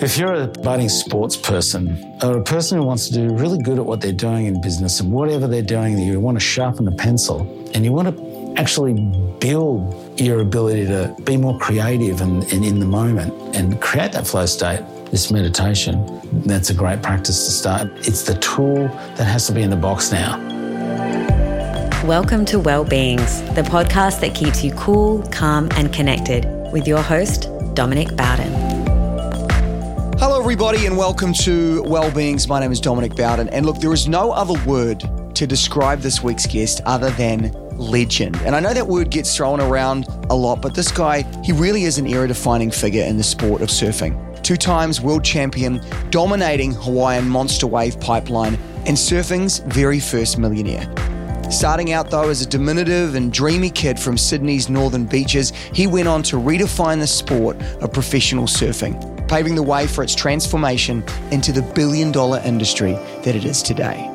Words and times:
If 0.00 0.18
you're 0.18 0.34
a 0.34 0.46
budding 0.46 0.88
sports 0.88 1.36
person 1.36 2.18
or 2.22 2.38
a 2.38 2.42
person 2.42 2.78
who 2.78 2.84
wants 2.84 3.08
to 3.08 3.14
do 3.14 3.34
really 3.34 3.58
good 3.58 3.78
at 3.78 3.86
what 3.86 4.00
they're 4.00 4.12
doing 4.12 4.46
in 4.46 4.60
business 4.60 5.00
and 5.00 5.10
whatever 5.10 5.48
they're 5.48 5.62
doing, 5.62 5.98
you 5.98 6.20
want 6.20 6.36
to 6.36 6.44
sharpen 6.44 6.84
the 6.84 6.92
pencil 6.92 7.40
and 7.74 7.84
you 7.84 7.92
want 7.92 8.16
to 8.16 8.54
actually 8.60 8.94
build 9.40 10.20
your 10.20 10.40
ability 10.40 10.86
to 10.86 11.16
be 11.24 11.36
more 11.36 11.58
creative 11.58 12.20
and, 12.20 12.44
and 12.52 12.64
in 12.64 12.78
the 12.78 12.86
moment 12.86 13.32
and 13.56 13.80
create 13.80 14.12
that 14.12 14.26
flow 14.26 14.46
state, 14.46 14.84
this 15.10 15.32
meditation, 15.32 16.20
that's 16.44 16.70
a 16.70 16.74
great 16.74 17.02
practice 17.02 17.46
to 17.46 17.50
start. 17.50 17.90
It's 18.06 18.22
the 18.22 18.34
tool 18.34 18.86
that 19.16 19.24
has 19.24 19.46
to 19.48 19.52
be 19.52 19.62
in 19.62 19.70
the 19.70 19.76
box 19.76 20.12
now. 20.12 20.38
Welcome 22.04 22.44
to 22.46 22.58
Wellbeings, 22.58 23.54
the 23.54 23.62
podcast 23.62 24.20
that 24.20 24.34
keeps 24.34 24.62
you 24.62 24.72
cool, 24.74 25.22
calm, 25.32 25.70
and 25.72 25.92
connected 25.92 26.44
with 26.72 26.86
your 26.86 27.02
host, 27.02 27.48
Dominic 27.74 28.14
Bowden. 28.14 28.53
Everybody, 30.44 30.84
and 30.84 30.98
welcome 30.98 31.32
to 31.32 31.82
Wellbeings. 31.84 32.46
My 32.48 32.60
name 32.60 32.70
is 32.70 32.78
Dominic 32.78 33.16
Bowden. 33.16 33.48
And 33.48 33.64
look, 33.64 33.78
there 33.78 33.94
is 33.94 34.06
no 34.06 34.30
other 34.30 34.62
word 34.66 35.02
to 35.34 35.46
describe 35.46 36.00
this 36.00 36.22
week's 36.22 36.44
guest 36.46 36.82
other 36.84 37.08
than 37.12 37.50
legend. 37.78 38.36
And 38.44 38.54
I 38.54 38.60
know 38.60 38.74
that 38.74 38.86
word 38.86 39.08
gets 39.08 39.34
thrown 39.34 39.58
around 39.58 40.04
a 40.28 40.34
lot, 40.34 40.60
but 40.60 40.74
this 40.74 40.92
guy, 40.92 41.22
he 41.42 41.52
really 41.52 41.84
is 41.84 41.96
an 41.96 42.06
era 42.06 42.28
defining 42.28 42.70
figure 42.70 43.02
in 43.04 43.16
the 43.16 43.22
sport 43.22 43.62
of 43.62 43.70
surfing. 43.70 44.42
Two 44.42 44.58
times 44.58 45.00
world 45.00 45.24
champion, 45.24 45.80
dominating 46.10 46.74
Hawaiian 46.74 47.26
monster 47.26 47.66
wave 47.66 47.98
pipeline, 47.98 48.56
and 48.84 48.98
surfing's 48.98 49.60
very 49.60 49.98
first 49.98 50.36
millionaire. 50.36 50.92
Starting 51.50 51.92
out 51.92 52.10
though 52.10 52.28
as 52.28 52.42
a 52.42 52.46
diminutive 52.46 53.14
and 53.14 53.32
dreamy 53.32 53.70
kid 53.70 53.98
from 53.98 54.18
Sydney's 54.18 54.68
northern 54.68 55.06
beaches, 55.06 55.54
he 55.72 55.86
went 55.86 56.06
on 56.06 56.22
to 56.24 56.36
redefine 56.36 57.00
the 57.00 57.06
sport 57.06 57.56
of 57.80 57.94
professional 57.94 58.44
surfing 58.44 59.13
paving 59.34 59.56
the 59.56 59.62
way 59.64 59.84
for 59.84 60.04
its 60.04 60.14
transformation 60.14 61.02
into 61.32 61.50
the 61.50 61.60
billion 61.74 62.12
dollar 62.12 62.40
industry 62.44 62.92
that 63.24 63.34
it 63.34 63.44
is 63.44 63.64
today. 63.64 64.08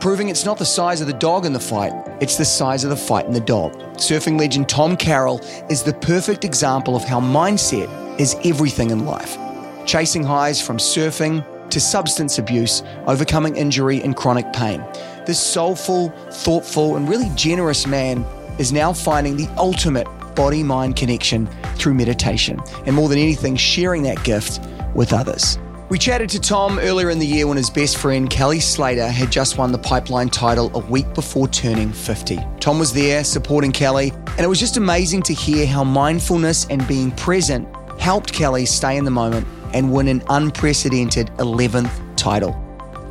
Proving 0.00 0.30
it's 0.30 0.46
not 0.46 0.56
the 0.56 0.64
size 0.64 1.02
of 1.02 1.06
the 1.06 1.12
dog 1.12 1.44
in 1.44 1.52
the 1.52 1.60
fight, 1.60 1.92
it's 2.22 2.38
the 2.38 2.46
size 2.46 2.82
of 2.82 2.88
the 2.88 2.96
fight 2.96 3.26
in 3.26 3.34
the 3.34 3.40
dog. 3.40 3.74
Surfing 3.98 4.40
legend 4.40 4.66
Tom 4.66 4.96
Carroll 4.96 5.38
is 5.68 5.82
the 5.82 5.92
perfect 5.92 6.46
example 6.46 6.96
of 6.96 7.04
how 7.04 7.20
mindset 7.20 7.90
is 8.18 8.36
everything 8.42 8.88
in 8.88 9.04
life. 9.04 9.36
Chasing 9.84 10.24
highs 10.24 10.62
from 10.62 10.78
surfing 10.78 11.44
to 11.68 11.78
substance 11.78 12.38
abuse, 12.38 12.82
overcoming 13.06 13.56
injury 13.56 14.00
and 14.00 14.16
chronic 14.16 14.50
pain. 14.54 14.82
This 15.26 15.38
soulful, 15.38 16.08
thoughtful, 16.30 16.96
and 16.96 17.06
really 17.06 17.30
generous 17.34 17.86
man 17.86 18.24
is 18.58 18.72
now 18.72 18.94
finding 18.94 19.36
the 19.36 19.48
ultimate 19.58 20.06
body 20.34 20.62
mind 20.62 20.96
connection 20.96 21.48
through 21.76 21.94
meditation, 21.94 22.60
and 22.86 22.94
more 22.94 23.08
than 23.08 23.18
anything, 23.18 23.56
sharing 23.56 24.02
that 24.04 24.22
gift 24.24 24.60
with 24.94 25.12
others. 25.12 25.58
We 25.90 25.98
chatted 25.98 26.30
to 26.30 26.40
Tom 26.40 26.78
earlier 26.78 27.10
in 27.10 27.18
the 27.18 27.26
year 27.26 27.46
when 27.46 27.58
his 27.58 27.68
best 27.68 27.98
friend 27.98 28.28
Kelly 28.30 28.58
Slater 28.58 29.06
had 29.06 29.30
just 29.30 29.58
won 29.58 29.70
the 29.70 29.78
pipeline 29.78 30.30
title 30.30 30.70
a 30.74 30.78
week 30.78 31.12
before 31.14 31.46
turning 31.46 31.92
50. 31.92 32.40
Tom 32.58 32.78
was 32.78 32.92
there 32.92 33.22
supporting 33.22 33.70
Kelly, 33.70 34.10
and 34.10 34.40
it 34.40 34.48
was 34.48 34.58
just 34.58 34.78
amazing 34.78 35.22
to 35.22 35.34
hear 35.34 35.66
how 35.66 35.84
mindfulness 35.84 36.66
and 36.70 36.88
being 36.88 37.10
present 37.12 37.68
helped 38.00 38.32
Kelly 38.32 38.64
stay 38.64 38.96
in 38.96 39.04
the 39.04 39.10
moment 39.10 39.46
and 39.74 39.92
win 39.92 40.08
an 40.08 40.22
unprecedented 40.30 41.28
11th 41.36 42.16
title. 42.16 42.58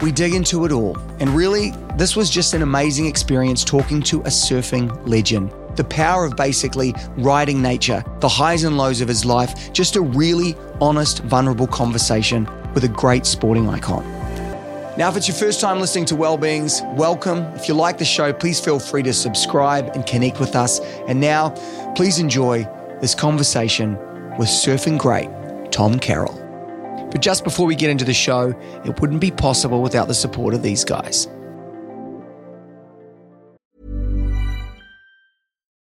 We 0.01 0.11
dig 0.11 0.33
into 0.33 0.65
it 0.65 0.71
all, 0.71 0.97
and 1.19 1.29
really, 1.29 1.71
this 1.95 2.15
was 2.15 2.29
just 2.29 2.55
an 2.55 2.63
amazing 2.63 3.05
experience 3.05 3.63
talking 3.63 4.01
to 4.01 4.21
a 4.21 4.29
surfing 4.29 4.91
legend 5.07 5.53
the 5.75 5.83
power 5.83 6.25
of 6.25 6.35
basically 6.35 6.93
riding 7.17 7.61
nature, 7.61 8.03
the 8.19 8.29
highs 8.29 8.63
and 8.63 8.77
lows 8.77 9.01
of 9.01 9.07
his 9.07 9.25
life, 9.25 9.73
just 9.73 9.95
a 9.95 10.01
really 10.01 10.55
honest, 10.81 11.19
vulnerable 11.23 11.67
conversation 11.67 12.47
with 12.73 12.83
a 12.83 12.89
great 12.89 13.25
sporting 13.25 13.69
icon. 13.69 14.03
Now, 14.95 15.09
if 15.09 15.17
it's 15.17 15.27
your 15.27 15.37
first 15.37 15.59
time 15.59 15.79
listening 15.79 16.05
to 16.05 16.15
Wellbeings, 16.15 16.81
welcome. 16.95 17.39
If 17.55 17.67
you 17.67 17.73
like 17.73 17.97
the 17.97 18.05
show, 18.05 18.31
please 18.31 18.59
feel 18.59 18.77
free 18.77 19.01
to 19.03 19.13
subscribe 19.13 19.89
and 19.95 20.05
connect 20.05 20.39
with 20.39 20.55
us. 20.55 20.79
And 21.07 21.19
now, 21.19 21.49
please 21.95 22.19
enjoy 22.19 22.67
this 23.01 23.15
conversation 23.15 23.97
with 24.37 24.49
surfing 24.49 24.99
great 24.99 25.29
Tom 25.71 25.97
Carroll. 25.97 26.39
But 27.11 27.21
just 27.21 27.43
before 27.43 27.65
we 27.65 27.75
get 27.75 27.89
into 27.89 28.05
the 28.05 28.13
show, 28.13 28.53
it 28.85 29.01
wouldn't 29.01 29.19
be 29.19 29.31
possible 29.31 29.81
without 29.81 30.07
the 30.07 30.13
support 30.13 30.53
of 30.53 30.61
these 30.61 30.83
guys. 30.83 31.27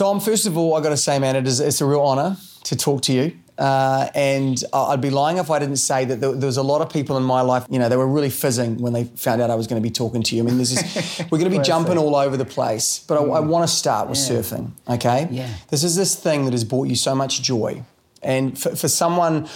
Tom, 0.00 0.18
first 0.18 0.46
of 0.46 0.56
all, 0.56 0.74
I 0.76 0.80
got 0.80 0.88
to 0.88 0.96
say, 0.96 1.18
man, 1.18 1.36
it 1.36 1.46
is, 1.46 1.60
it's 1.60 1.82
a 1.82 1.84
real 1.84 2.00
honour 2.00 2.38
to 2.64 2.74
talk 2.74 3.02
to 3.02 3.12
you. 3.12 3.36
Uh, 3.58 4.08
and 4.14 4.64
I'd 4.72 5.02
be 5.02 5.10
lying 5.10 5.36
if 5.36 5.50
I 5.50 5.58
didn't 5.58 5.76
say 5.76 6.06
that 6.06 6.22
there, 6.22 6.32
there, 6.32 6.46
was 6.46 6.56
a 6.56 6.62
lot 6.62 6.80
of 6.80 6.90
people 6.90 7.18
in 7.18 7.22
my 7.22 7.42
life, 7.42 7.66
you 7.68 7.78
know, 7.78 7.90
they 7.90 7.98
were 7.98 8.08
really 8.08 8.30
fizzing 8.30 8.78
when 8.78 8.94
they 8.94 9.04
found 9.04 9.42
out 9.42 9.50
I 9.50 9.56
was 9.56 9.66
going 9.66 9.82
to 9.82 9.86
be 9.86 9.92
talking 9.92 10.22
to 10.22 10.34
you. 10.34 10.42
I 10.42 10.46
mean, 10.46 10.56
this 10.56 10.72
is, 10.72 11.18
we're 11.30 11.36
going 11.36 11.50
to 11.50 11.58
be 11.58 11.62
jumping 11.62 11.98
all 11.98 12.16
over 12.16 12.38
the 12.38 12.46
place, 12.46 13.00
but 13.06 13.20
mm. 13.20 13.30
I, 13.30 13.36
I 13.36 13.40
want 13.40 13.68
to 13.68 13.76
start 13.76 14.08
with 14.08 14.16
yeah. 14.16 14.38
surfing, 14.38 14.70
okay? 14.88 15.28
Yeah. 15.30 15.52
This 15.68 15.84
is 15.84 15.96
this 15.96 16.14
thing 16.14 16.46
that 16.46 16.52
has 16.52 16.64
brought 16.64 16.88
you 16.88 16.96
so 16.96 17.14
much 17.14 17.42
joy. 17.42 17.82
And 18.22 18.58
for, 18.58 18.74
for 18.74 18.88
someone 18.88 19.50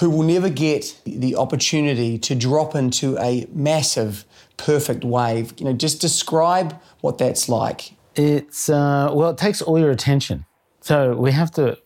who 0.00 0.10
will 0.10 0.24
never 0.24 0.50
get 0.50 1.00
the 1.06 1.34
opportunity 1.34 2.18
to 2.18 2.34
drop 2.34 2.74
into 2.74 3.16
a 3.16 3.46
massive, 3.54 4.26
perfect 4.58 5.02
wave, 5.02 5.54
you 5.56 5.64
know, 5.64 5.72
just 5.72 6.02
describe 6.02 6.78
what 7.00 7.16
that's 7.16 7.48
like 7.48 7.92
it's, 8.18 8.68
uh, 8.68 9.10
well, 9.12 9.30
it 9.30 9.38
takes 9.38 9.62
all 9.62 9.78
your 9.78 9.90
attention. 9.90 10.44
So 10.80 11.14
we 11.14 11.32
have 11.32 11.50
to 11.52 11.78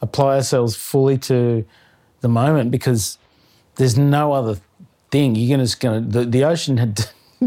apply 0.00 0.36
ourselves 0.36 0.76
fully 0.76 1.18
to 1.18 1.64
the 2.20 2.28
moment 2.28 2.70
because 2.70 3.18
there's 3.74 3.98
no 3.98 4.32
other 4.32 4.56
thing. 5.10 5.34
You're 5.34 5.58
just 5.58 5.80
going 5.80 6.10
to, 6.10 6.18
the, 6.20 6.24
the 6.24 6.44
ocean 6.44 6.94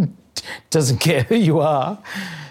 doesn't 0.70 0.98
care 0.98 1.24
who 1.24 1.36
you 1.36 1.60
are 1.60 2.02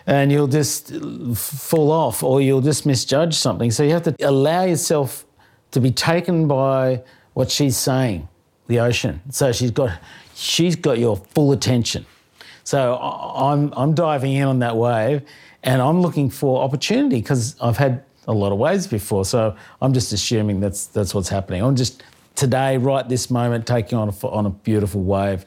and 0.07 0.33
you'll 0.33 0.49
just 0.49 0.95
fall 1.35 1.93
off 1.93 2.23
or 2.23 2.41
you'll 2.41 2.63
just 2.63 2.87
misjudge 2.87 3.35
something. 3.35 3.71
So 3.71 3.83
you 3.83 3.91
have 3.91 4.05
to 4.05 4.17
allow 4.21 4.65
yourself 4.65 5.27
to 5.73 5.81
be 5.81 5.91
taken 5.91 6.49
by 6.49 7.03
what 7.35 7.51
she's 7.51 7.77
saying, 7.77 8.29
the 8.67 8.81
ocean. 8.81 9.21
So 9.31 9.53
she's 9.53 9.71
got, 9.71 9.99
she's 10.35 10.75
got 10.75 10.99
your 10.99 11.17
full 11.17 11.53
attention. 11.53 12.07
So 12.65 12.97
I'm, 12.97 13.73
I'm 13.77 13.95
diving 13.95 14.33
in 14.33 14.45
on 14.45 14.61
that 14.61 14.77
wave 14.77 15.23
and 15.63 15.81
I'm 15.81 16.01
looking 16.01 16.31
for 16.31 16.63
opportunity 16.63 17.21
because 17.21 17.57
I've 17.61 17.77
had 17.77 18.05
a 18.27 18.33
lot 18.33 18.53
of 18.53 18.59
waves 18.59 18.87
before. 18.87 19.25
So 19.25 19.57
I'm 19.81 19.93
just 19.93 20.13
assuming 20.13 20.61
that's 20.61 20.87
that's 20.87 21.15
what's 21.15 21.29
happening. 21.29 21.63
I'm 21.63 21.77
just 21.77 22.03
today, 22.35 22.77
right 22.79 23.09
this 23.09 23.31
moment, 23.31 23.67
taking 23.67 23.99
on 23.99 24.09
a, 24.09 24.27
on 24.27 24.47
a 24.47 24.51
beautiful 24.51 25.03
wave, 25.03 25.45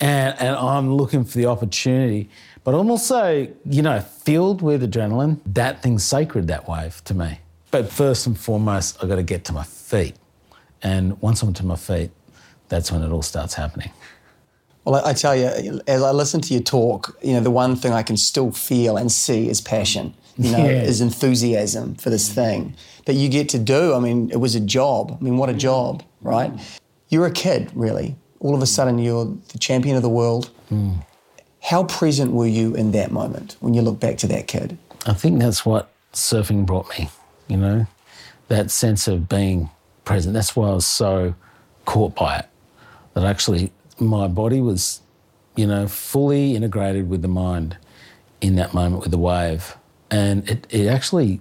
and 0.00 0.38
and 0.40 0.56
I'm 0.56 0.94
looking 0.94 1.24
for 1.24 1.38
the 1.38 1.46
opportunity. 1.46 2.28
But 2.64 2.74
I'm 2.74 2.90
also, 2.90 3.48
you 3.64 3.82
know, 3.82 4.00
filled 4.00 4.60
with 4.60 4.82
adrenaline. 4.82 5.40
That 5.46 5.82
thing's 5.82 6.04
sacred, 6.04 6.48
that 6.48 6.68
wave 6.68 7.02
to 7.04 7.14
me. 7.14 7.40
But 7.70 7.90
first 7.90 8.26
and 8.26 8.38
foremost, 8.38 8.98
I've 9.02 9.08
got 9.08 9.16
to 9.16 9.22
get 9.22 9.44
to 9.46 9.52
my 9.52 9.64
feet. 9.64 10.16
And 10.82 11.20
once 11.22 11.42
I'm 11.42 11.54
to 11.54 11.64
my 11.64 11.76
feet, 11.76 12.10
that's 12.68 12.92
when 12.92 13.02
it 13.02 13.10
all 13.10 13.22
starts 13.22 13.54
happening. 13.54 13.90
Well, 14.88 15.04
I 15.04 15.12
tell 15.12 15.36
you, 15.36 15.82
as 15.86 16.02
I 16.02 16.12
listen 16.12 16.40
to 16.40 16.54
you 16.54 16.60
talk, 16.60 17.14
you 17.22 17.34
know, 17.34 17.40
the 17.40 17.50
one 17.50 17.76
thing 17.76 17.92
I 17.92 18.02
can 18.02 18.16
still 18.16 18.50
feel 18.52 18.96
and 18.96 19.12
see 19.12 19.50
is 19.50 19.60
passion. 19.60 20.14
You 20.38 20.52
know, 20.52 20.64
yeah. 20.64 20.82
is 20.82 21.00
enthusiasm 21.00 21.96
for 21.96 22.10
this 22.10 22.32
thing 22.32 22.74
that 23.04 23.14
you 23.14 23.28
get 23.28 23.48
to 23.50 23.58
do. 23.58 23.92
I 23.92 23.98
mean, 23.98 24.30
it 24.30 24.36
was 24.36 24.54
a 24.54 24.60
job. 24.60 25.18
I 25.20 25.22
mean, 25.22 25.36
what 25.36 25.50
a 25.50 25.52
job, 25.52 26.04
right? 26.22 26.52
You're 27.08 27.26
a 27.26 27.30
kid, 27.32 27.70
really. 27.74 28.16
All 28.38 28.54
of 28.54 28.62
a 28.62 28.66
sudden, 28.66 28.98
you're 28.98 29.26
the 29.52 29.58
champion 29.58 29.96
of 29.96 30.02
the 30.02 30.08
world. 30.08 30.50
Mm. 30.70 31.04
How 31.60 31.84
present 31.84 32.32
were 32.32 32.46
you 32.46 32.74
in 32.74 32.92
that 32.92 33.10
moment 33.10 33.56
when 33.60 33.74
you 33.74 33.82
look 33.82 33.98
back 33.98 34.16
to 34.18 34.28
that 34.28 34.46
kid? 34.46 34.78
I 35.04 35.12
think 35.12 35.40
that's 35.40 35.66
what 35.66 35.90
surfing 36.12 36.64
brought 36.64 36.88
me. 36.96 37.10
You 37.48 37.56
know, 37.56 37.86
that 38.46 38.70
sense 38.70 39.08
of 39.08 39.28
being 39.28 39.70
present. 40.04 40.34
That's 40.34 40.54
why 40.54 40.68
I 40.68 40.74
was 40.74 40.86
so 40.86 41.34
caught 41.84 42.14
by 42.14 42.38
it. 42.38 42.46
That 43.14 43.24
actually 43.24 43.72
my 44.00 44.28
body 44.28 44.60
was, 44.60 45.00
you 45.56 45.66
know, 45.66 45.88
fully 45.88 46.54
integrated 46.54 47.08
with 47.08 47.22
the 47.22 47.28
mind. 47.28 47.76
in 48.40 48.54
that 48.54 48.72
moment 48.72 49.02
with 49.02 49.10
the 49.10 49.18
wave. 49.18 49.76
And 50.12 50.48
it, 50.48 50.64
it 50.70 50.86
actually 50.86 51.40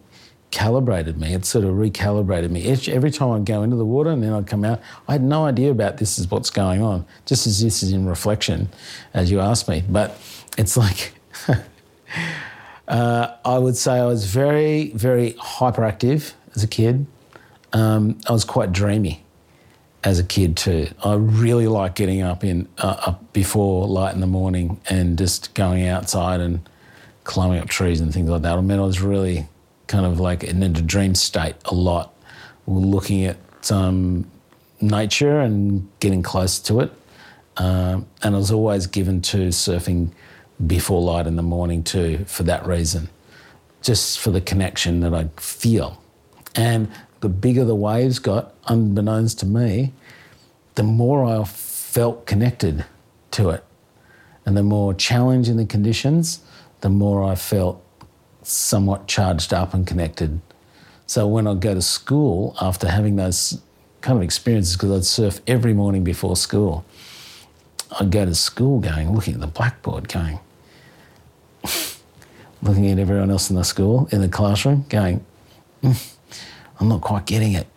calibrated 0.50 1.20
me. 1.20 1.34
It 1.34 1.46
sort 1.46 1.64
of 1.64 1.76
recalibrated 1.76 2.50
me. 2.50 2.62
Each, 2.64 2.90
every 2.90 3.12
time 3.12 3.32
I'd 3.32 3.46
go 3.46 3.62
into 3.62 3.76
the 3.76 3.86
water 3.86 4.10
and 4.10 4.24
then 4.24 4.34
I'd 4.34 4.48
come 4.48 4.66
out, 4.66 4.82
I 5.08 5.12
had 5.12 5.22
no 5.22 5.46
idea 5.46 5.70
about 5.70 5.98
this 5.98 6.18
is 6.18 6.32
what's 6.32 6.50
going 6.50 6.82
on, 6.82 7.06
just 7.28 7.46
as 7.46 7.62
this 7.62 7.84
is 7.84 7.92
in 7.92 8.08
reflection, 8.08 8.70
as 9.14 9.30
you 9.30 9.40
asked 9.40 9.70
me. 9.70 9.84
But 9.88 10.20
it's 10.58 10.76
like, 10.76 11.14
uh, 12.88 13.36
I 13.46 13.58
would 13.60 13.78
say 13.78 14.00
I 14.00 14.06
was 14.06 14.26
very, 14.26 14.90
very 14.92 15.34
hyperactive 15.34 16.34
as 16.56 16.64
a 16.64 16.68
kid. 16.68 17.06
Um, 17.74 18.18
I 18.28 18.32
was 18.32 18.44
quite 18.44 18.72
dreamy 18.72 19.24
as 20.08 20.20
a 20.20 20.24
kid 20.24 20.56
too. 20.56 20.88
I 21.04 21.16
really 21.16 21.68
like 21.68 21.96
getting 21.96 22.22
up 22.22 22.42
in 22.42 22.70
uh, 22.78 22.96
up 23.08 23.34
before 23.34 23.88
light 23.88 24.16
in 24.16 24.22
the 24.22 24.28
morning 24.28 24.80
and 24.90 25.18
just 25.18 25.54
going 25.54 25.86
outside 25.86 26.40
and 26.40 26.68
climbing 27.26 27.60
up 27.60 27.68
trees 27.68 28.00
and 28.00 28.14
things 28.14 28.30
like 28.30 28.42
that. 28.44 28.58
I 28.58 28.62
mean, 28.62 28.80
I 28.80 28.84
was 28.84 29.02
really 29.02 29.50
kind 29.88 30.06
of 30.06 30.18
like 30.18 30.46
in 30.46 30.64
a 30.64 30.70
dream 30.70 31.14
state 31.14 31.56
a 31.66 31.76
lot, 31.76 32.16
looking 32.68 33.26
at 33.26 33.38
um, 33.70 34.26
nature 34.80 35.42
and 35.42 35.90
getting 36.00 36.24
close 36.24 36.58
to 36.60 36.80
it. 36.80 36.92
Um, 37.58 38.08
and 38.24 38.34
I 38.34 38.38
was 38.38 38.52
always 38.52 38.88
given 38.88 39.22
to 39.24 39.50
surfing 39.50 40.12
before 40.66 41.02
light 41.02 41.28
in 41.28 41.36
the 41.36 41.44
morning 41.44 41.84
too, 41.84 42.24
for 42.28 42.44
that 42.44 42.66
reason, 42.66 43.10
just 43.82 44.20
for 44.20 44.32
the 44.32 44.40
connection 44.40 45.02
that 45.02 45.14
I 45.14 45.28
feel. 45.36 46.02
And 46.56 46.90
the 47.20 47.28
bigger 47.28 47.66
the 47.66 47.76
waves 47.76 48.20
got, 48.20 48.54
unbeknownst 48.68 49.40
to 49.40 49.46
me, 49.46 49.94
the 50.76 50.84
more 50.84 51.26
I 51.26 51.44
felt 51.44 52.26
connected 52.26 52.86
to 53.32 53.50
it. 53.50 53.64
And 54.46 54.56
the 54.56 54.64
more 54.64 54.94
challenging 54.94 55.58
the 55.58 55.66
conditions, 55.66 56.40
the 56.82 56.90
more 56.90 57.24
I 57.24 57.36
felt 57.36 57.84
somewhat 58.44 59.08
charged 59.08 59.54
up 59.54 59.74
and 59.74 59.86
connected. 59.86 60.40
So 61.06 61.28
when 61.28 61.48
I'd 61.48 61.60
go 61.60 61.74
to 61.74 61.82
school 61.82 62.56
after 62.62 62.88
having 62.88 63.16
those 63.16 63.60
kind 64.02 64.18
of 64.18 64.24
experiences, 64.24 64.76
because 64.76 64.92
I'd 64.92 65.06
surf 65.06 65.42
every 65.48 65.74
morning 65.74 66.04
before 66.04 66.36
school, 66.36 66.86
I'd 68.00 68.12
go 68.12 68.26
to 68.26 68.36
school 68.36 68.80
going, 68.80 69.14
looking 69.14 69.34
at 69.34 69.40
the 69.40 69.48
blackboard, 69.48 70.08
going, 70.08 70.40
looking 72.62 72.90
at 72.90 73.00
everyone 73.00 73.32
else 73.32 73.50
in 73.50 73.56
the 73.56 73.64
school, 73.64 74.08
in 74.12 74.22
the 74.22 74.30
classroom, 74.30 74.86
going, 74.90 75.26
mm, 75.82 76.16
I'm 76.80 76.90
not 76.90 77.02
quite 77.02 77.26
getting 77.26 77.54
it. 77.54 77.68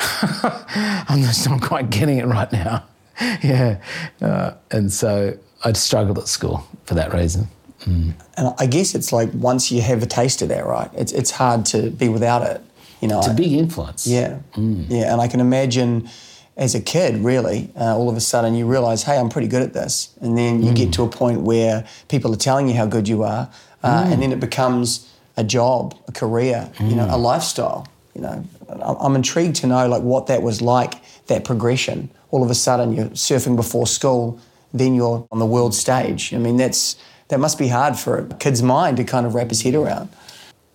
I'm 0.00 1.22
just 1.22 1.48
not 1.48 1.62
quite 1.62 1.90
getting 1.90 2.18
it 2.18 2.26
right 2.26 2.50
now. 2.52 2.84
yeah. 3.42 3.80
Uh, 4.20 4.52
and 4.70 4.92
so 4.92 5.36
I'd 5.64 5.76
struggled 5.76 6.18
at 6.18 6.28
school 6.28 6.66
for 6.84 6.94
that 6.94 7.12
reason. 7.12 7.48
Mm. 7.80 8.14
And 8.36 8.54
I 8.58 8.66
guess 8.66 8.94
it's 8.94 9.12
like 9.12 9.30
once 9.34 9.70
you 9.70 9.80
have 9.82 10.02
a 10.02 10.06
taste 10.06 10.42
of 10.42 10.48
that, 10.48 10.66
right? 10.66 10.90
It's, 10.94 11.12
it's 11.12 11.30
hard 11.30 11.66
to 11.66 11.90
be 11.90 12.08
without 12.08 12.42
it. 12.42 12.60
You 13.00 13.08
know, 13.08 13.18
it's 13.18 13.28
a 13.28 13.34
big 13.34 13.52
influence. 13.52 14.06
Yeah. 14.06 14.40
Mm. 14.54 14.86
Yeah. 14.88 15.12
And 15.12 15.20
I 15.20 15.28
can 15.28 15.40
imagine 15.40 16.08
as 16.56 16.74
a 16.74 16.80
kid, 16.80 17.16
really, 17.18 17.70
uh, 17.76 17.96
all 17.96 18.08
of 18.08 18.16
a 18.16 18.20
sudden 18.20 18.54
you 18.54 18.66
realize, 18.66 19.04
hey, 19.04 19.16
I'm 19.16 19.28
pretty 19.28 19.46
good 19.46 19.62
at 19.62 19.72
this. 19.72 20.12
And 20.20 20.36
then 20.36 20.62
you 20.62 20.72
mm. 20.72 20.76
get 20.76 20.92
to 20.94 21.04
a 21.04 21.08
point 21.08 21.42
where 21.42 21.86
people 22.08 22.32
are 22.32 22.38
telling 22.38 22.68
you 22.68 22.74
how 22.74 22.86
good 22.86 23.06
you 23.06 23.22
are. 23.22 23.48
Uh, 23.82 24.08
and 24.08 24.20
then 24.20 24.32
it 24.32 24.40
becomes 24.40 25.08
a 25.36 25.44
job, 25.44 25.96
a 26.08 26.12
career, 26.12 26.68
you 26.80 26.96
know, 26.96 27.06
a 27.08 27.16
lifestyle 27.16 27.86
you 28.18 28.24
know, 28.24 28.44
I'm 28.68 29.14
intrigued 29.14 29.56
to 29.56 29.66
know 29.68 29.86
like 29.86 30.02
what 30.02 30.26
that 30.26 30.42
was 30.42 30.60
like, 30.60 30.94
that 31.26 31.44
progression. 31.44 32.10
All 32.32 32.42
of 32.42 32.50
a 32.50 32.54
sudden 32.54 32.92
you're 32.92 33.06
surfing 33.10 33.54
before 33.54 33.86
school, 33.86 34.40
then 34.74 34.94
you're 34.94 35.26
on 35.30 35.38
the 35.38 35.46
world 35.46 35.74
stage. 35.74 36.34
I 36.34 36.38
mean, 36.38 36.56
that's 36.56 36.96
that 37.28 37.38
must 37.38 37.58
be 37.58 37.68
hard 37.68 37.96
for 37.96 38.18
a 38.18 38.26
kid's 38.34 38.62
mind 38.62 38.96
to 38.96 39.04
kind 39.04 39.24
of 39.24 39.34
wrap 39.34 39.50
his 39.50 39.62
head 39.62 39.74
around. 39.74 40.08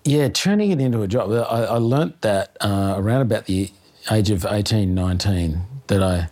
Yeah, 0.06 0.30
turning 0.30 0.72
it 0.72 0.80
into 0.80 1.02
a 1.02 1.08
job. 1.08 1.32
I, 1.32 1.64
I 1.66 1.78
learnt 1.78 2.22
that 2.22 2.56
uh, 2.62 2.96
around 2.98 3.22
about 3.22 3.46
the 3.46 3.72
age 4.12 4.30
of 4.30 4.46
18, 4.46 4.94
19, 4.94 5.62
that 5.88 6.04
I 6.04 6.30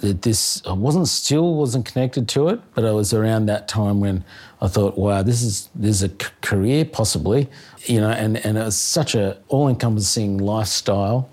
that 0.00 0.22
this 0.22 0.62
I 0.66 0.72
wasn't 0.72 1.08
still 1.08 1.54
wasn't 1.54 1.84
connected 1.86 2.28
to 2.30 2.48
it, 2.48 2.60
but 2.74 2.84
I 2.84 2.92
was 2.92 3.12
around 3.12 3.46
that 3.46 3.68
time 3.68 4.00
when 4.00 4.24
I 4.60 4.68
thought, 4.68 4.96
wow, 4.98 5.22
this 5.22 5.42
is 5.42 5.68
there's 5.74 6.02
a 6.02 6.10
career 6.42 6.84
possibly, 6.84 7.48
you 7.84 8.00
know, 8.00 8.10
and 8.10 8.36
and 8.44 8.58
it 8.58 8.64
was 8.64 8.76
such 8.76 9.14
a 9.14 9.38
all-encompassing 9.48 10.38
lifestyle, 10.38 11.28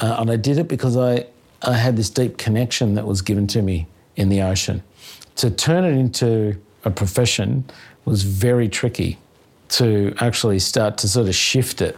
uh, 0.00 0.16
and 0.18 0.30
I 0.30 0.36
did 0.36 0.58
it 0.58 0.68
because 0.68 0.96
I 0.96 1.26
I 1.62 1.74
had 1.74 1.96
this 1.96 2.10
deep 2.10 2.38
connection 2.38 2.94
that 2.94 3.06
was 3.06 3.22
given 3.22 3.46
to 3.48 3.62
me 3.62 3.86
in 4.16 4.28
the 4.28 4.42
ocean. 4.42 4.82
To 5.36 5.50
turn 5.50 5.84
it 5.84 5.96
into 5.96 6.60
a 6.84 6.90
profession 6.90 7.64
was 8.04 8.22
very 8.22 8.68
tricky. 8.68 9.18
To 9.70 10.14
actually 10.20 10.58
start 10.58 10.98
to 10.98 11.08
sort 11.08 11.28
of 11.28 11.34
shift 11.34 11.80
it 11.80 11.96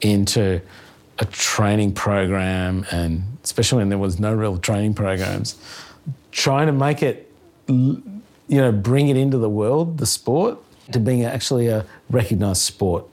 into 0.00 0.60
a 1.18 1.24
training 1.24 1.92
program, 1.92 2.86
and 2.92 3.24
especially 3.42 3.78
when 3.78 3.88
there 3.88 3.98
was 3.98 4.20
no 4.20 4.32
real 4.32 4.56
training 4.56 4.94
programs, 4.94 5.56
trying 6.30 6.66
to 6.66 6.72
make 6.72 7.02
it, 7.02 7.30
you 7.66 8.02
know, 8.48 8.70
bring 8.70 9.08
it 9.08 9.16
into 9.16 9.38
the 9.38 9.48
world, 9.48 9.98
the 9.98 10.06
sport, 10.06 10.58
to 10.92 11.00
being 11.00 11.24
actually 11.24 11.66
a 11.66 11.84
recognised 12.08 12.62
sport, 12.62 13.04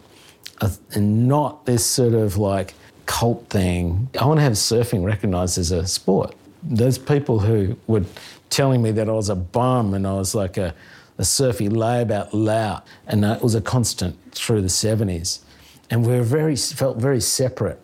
and 0.92 1.28
not 1.28 1.66
this 1.66 1.86
sort 1.86 2.13
of 2.13 2.38
like 2.38 2.74
cult 3.06 3.50
thing. 3.50 4.10
I 4.19 4.25
want 4.25 4.40
to 4.40 4.44
have 4.44 4.54
surfing 4.54 5.04
recognised 5.04 5.57
as 5.57 5.72
a 5.72 5.86
sport. 5.86 6.36
Those 6.63 6.98
people 6.98 7.40
who 7.40 7.78
were 7.88 8.06
telling 8.50 8.81
me 8.81 8.92
that 8.92 9.10
I 9.10 9.12
was 9.12 9.30
a 9.30 9.36
bum 9.36 9.94
and 9.94 10.07
I 10.07 10.13
was 10.13 10.34
like 10.34 10.57
a, 10.57 10.74
a 11.18 11.25
surfy 11.25 11.69
layabout 11.69 12.30
lout, 12.34 12.86
and 13.07 13.24
it 13.24 13.42
was 13.42 13.56
a 13.56 13.62
constant 13.62 14.18
through 14.31 14.62
the 14.62 14.68
70s. 14.68 15.40
And 15.90 16.06
we 16.06 16.13
were 16.13 16.24
very, 16.24 16.56
felt 16.56 16.98
very 16.98 17.22
separate 17.22 17.80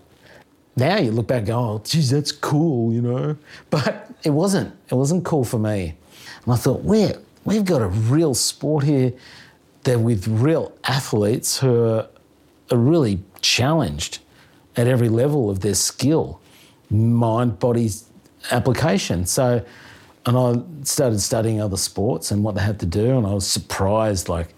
now 0.75 0.97
you 0.97 1.12
look 1.12 1.27
back 1.27 1.39
and 1.39 1.47
go, 1.47 1.59
oh, 1.59 1.81
geez, 1.83 2.09
that's 2.09 2.31
cool, 2.31 2.94
you 2.94 3.01
know. 3.01 3.38
But 3.69 4.09
it 4.23 4.29
wasn't. 4.29 4.73
It 4.89 4.95
wasn't 4.95 5.25
cool 5.25 5.44
for 5.44 5.59
me. 5.59 5.95
And 6.45 6.53
I 6.53 6.57
thought, 6.57 6.81
we're, 6.81 7.13
we've 7.45 7.65
got 7.65 7.81
a 7.81 7.88
real 7.88 8.33
sport 8.33 8.83
here 8.83 9.13
that 9.83 10.00
with 10.00 10.27
real 10.27 10.73
athletes 10.83 11.59
who 11.59 11.83
are, 11.85 12.07
are 12.71 12.77
really 12.77 13.23
challenged 13.41 14.19
at 14.75 14.88
every 14.88 15.09
level 15.09 15.50
of 15.50 15.59
their 15.59 15.75
skill, 15.75 16.39
mind, 16.89 17.59
body, 17.59 17.89
application. 18.51 19.25
So, 19.25 19.63
and 20.25 20.38
I 20.38 20.83
started 20.83 21.19
studying 21.19 21.62
other 21.62 21.77
sports 21.77 22.31
and 22.31 22.44
what 22.44 22.56
they 22.56 22.62
had 22.62 22.79
to 22.79 22.85
do, 22.85 23.18
and 23.18 23.25
I 23.25 23.33
was 23.33 23.47
surprised. 23.47 24.29
Like, 24.29 24.53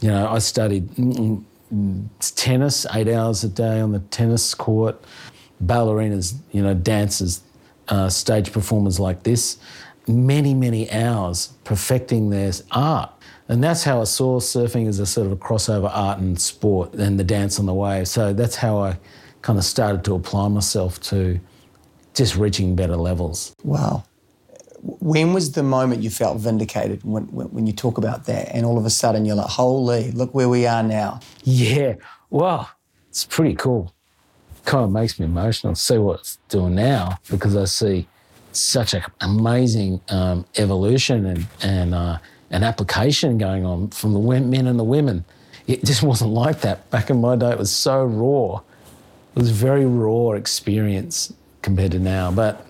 you 0.00 0.08
know, 0.08 0.28
I 0.28 0.38
studied 0.38 0.88
mm, 0.90 1.44
mm, 1.72 2.08
tennis 2.34 2.86
eight 2.94 3.08
hours 3.08 3.44
a 3.44 3.48
day 3.48 3.80
on 3.80 3.92
the 3.92 4.00
tennis 4.00 4.54
court 4.54 5.02
ballerinas, 5.64 6.34
you 6.50 6.62
know, 6.62 6.74
dancers, 6.74 7.42
uh, 7.88 8.08
stage 8.08 8.52
performers 8.52 8.98
like 8.98 9.22
this, 9.22 9.58
many, 10.06 10.54
many 10.54 10.90
hours 10.90 11.52
perfecting 11.64 12.30
their 12.30 12.52
art. 12.70 13.10
And 13.52 13.62
that's 13.62 13.84
how 13.84 14.00
I 14.00 14.04
saw 14.04 14.40
surfing 14.40 14.88
as 14.88 14.98
a 14.98 15.04
sort 15.04 15.26
of 15.26 15.32
a 15.34 15.36
crossover 15.36 15.90
art 15.92 16.18
and 16.18 16.40
sport 16.40 16.94
and 16.94 17.20
the 17.20 17.24
dance 17.24 17.58
on 17.58 17.66
the 17.66 17.74
wave. 17.74 18.08
So 18.08 18.32
that's 18.32 18.56
how 18.56 18.78
I 18.78 18.96
kind 19.42 19.58
of 19.58 19.64
started 19.66 20.04
to 20.04 20.14
apply 20.14 20.48
myself 20.48 20.98
to 21.02 21.38
just 22.14 22.34
reaching 22.34 22.74
better 22.74 22.96
levels. 22.96 23.54
Wow. 23.62 24.04
When 24.80 25.34
was 25.34 25.52
the 25.52 25.62
moment 25.62 26.02
you 26.02 26.08
felt 26.08 26.38
vindicated 26.38 27.04
when, 27.04 27.24
when 27.24 27.66
you 27.66 27.74
talk 27.74 27.98
about 27.98 28.24
that 28.24 28.48
and 28.54 28.64
all 28.64 28.78
of 28.78 28.86
a 28.86 28.90
sudden 28.90 29.26
you're 29.26 29.36
like, 29.36 29.50
holy, 29.50 30.12
look 30.12 30.34
where 30.34 30.48
we 30.48 30.66
are 30.66 30.82
now? 30.82 31.20
Yeah, 31.44 31.96
well, 32.30 32.70
it's 33.10 33.26
pretty 33.26 33.54
cool 33.54 33.92
kind 34.64 34.84
of 34.84 34.92
makes 34.92 35.18
me 35.18 35.26
emotional 35.26 35.74
to 35.74 35.80
see 35.80 35.98
what 35.98 36.20
it's 36.20 36.38
doing 36.48 36.74
now 36.74 37.18
because 37.28 37.56
I 37.56 37.64
see 37.64 38.06
such 38.52 38.94
an 38.94 39.02
amazing 39.20 40.00
um, 40.08 40.46
evolution 40.56 41.26
and 41.26 41.46
and 41.62 41.94
uh, 41.94 42.18
an 42.52 42.62
application 42.62 43.38
going 43.38 43.64
on 43.64 43.88
from 43.88 44.12
the 44.12 44.20
men 44.40 44.66
and 44.66 44.78
the 44.78 44.84
women. 44.84 45.24
It 45.66 45.84
just 45.84 46.02
wasn't 46.02 46.32
like 46.32 46.60
that 46.60 46.88
back 46.90 47.10
in 47.10 47.20
my 47.20 47.34
day. 47.34 47.50
It 47.50 47.58
was 47.58 47.74
so 47.74 48.04
raw. 48.04 48.60
It 49.34 49.40
was 49.40 49.50
a 49.50 49.54
very 49.54 49.86
raw 49.86 50.32
experience 50.32 51.32
compared 51.62 51.92
to 51.92 51.98
now. 51.98 52.30
But 52.30 52.64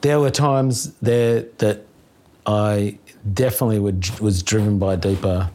there 0.00 0.20
were 0.20 0.30
times 0.30 0.92
there 1.00 1.42
that 1.58 1.84
I 2.46 2.98
definitely 3.32 3.80
would, 3.80 4.20
was 4.20 4.42
driven 4.42 4.78
by 4.78 4.96
deeper 4.96 5.50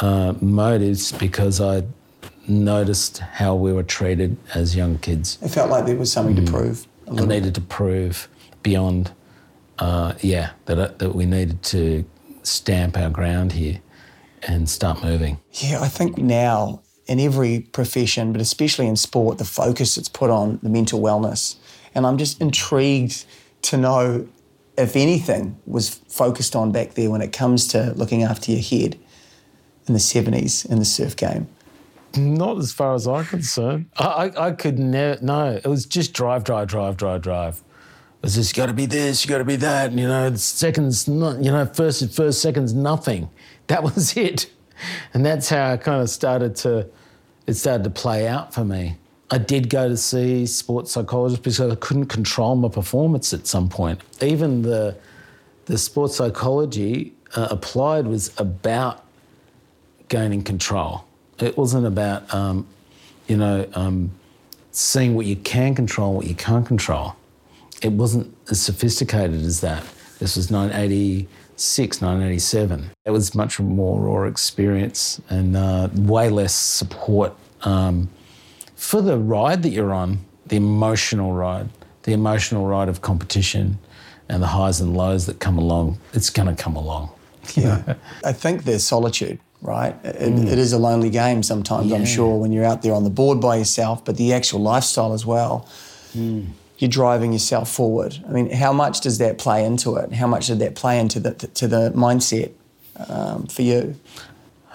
uh, 0.00 0.34
motives 0.40 1.12
because 1.12 1.60
I 1.60 1.84
noticed 2.48 3.18
how 3.18 3.54
we 3.54 3.72
were 3.72 3.84
treated 3.84 4.36
as 4.54 4.76
young 4.76 4.98
kids. 4.98 5.38
It 5.40 5.48
felt 5.48 5.70
like 5.70 5.86
there 5.86 5.96
was 5.96 6.12
something 6.12 6.36
mm. 6.36 6.44
to 6.44 6.52
prove. 6.52 6.86
I 7.08 7.24
needed 7.24 7.54
to 7.54 7.60
prove 7.60 8.28
beyond, 8.62 9.12
uh, 9.78 10.14
yeah, 10.20 10.50
that, 10.66 10.98
that 10.98 11.14
we 11.14 11.24
needed 11.24 11.62
to 11.64 12.04
stamp 12.42 12.96
our 12.96 13.10
ground 13.10 13.52
here 13.52 13.80
and 14.42 14.68
start 14.68 15.02
moving. 15.02 15.38
Yeah, 15.52 15.80
I 15.80 15.88
think 15.88 16.18
now 16.18 16.82
in 17.06 17.20
every 17.20 17.60
profession, 17.60 18.32
but 18.32 18.40
especially 18.40 18.86
in 18.86 18.96
sport, 18.96 19.38
the 19.38 19.44
focus 19.44 19.94
that's 19.96 20.08
put 20.08 20.30
on 20.30 20.58
the 20.62 20.68
mental 20.68 21.00
wellness. 21.00 21.56
And 21.94 22.06
I'm 22.06 22.18
just 22.18 22.40
intrigued 22.40 23.24
to 23.62 23.76
know 23.76 24.28
if 24.76 24.96
anything 24.96 25.58
was 25.66 26.00
focused 26.08 26.56
on 26.56 26.72
back 26.72 26.94
there 26.94 27.10
when 27.10 27.20
it 27.20 27.32
comes 27.32 27.68
to 27.68 27.92
looking 27.96 28.22
after 28.22 28.52
your 28.52 28.62
head 28.62 28.98
in 29.86 29.94
the 29.94 30.00
70s 30.00 30.68
in 30.70 30.78
the 30.78 30.84
surf 30.84 31.16
game? 31.16 31.48
Not 32.16 32.58
as 32.58 32.72
far 32.72 32.94
as 32.94 33.06
I'm 33.06 33.24
concerned. 33.24 33.86
I, 33.96 34.04
I, 34.36 34.46
I 34.48 34.52
could 34.52 34.78
never, 34.78 35.22
no, 35.22 35.60
it 35.62 35.66
was 35.66 35.86
just 35.86 36.12
drive, 36.12 36.44
drive, 36.44 36.68
drive, 36.68 36.96
drive, 36.96 37.22
drive. 37.22 37.62
It 38.22 38.26
was 38.26 38.36
just 38.36 38.54
got 38.54 38.66
to 38.66 38.72
be 38.72 38.86
this, 38.86 39.24
you 39.24 39.28
got 39.28 39.38
to 39.38 39.44
be 39.44 39.56
that, 39.56 39.90
and, 39.90 39.98
you 39.98 40.06
know, 40.06 40.32
seconds, 40.36 41.08
not, 41.08 41.42
you 41.42 41.50
know, 41.50 41.66
first, 41.66 42.08
first 42.14 42.40
seconds, 42.40 42.72
nothing. 42.72 43.28
That 43.68 43.84
was 43.84 44.16
it. 44.16 44.50
And 45.14 45.24
that's 45.24 45.48
how 45.48 45.70
I 45.70 45.76
kind 45.76 46.02
of 46.02 46.10
started 46.10 46.56
to, 46.56 46.88
it 47.46 47.54
started 47.54 47.84
to 47.84 47.90
play 47.90 48.26
out 48.26 48.52
for 48.52 48.64
me. 48.64 48.96
I 49.30 49.38
did 49.38 49.70
go 49.70 49.88
to 49.88 49.96
see 49.96 50.46
sports 50.46 50.92
psychologists 50.92 51.42
because 51.42 51.60
I 51.60 51.74
couldn't 51.76 52.06
control 52.06 52.54
my 52.56 52.68
performance 52.68 53.32
at 53.32 53.46
some 53.46 53.68
point. 53.68 54.00
Even 54.20 54.62
the, 54.62 54.96
the 55.66 55.78
sports 55.78 56.16
psychology 56.16 57.14
uh, 57.34 57.48
applied 57.50 58.06
was 58.06 58.38
about 58.38 59.04
gaining 60.08 60.42
control. 60.42 61.04
It 61.38 61.56
wasn't 61.56 61.86
about, 61.86 62.32
um, 62.34 62.66
you 63.26 63.36
know, 63.36 63.66
um, 63.74 64.10
seeing 64.72 65.14
what 65.14 65.24
you 65.24 65.36
can 65.36 65.74
control, 65.74 66.14
what 66.14 66.26
you 66.26 66.34
can't 66.34 66.66
control. 66.66 67.16
It 67.82 67.92
wasn't 67.92 68.34
as 68.50 68.60
sophisticated 68.60 69.42
as 69.42 69.60
that. 69.60 69.82
This 70.18 70.36
was 70.36 70.50
1986, 70.50 72.00
1987. 72.00 72.90
It 73.04 73.10
was 73.10 73.34
much 73.34 73.58
more 73.58 74.00
raw 74.00 74.28
experience 74.28 75.20
and 75.28 75.56
uh, 75.56 75.88
way 75.94 76.30
less 76.30 76.54
support 76.54 77.34
um, 77.62 78.08
for 78.76 79.02
the 79.02 79.18
ride 79.18 79.62
that 79.64 79.70
you're 79.70 79.92
on, 79.92 80.20
the 80.46 80.56
emotional 80.56 81.32
ride, 81.32 81.68
the 82.04 82.12
emotional 82.12 82.66
ride 82.66 82.88
of 82.88 83.00
competition 83.00 83.78
and 84.28 84.42
the 84.42 84.48
highs 84.48 84.80
and 84.80 84.96
lows 84.96 85.26
that 85.26 85.40
come 85.40 85.58
along. 85.58 85.98
It's 86.12 86.30
going 86.30 86.54
to 86.54 86.60
come 86.60 86.76
along. 86.76 87.10
Yeah. 87.56 87.96
I 88.24 88.32
think 88.32 88.62
there's 88.62 88.84
solitude 88.84 89.40
right? 89.62 89.94
It, 90.04 90.48
it 90.48 90.58
is 90.58 90.72
a 90.72 90.78
lonely 90.78 91.08
game 91.08 91.42
sometimes, 91.42 91.92
I'm 91.92 92.04
sure, 92.04 92.38
when 92.38 92.52
you're 92.52 92.64
out 92.64 92.82
there 92.82 92.92
on 92.94 93.04
the 93.04 93.10
board 93.10 93.40
by 93.40 93.56
yourself, 93.56 94.04
but 94.04 94.16
the 94.16 94.32
actual 94.32 94.60
lifestyle 94.60 95.12
as 95.12 95.24
well. 95.24 95.68
You're 96.82 96.88
driving 96.88 97.32
yourself 97.32 97.70
forward. 97.70 98.18
I 98.28 98.32
mean, 98.32 98.50
how 98.50 98.72
much 98.72 99.02
does 99.02 99.18
that 99.18 99.38
play 99.38 99.64
into 99.64 99.94
it? 99.94 100.12
How 100.12 100.26
much 100.26 100.48
did 100.48 100.58
that 100.58 100.74
play 100.74 100.98
into 100.98 101.20
the 101.20 101.30
to 101.32 101.68
the 101.68 101.92
mindset 101.94 102.50
um, 103.08 103.46
for 103.46 103.62
you? 103.62 103.94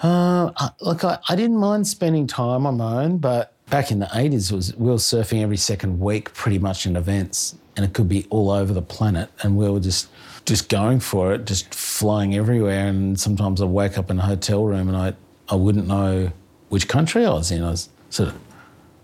Uh, 0.02 0.50
look, 0.80 1.04
I, 1.04 1.18
I 1.28 1.36
didn't 1.36 1.58
mind 1.58 1.86
spending 1.86 2.26
time 2.26 2.64
on 2.64 2.78
my 2.78 3.04
own, 3.04 3.18
but 3.18 3.52
back 3.68 3.90
in 3.90 3.98
the 3.98 4.06
80s, 4.06 4.50
was, 4.50 4.74
we 4.76 4.88
were 4.88 4.96
surfing 4.96 5.42
every 5.42 5.58
second 5.58 6.00
week 6.00 6.32
pretty 6.32 6.58
much 6.58 6.86
in 6.86 6.96
events, 6.96 7.56
and 7.76 7.84
it 7.84 7.92
could 7.92 8.08
be 8.08 8.26
all 8.30 8.50
over 8.50 8.72
the 8.72 8.80
planet, 8.80 9.28
and 9.42 9.58
we 9.58 9.68
were 9.68 9.80
just 9.80 10.08
just 10.46 10.70
going 10.70 10.98
for 10.98 11.34
it, 11.34 11.44
just 11.44 11.74
flying 11.74 12.34
everywhere. 12.34 12.86
And 12.86 13.20
sometimes 13.20 13.60
I'd 13.60 13.66
wake 13.66 13.98
up 13.98 14.10
in 14.10 14.18
a 14.18 14.22
hotel 14.22 14.64
room 14.64 14.88
and 14.88 14.96
I, 14.96 15.12
I 15.46 15.56
wouldn't 15.56 15.86
know 15.86 16.32
which 16.70 16.88
country 16.88 17.26
I 17.26 17.34
was 17.34 17.50
in. 17.50 17.62
I 17.62 17.72
was 17.72 17.90
sort 18.08 18.30
of, 18.30 18.40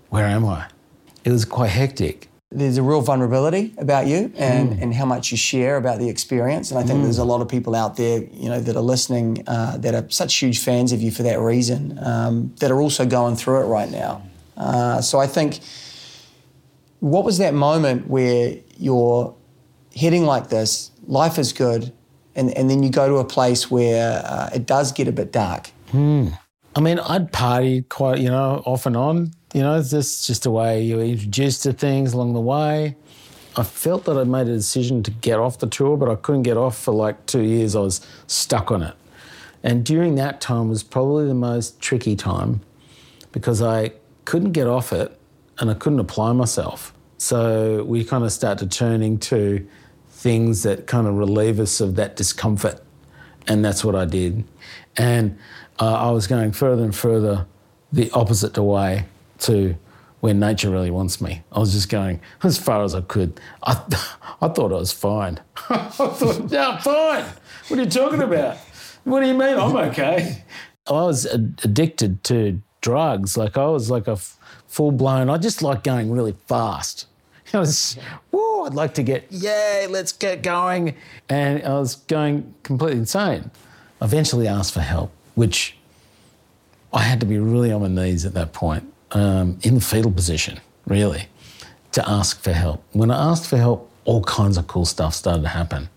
where 0.08 0.24
am 0.24 0.46
I? 0.46 0.68
It 1.22 1.32
was 1.32 1.44
quite 1.44 1.68
hectic. 1.68 2.30
There's 2.56 2.78
a 2.78 2.82
real 2.82 3.00
vulnerability 3.00 3.74
about 3.78 4.06
you 4.06 4.32
and, 4.36 4.80
and 4.80 4.94
how 4.94 5.04
much 5.04 5.32
you 5.32 5.36
share 5.36 5.76
about 5.76 5.98
the 5.98 6.08
experience. 6.08 6.70
And 6.70 6.78
I 6.78 6.84
think 6.84 7.02
there's 7.02 7.18
a 7.18 7.24
lot 7.24 7.40
of 7.40 7.48
people 7.48 7.74
out 7.74 7.96
there, 7.96 8.22
you 8.32 8.48
know, 8.48 8.60
that 8.60 8.76
are 8.76 8.82
listening 8.82 9.42
uh, 9.48 9.76
that 9.78 9.92
are 9.94 10.08
such 10.08 10.36
huge 10.36 10.60
fans 10.60 10.92
of 10.92 11.02
you 11.02 11.10
for 11.10 11.24
that 11.24 11.40
reason, 11.40 11.98
um, 12.00 12.54
that 12.60 12.70
are 12.70 12.80
also 12.80 13.04
going 13.06 13.34
through 13.34 13.62
it 13.62 13.66
right 13.66 13.90
now. 13.90 14.22
Uh, 14.56 15.00
so 15.00 15.18
I 15.18 15.26
think, 15.26 15.58
what 17.00 17.24
was 17.24 17.38
that 17.38 17.54
moment 17.54 18.06
where 18.08 18.56
you're 18.78 19.34
hitting 19.90 20.24
like 20.24 20.48
this, 20.48 20.92
life 21.08 21.38
is 21.38 21.52
good, 21.52 21.92
and, 22.36 22.56
and 22.56 22.70
then 22.70 22.82
you 22.84 22.90
go 22.90 23.08
to 23.08 23.16
a 23.16 23.24
place 23.24 23.68
where 23.70 24.22
uh, 24.24 24.50
it 24.54 24.64
does 24.64 24.92
get 24.92 25.08
a 25.08 25.12
bit 25.12 25.32
dark? 25.32 25.70
I 26.76 26.80
mean, 26.80 26.98
I'd 26.98 27.30
party 27.32 27.82
quite, 27.82 28.18
you 28.18 28.30
know, 28.30 28.62
off 28.64 28.86
and 28.86 28.96
on. 28.96 29.32
You 29.54 29.60
know, 29.60 29.78
it's 29.78 29.90
just, 29.90 30.26
just 30.26 30.46
a 30.46 30.50
way 30.50 30.82
you 30.82 30.96
were 30.96 31.04
introduced 31.04 31.62
to 31.62 31.72
things 31.72 32.12
along 32.12 32.34
the 32.34 32.40
way. 32.40 32.96
I 33.56 33.62
felt 33.62 34.04
that 34.06 34.18
I'd 34.18 34.26
made 34.26 34.48
a 34.48 34.52
decision 34.52 35.04
to 35.04 35.12
get 35.12 35.38
off 35.38 35.60
the 35.60 35.68
tour, 35.68 35.96
but 35.96 36.10
I 36.10 36.16
couldn't 36.16 36.42
get 36.42 36.56
off 36.56 36.76
for 36.76 36.92
like 36.92 37.24
two 37.26 37.42
years. 37.42 37.76
I 37.76 37.80
was 37.80 38.04
stuck 38.26 38.72
on 38.72 38.82
it. 38.82 38.96
And 39.62 39.84
during 39.84 40.16
that 40.16 40.40
time 40.40 40.70
was 40.70 40.82
probably 40.82 41.28
the 41.28 41.34
most 41.34 41.80
tricky 41.80 42.16
time 42.16 42.62
because 43.30 43.62
I 43.62 43.92
couldn't 44.24 44.52
get 44.52 44.66
off 44.66 44.92
it 44.92 45.16
and 45.60 45.70
I 45.70 45.74
couldn't 45.74 46.00
apply 46.00 46.32
myself. 46.32 46.92
So 47.18 47.84
we 47.84 48.04
kind 48.04 48.24
of 48.24 48.32
start 48.32 48.58
to 48.58 48.66
turn 48.66 49.02
into 49.02 49.64
things 50.10 50.64
that 50.64 50.88
kind 50.88 51.06
of 51.06 51.14
relieve 51.14 51.60
us 51.60 51.80
of 51.80 51.94
that 51.94 52.16
discomfort. 52.16 52.82
And 53.46 53.64
that's 53.64 53.84
what 53.84 53.94
I 53.94 54.04
did. 54.04 54.42
And 54.96 55.38
uh, 55.78 55.94
I 55.94 56.10
was 56.10 56.26
going 56.26 56.50
further 56.50 56.82
and 56.82 56.94
further 56.94 57.46
the 57.92 58.10
opposite 58.10 58.58
way 58.58 59.06
to 59.44 59.76
where 60.20 60.34
nature 60.34 60.70
really 60.70 60.90
wants 60.90 61.20
me. 61.20 61.42
I 61.52 61.58
was 61.58 61.72
just 61.72 61.88
going 61.88 62.20
as 62.42 62.56
far 62.58 62.82
as 62.82 62.94
I 62.94 63.02
could. 63.02 63.40
I, 63.62 63.72
I 64.40 64.48
thought 64.48 64.72
I 64.72 64.76
was 64.76 64.92
fine. 64.92 65.40
I 65.68 65.88
thought, 65.88 66.50
yeah, 66.50 66.68
I'm 66.70 66.78
fine. 66.80 67.24
What 67.68 67.78
are 67.78 67.82
you 67.82 67.90
talking 67.90 68.22
about? 68.22 68.56
What 69.04 69.20
do 69.20 69.26
you 69.26 69.34
mean 69.34 69.58
I'm 69.58 69.76
okay? 69.76 70.44
I 70.86 70.92
was 70.92 71.26
ad- 71.26 71.60
addicted 71.62 72.24
to 72.24 72.62
drugs. 72.80 73.36
Like 73.36 73.58
I 73.58 73.66
was 73.66 73.90
like 73.90 74.08
a 74.08 74.12
f- 74.12 74.38
full 74.66 74.92
blown, 74.92 75.28
I 75.28 75.36
just 75.38 75.62
like 75.62 75.82
going 75.84 76.10
really 76.10 76.36
fast. 76.46 77.06
I 77.52 77.58
was, 77.58 77.98
whoa, 78.30 78.64
I'd 78.64 78.74
like 78.74 78.94
to 78.94 79.02
get, 79.02 79.30
yay, 79.30 79.86
let's 79.88 80.12
get 80.12 80.42
going. 80.42 80.94
And 81.28 81.62
I 81.62 81.78
was 81.78 81.96
going 81.96 82.54
completely 82.62 82.98
insane. 82.98 83.50
Eventually 84.00 84.48
asked 84.48 84.72
for 84.72 84.80
help, 84.80 85.12
which 85.34 85.76
I 86.92 87.02
had 87.02 87.20
to 87.20 87.26
be 87.26 87.38
really 87.38 87.70
on 87.72 87.82
my 87.82 87.88
knees 87.88 88.24
at 88.24 88.34
that 88.34 88.52
point, 88.52 88.90
um, 89.14 89.58
in 89.62 89.76
the 89.76 89.80
fetal 89.80 90.12
position, 90.12 90.60
really, 90.86 91.28
to 91.92 92.08
ask 92.08 92.40
for 92.40 92.52
help. 92.52 92.84
When 92.92 93.10
I 93.10 93.30
asked 93.30 93.48
for 93.48 93.56
help, 93.56 93.90
all 94.04 94.22
kinds 94.24 94.58
of 94.58 94.66
cool 94.66 94.84
stuff 94.84 95.14
started 95.14 95.42
to 95.42 95.48
happen, 95.48 95.88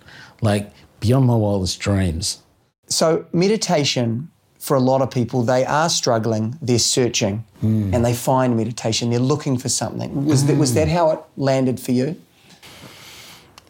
like 0.42 0.72
beyond 1.00 1.26
my 1.26 1.36
wildest 1.36 1.80
dreams. 1.80 2.40
So, 2.88 3.26
meditation 3.34 4.32
for 4.60 4.76
a 4.76 4.80
lot 4.80 5.02
of 5.02 5.12
people, 5.12 5.44
they 5.44 5.66
are 5.66 5.90
struggling, 5.90 6.58
they're 6.62 6.80
searching, 6.80 7.46
and 7.62 8.04
they 8.04 8.14
find 8.14 8.56
meditation, 8.58 9.10
they're 9.10 9.20
looking 9.20 9.58
for 9.58 9.70
something. 9.70 10.26
Was, 10.26 10.46
that, 10.46 10.58
was 10.58 10.74
that 10.74 10.88
how 10.88 11.12
it 11.12 11.20
landed 11.38 11.80
for 11.80 11.92
you? 11.92 12.20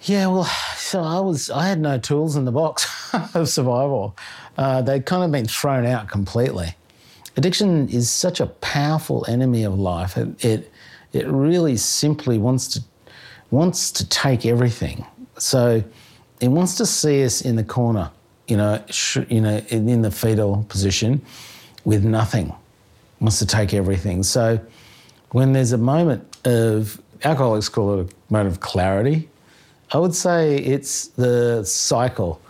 Yeah, 0.03 0.27
well, 0.27 0.45
so 0.77 1.01
I 1.01 1.19
was, 1.19 1.49
I 1.49 1.67
had 1.67 1.79
no 1.79 1.97
tools 1.97 2.35
in 2.35 2.45
the 2.45 2.51
box 2.51 2.87
of 3.35 3.49
survival. 3.49 4.15
Uh, 4.57 4.81
they'd 4.81 5.05
kind 5.05 5.23
of 5.23 5.31
been 5.31 5.45
thrown 5.45 5.85
out 5.85 6.09
completely. 6.09 6.75
Addiction 7.37 7.87
is 7.89 8.09
such 8.09 8.39
a 8.39 8.47
powerful 8.47 9.23
enemy 9.27 9.63
of 9.63 9.77
life. 9.77 10.17
It, 10.17 10.43
it, 10.43 10.71
it 11.13 11.27
really 11.27 11.77
simply 11.77 12.39
wants 12.39 12.67
to, 12.69 12.83
wants 13.51 13.91
to 13.91 14.09
take 14.09 14.43
everything. 14.47 15.05
So 15.37 15.83
it 16.41 16.47
wants 16.47 16.75
to 16.77 16.85
see 16.87 17.23
us 17.23 17.41
in 17.41 17.55
the 17.55 17.63
corner, 17.63 18.09
you 18.47 18.57
know, 18.57 18.83
sh- 18.89 19.19
you 19.29 19.41
know, 19.41 19.61
in, 19.69 19.87
in 19.87 20.01
the 20.01 20.09
fetal 20.09 20.65
position 20.67 21.21
with 21.85 22.03
nothing. 22.03 22.47
it 22.47 22.55
Wants 23.21 23.37
to 23.37 23.45
take 23.45 23.71
everything. 23.71 24.23
So 24.23 24.59
when 25.29 25.53
there's 25.53 25.73
a 25.73 25.77
moment 25.77 26.37
of, 26.43 26.99
alcoholics 27.23 27.69
call 27.69 27.99
it 27.99 28.11
a 28.11 28.33
moment 28.33 28.51
of 28.51 28.61
clarity, 28.61 29.29
I 29.91 29.99
would 29.99 30.15
say 30.15 30.57
it's 30.57 31.09
the 31.09 31.63
cycle. 31.63 32.41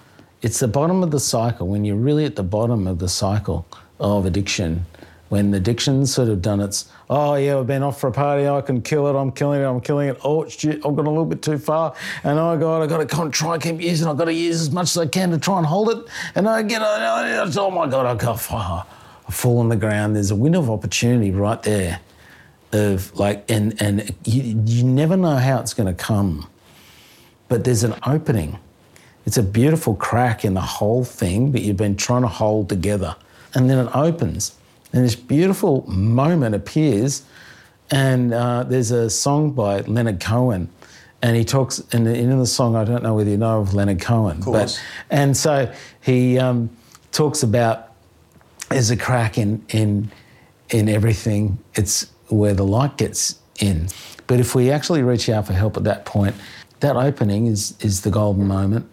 It's 0.41 0.59
the 0.59 0.67
bottom 0.69 1.03
of 1.03 1.11
the 1.11 1.19
cycle 1.19 1.67
when 1.67 1.83
you're 1.83 1.97
really 1.97 2.23
at 2.23 2.37
the 2.37 2.43
bottom 2.43 2.87
of 2.87 2.99
the 2.99 3.09
cycle 3.09 3.67
of 3.99 4.25
addiction. 4.25 4.85
When 5.29 5.51
the 5.51 5.57
addiction's 5.57 6.13
sort 6.13 6.29
of 6.29 6.41
done 6.41 6.61
its, 6.61 6.89
oh 7.09 7.35
yeah, 7.35 7.57
I've 7.59 7.67
been 7.67 7.83
off 7.83 7.99
for 7.99 8.07
a 8.07 8.11
party, 8.13 8.47
I 8.47 8.61
can 8.61 8.81
kill 8.81 9.07
it, 9.07 9.19
I'm 9.19 9.31
killing 9.33 9.61
it, 9.61 9.65
I'm 9.65 9.81
killing 9.81 10.07
it. 10.07 10.17
Oh 10.23 10.47
shit, 10.47 10.77
I've 10.77 10.95
gone 10.95 11.05
a 11.05 11.09
little 11.09 11.25
bit 11.25 11.41
too 11.41 11.57
far, 11.57 11.93
and 12.23 12.39
oh 12.39 12.57
god, 12.57 12.83
I've 12.83 12.89
got 12.89 13.09
to 13.09 13.29
try 13.29 13.57
keep 13.57 13.81
using. 13.81 14.07
I've 14.07 14.17
got 14.17 14.25
to 14.25 14.33
use 14.33 14.61
as 14.61 14.71
much 14.71 14.91
as 14.91 14.97
I 14.97 15.05
can 15.05 15.31
to 15.31 15.37
try 15.37 15.57
and 15.57 15.65
hold 15.65 15.89
it. 15.89 16.05
And 16.35 16.47
I 16.47 16.61
get, 16.63 16.81
oh 16.81 17.71
my 17.71 17.87
god, 17.87 18.05
I've 18.05 18.17
got, 18.17 18.39
far, 18.39 18.85
I 19.27 19.31
fall 19.31 19.59
on 19.59 19.67
the 19.67 19.75
ground. 19.75 20.15
There's 20.15 20.31
a 20.31 20.35
window 20.35 20.59
of 20.59 20.69
opportunity 20.69 21.31
right 21.31 21.61
there, 21.61 21.99
of 22.71 23.13
like, 23.19 23.43
and 23.51 23.81
and 23.81 24.15
you, 24.23 24.61
you 24.65 24.83
never 24.85 25.17
know 25.17 25.35
how 25.35 25.59
it's 25.59 25.73
going 25.73 25.93
to 25.93 26.03
come 26.03 26.47
but 27.47 27.63
there's 27.63 27.83
an 27.83 27.95
opening. 28.05 28.59
It's 29.25 29.37
a 29.37 29.43
beautiful 29.43 29.95
crack 29.95 30.45
in 30.45 30.53
the 30.53 30.61
whole 30.61 31.03
thing, 31.03 31.51
but 31.51 31.61
you've 31.61 31.77
been 31.77 31.95
trying 31.95 32.21
to 32.21 32.27
hold 32.27 32.69
together. 32.69 33.15
And 33.57 33.67
then 33.67 33.87
it 33.87 33.89
opens, 33.95 34.55
and 34.93 35.03
this 35.03 35.15
beautiful 35.15 35.83
moment 35.89 36.53
appears. 36.53 37.23
And 37.89 38.31
uh, 38.31 38.63
there's 38.63 38.91
a 38.91 39.09
song 39.09 39.51
by 39.51 39.79
Leonard 39.81 40.19
Cohen, 40.19 40.69
and 41.23 41.35
he 41.35 41.43
talks 41.43 41.79
in 41.91 42.03
the, 42.03 42.13
in 42.13 42.37
the 42.37 42.45
song. 42.45 42.75
I 42.75 42.83
don't 42.83 43.01
know 43.01 43.15
whether 43.15 43.31
you 43.31 43.37
know 43.37 43.59
of 43.61 43.73
Leonard 43.73 43.99
Cohen, 43.99 44.43
course. 44.43 44.75
but 44.75 44.83
and 45.09 45.35
so 45.35 45.73
he 46.01 46.37
um, 46.37 46.69
talks 47.11 47.41
about 47.41 47.93
there's 48.69 48.91
a 48.91 48.97
crack 48.97 49.39
in 49.39 49.65
in 49.69 50.11
in 50.69 50.87
everything. 50.87 51.57
It's 51.73 52.11
where 52.27 52.53
the 52.53 52.65
light 52.65 52.97
gets 52.97 53.39
in. 53.59 53.87
But 54.27 54.39
if 54.39 54.53
we 54.53 54.69
actually 54.69 55.01
reach 55.01 55.29
out 55.29 55.47
for 55.47 55.53
help 55.53 55.77
at 55.77 55.83
that 55.85 56.05
point, 56.05 56.35
that 56.81 56.95
opening 56.95 57.47
is 57.47 57.73
is 57.79 58.01
the 58.01 58.11
golden 58.11 58.45
moment, 58.45 58.87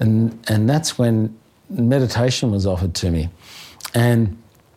and 0.00 0.36
and 0.48 0.68
that's 0.68 0.98
when 0.98 1.38
meditation 1.70 2.50
was 2.50 2.66
offered 2.66 2.94
to 2.94 3.10
me, 3.10 3.28
and 3.94 4.36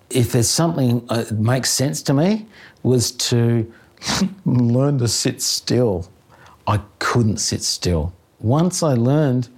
if 0.09 0.31
there's 0.31 0.49
something 0.49 1.05
uh, 1.09 1.23
that 1.23 1.39
makes 1.39 1.69
sense 1.69 2.01
to 2.03 2.13
me, 2.13 2.45
was 2.83 3.11
to 3.11 3.71
learn 4.45 4.97
to 4.99 5.07
sit 5.07 5.41
still. 5.41 6.09
I 6.67 6.81
couldn't 6.99 7.37
sit 7.37 7.63
still. 7.63 8.13
Once 8.39 8.83
I 8.83 8.93
learned 8.93 9.49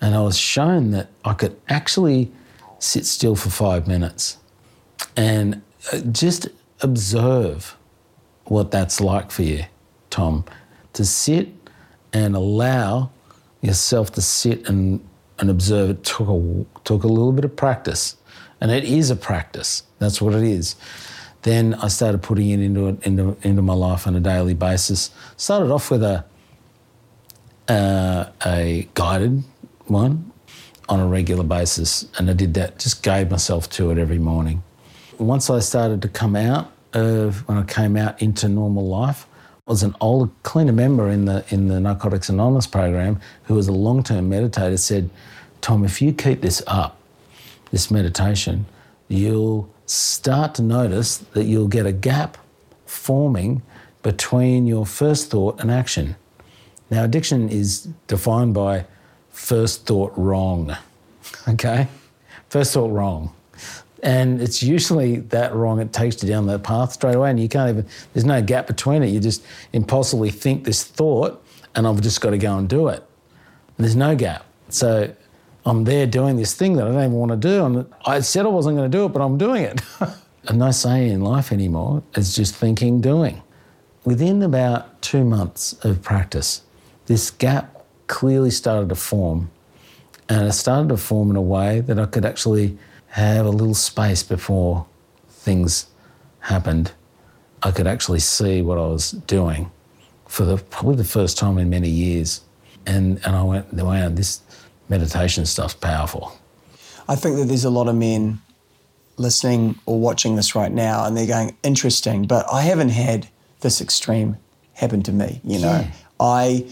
and 0.00 0.14
I 0.14 0.20
was 0.20 0.38
shown 0.38 0.90
that 0.90 1.08
I 1.24 1.34
could 1.34 1.58
actually 1.68 2.30
sit 2.78 3.06
still 3.06 3.36
for 3.36 3.50
five 3.50 3.86
minutes 3.86 4.38
and 5.16 5.62
uh, 5.92 6.00
just 6.12 6.48
observe 6.80 7.76
what 8.44 8.70
that's 8.70 9.00
like 9.00 9.30
for 9.30 9.42
you, 9.42 9.64
Tom, 10.10 10.44
to 10.92 11.04
sit 11.04 11.48
and 12.12 12.36
allow 12.36 13.10
yourself 13.60 14.12
to 14.12 14.22
sit 14.22 14.68
and, 14.68 15.06
and 15.38 15.50
observe 15.50 15.90
it 15.90 16.04
took 16.04 16.28
a, 16.28 16.64
took 16.84 17.02
a 17.02 17.08
little 17.08 17.32
bit 17.32 17.44
of 17.44 17.56
practice. 17.56 18.16
And 18.60 18.70
it 18.70 18.84
is 18.84 19.10
a 19.10 19.16
practice. 19.16 19.82
That's 19.98 20.20
what 20.20 20.34
it 20.34 20.42
is. 20.42 20.76
Then 21.42 21.74
I 21.74 21.88
started 21.88 22.22
putting 22.22 22.50
it 22.50 22.60
into, 22.60 22.98
into, 23.02 23.36
into 23.42 23.62
my 23.62 23.74
life 23.74 24.06
on 24.06 24.16
a 24.16 24.20
daily 24.20 24.54
basis. 24.54 25.10
Started 25.36 25.70
off 25.70 25.90
with 25.90 26.02
a, 26.02 26.24
uh, 27.68 28.26
a 28.44 28.88
guided 28.94 29.44
one 29.86 30.32
on 30.88 31.00
a 31.00 31.06
regular 31.06 31.44
basis, 31.44 32.06
and 32.18 32.30
I 32.30 32.32
did 32.32 32.54
that, 32.54 32.78
just 32.78 33.02
gave 33.02 33.30
myself 33.30 33.68
to 33.70 33.90
it 33.90 33.98
every 33.98 34.18
morning. 34.18 34.62
Once 35.18 35.50
I 35.50 35.58
started 35.60 36.02
to 36.02 36.08
come 36.08 36.36
out 36.36 36.70
of, 36.92 37.46
when 37.48 37.58
I 37.58 37.64
came 37.64 37.96
out 37.96 38.20
into 38.22 38.48
normal 38.48 38.86
life, 38.86 39.26
I 39.66 39.72
was 39.72 39.82
an 39.82 39.96
old 40.00 40.30
cleaner 40.42 40.72
member 40.72 41.10
in 41.10 41.24
the, 41.24 41.44
in 41.48 41.68
the 41.68 41.80
Narcotics 41.80 42.28
Anonymous 42.28 42.66
program 42.66 43.20
who 43.44 43.54
was 43.54 43.66
a 43.66 43.72
long 43.72 44.02
term 44.02 44.30
meditator, 44.30 44.78
said, 44.78 45.10
Tom, 45.60 45.84
if 45.84 46.00
you 46.00 46.12
keep 46.12 46.40
this 46.40 46.62
up, 46.66 47.00
this 47.70 47.90
meditation, 47.90 48.66
you'll 49.08 49.68
start 49.86 50.54
to 50.56 50.62
notice 50.62 51.18
that 51.18 51.44
you'll 51.44 51.68
get 51.68 51.86
a 51.86 51.92
gap 51.92 52.36
forming 52.86 53.62
between 54.02 54.66
your 54.66 54.86
first 54.86 55.30
thought 55.30 55.60
and 55.60 55.70
action. 55.70 56.16
Now, 56.90 57.04
addiction 57.04 57.48
is 57.48 57.88
defined 58.06 58.54
by 58.54 58.86
first 59.30 59.86
thought 59.86 60.12
wrong. 60.16 60.76
Okay? 61.48 61.88
First 62.48 62.72
thought 62.72 62.90
wrong. 62.90 63.34
And 64.02 64.40
it's 64.40 64.62
usually 64.62 65.16
that 65.16 65.54
wrong, 65.54 65.80
it 65.80 65.92
takes 65.92 66.22
you 66.22 66.28
down 66.28 66.46
that 66.46 66.62
path 66.62 66.92
straight 66.92 67.16
away, 67.16 67.30
and 67.30 67.40
you 67.40 67.48
can't 67.48 67.70
even, 67.70 67.86
there's 68.12 68.24
no 68.24 68.40
gap 68.40 68.66
between 68.66 69.02
it. 69.02 69.08
You 69.08 69.18
just 69.18 69.44
impulsively 69.72 70.30
think 70.30 70.64
this 70.64 70.84
thought, 70.84 71.44
and 71.74 71.86
I've 71.86 72.00
just 72.00 72.20
got 72.20 72.30
to 72.30 72.38
go 72.38 72.56
and 72.56 72.68
do 72.68 72.88
it. 72.88 73.02
And 73.76 73.84
there's 73.84 73.96
no 73.96 74.14
gap. 74.14 74.44
So 74.68 75.12
I'm 75.66 75.82
there 75.82 76.06
doing 76.06 76.36
this 76.36 76.54
thing 76.54 76.76
that 76.76 76.86
I 76.86 76.92
don't 76.92 77.00
even 77.00 77.12
want 77.12 77.32
to 77.32 77.36
do. 77.36 77.64
And 77.64 77.86
I 78.06 78.20
said 78.20 78.46
I 78.46 78.48
wasn't 78.48 78.76
going 78.76 78.90
to 78.90 78.96
do 78.96 79.04
it, 79.06 79.08
but 79.08 79.20
I'm 79.20 79.36
doing 79.36 79.64
it. 79.64 79.82
and 80.48 80.60
no 80.60 80.70
say 80.70 81.10
in 81.10 81.22
life 81.22 81.50
anymore. 81.50 82.04
It's 82.14 82.34
just 82.34 82.54
thinking, 82.54 83.00
doing. 83.00 83.42
Within 84.04 84.44
about 84.44 85.02
two 85.02 85.24
months 85.24 85.72
of 85.84 86.02
practice, 86.02 86.62
this 87.06 87.32
gap 87.32 87.84
clearly 88.06 88.52
started 88.52 88.88
to 88.90 88.94
form. 88.94 89.50
And 90.28 90.46
it 90.46 90.52
started 90.52 90.88
to 90.90 90.96
form 90.96 91.30
in 91.30 91.36
a 91.36 91.42
way 91.42 91.80
that 91.80 91.98
I 91.98 92.06
could 92.06 92.24
actually 92.24 92.78
have 93.08 93.44
a 93.44 93.50
little 93.50 93.74
space 93.74 94.22
before 94.22 94.86
things 95.28 95.88
happened. 96.40 96.92
I 97.64 97.72
could 97.72 97.88
actually 97.88 98.20
see 98.20 98.62
what 98.62 98.78
I 98.78 98.86
was 98.86 99.10
doing 99.10 99.72
for 100.26 100.44
the, 100.44 100.58
probably 100.58 100.96
the 100.96 101.04
first 101.04 101.36
time 101.38 101.58
in 101.58 101.68
many 101.70 101.88
years. 101.88 102.42
And, 102.86 103.20
and 103.24 103.34
I 103.34 103.42
went, 103.42 103.72
wow, 103.72 104.08
this 104.08 104.42
meditation 104.88 105.46
stuff's 105.46 105.74
powerful. 105.74 106.36
I 107.08 107.14
think 107.14 107.36
that 107.36 107.44
there's 107.44 107.64
a 107.64 107.70
lot 107.70 107.88
of 107.88 107.94
men 107.94 108.40
listening 109.16 109.78
or 109.86 109.98
watching 109.98 110.36
this 110.36 110.54
right 110.54 110.72
now 110.72 111.04
and 111.04 111.16
they're 111.16 111.26
going, 111.26 111.56
interesting, 111.62 112.26
but 112.26 112.46
I 112.52 112.62
haven't 112.62 112.90
had 112.90 113.28
this 113.60 113.80
extreme 113.80 114.36
happen 114.74 115.02
to 115.04 115.12
me. 115.12 115.40
You 115.44 115.58
know, 115.60 115.80
yeah. 115.80 115.90
I 116.20 116.66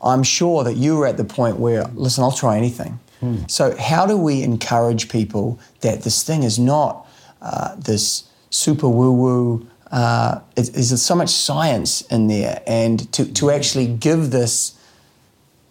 I'm 0.00 0.22
sure 0.22 0.64
that 0.64 0.76
you 0.76 0.96
were 0.96 1.06
at 1.06 1.16
the 1.16 1.24
point 1.24 1.58
where, 1.58 1.84
listen, 1.94 2.22
I'll 2.22 2.32
try 2.32 2.56
anything. 2.56 3.00
Hmm. 3.20 3.38
So, 3.48 3.76
how 3.76 4.06
do 4.06 4.16
we 4.16 4.42
encourage 4.42 5.08
people 5.08 5.58
that 5.80 6.02
this 6.02 6.22
thing 6.22 6.44
is 6.44 6.58
not 6.58 7.06
uh, 7.42 7.74
this 7.76 8.28
super 8.50 8.88
woo 8.88 9.12
woo? 9.12 9.66
Uh, 9.90 10.40
there's 10.54 11.02
so 11.02 11.14
much 11.14 11.30
science 11.30 12.02
in 12.02 12.28
there, 12.28 12.62
and 12.66 13.10
to, 13.12 13.24
to 13.32 13.50
actually 13.50 13.86
give 13.86 14.30
this 14.30 14.78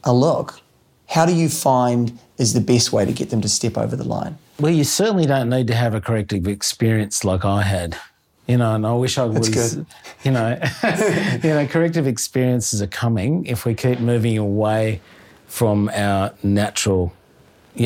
a 0.03 0.13
look, 0.13 0.59
how 1.07 1.25
do 1.25 1.33
you 1.33 1.49
find 1.49 2.17
is 2.37 2.53
the 2.53 2.61
best 2.61 2.91
way 2.91 3.05
to 3.05 3.11
get 3.11 3.29
them 3.29 3.41
to 3.41 3.49
step 3.49 3.77
over 3.77 3.95
the 3.95 4.03
line? 4.03 4.37
Well, 4.59 4.71
you 4.71 4.83
certainly 4.83 5.25
don't 5.25 5.49
need 5.49 5.67
to 5.67 5.75
have 5.75 5.93
a 5.93 6.01
corrective 6.01 6.47
experience 6.47 7.23
like 7.23 7.45
I 7.45 7.61
had 7.61 7.97
you 8.47 8.57
know, 8.57 8.75
and 8.75 8.87
I 8.87 8.93
wish 8.93 9.17
I 9.17 9.25
was, 9.25 9.75
you 10.23 10.31
know, 10.31 10.57
you 11.43 11.49
know, 11.49 11.67
corrective 11.69 12.07
experiences 12.07 12.81
are 12.81 12.87
coming 12.87 13.45
if 13.45 13.65
we 13.65 13.75
keep 13.75 13.99
moving 13.99 14.37
away 14.37 15.01
from 15.47 15.89
our 15.93 16.33
natural, 16.43 17.13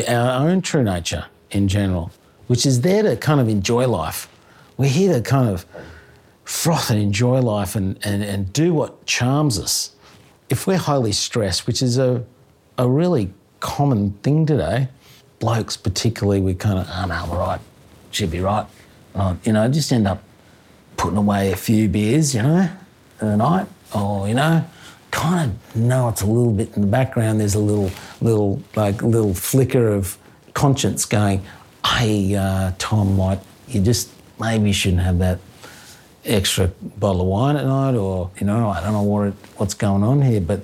our 0.07 0.47
own 0.47 0.61
true 0.61 0.83
nature 0.83 1.25
in 1.49 1.67
general, 1.67 2.11
which 2.45 2.65
is 2.65 2.81
there 2.81 3.01
to 3.01 3.17
kind 3.17 3.41
of 3.41 3.49
enjoy 3.49 3.87
life. 3.87 4.29
We're 4.77 4.89
here 4.89 5.13
to 5.13 5.21
kind 5.21 5.49
of 5.49 5.65
froth 6.43 6.91
and 6.91 6.99
enjoy 6.99 7.39
life 7.41 7.75
and, 7.75 7.97
and, 8.05 8.23
and 8.23 8.53
do 8.53 8.73
what 8.73 9.05
charms 9.07 9.57
us. 9.57 9.95
If 10.49 10.67
we're 10.67 10.77
highly 10.77 11.11
stressed, 11.11 11.65
which 11.65 11.81
is 11.81 11.97
a, 11.97 12.23
a 12.77 12.87
really 12.87 13.33
common 13.59 14.11
thing 14.23 14.45
today, 14.45 14.89
blokes 15.39 15.77
particularly, 15.77 16.41
we 16.41 16.53
kind 16.53 16.79
of, 16.79 16.87
oh 16.89 17.05
no, 17.05 17.13
I'm 17.13 17.31
right, 17.31 17.59
should 18.11 18.31
be 18.31 18.39
right. 18.39 18.65
Uh, 19.13 19.35
you 19.43 19.53
know, 19.53 19.67
just 19.69 19.91
end 19.91 20.07
up 20.07 20.23
putting 20.97 21.17
away 21.17 21.51
a 21.51 21.55
few 21.55 21.89
beers, 21.89 22.33
you 22.35 22.41
know, 22.41 22.69
in 23.21 23.27
the 23.27 23.37
night, 23.37 23.67
or 23.93 24.27
you 24.27 24.35
know, 24.35 24.65
kind 25.11 25.51
of 25.51 25.75
know 25.75 26.09
it's 26.09 26.21
a 26.21 26.25
little 26.25 26.53
bit 26.53 26.75
in 26.75 26.81
the 26.81 26.87
background. 26.87 27.39
There's 27.39 27.55
a 27.55 27.59
little, 27.59 27.91
little, 28.21 28.61
like, 28.75 29.01
little 29.01 29.33
flicker 29.33 29.89
of 29.89 30.17
conscience 30.53 31.05
going, 31.05 31.43
"Hey, 31.85 32.35
uh, 32.35 32.71
Tom, 32.77 33.17
like, 33.17 33.39
you 33.67 33.81
just 33.81 34.09
maybe 34.39 34.71
shouldn't 34.71 35.01
have 35.01 35.19
that 35.19 35.39
extra 36.23 36.67
bottle 36.99 37.21
of 37.21 37.27
wine 37.27 37.57
at 37.57 37.65
night, 37.65 37.95
or 37.95 38.29
you 38.39 38.47
know, 38.47 38.69
I 38.69 38.81
don't 38.81 38.93
know 38.93 39.03
what 39.03 39.27
it, 39.27 39.33
what's 39.57 39.73
going 39.73 40.03
on 40.03 40.21
here." 40.21 40.41
But 40.41 40.61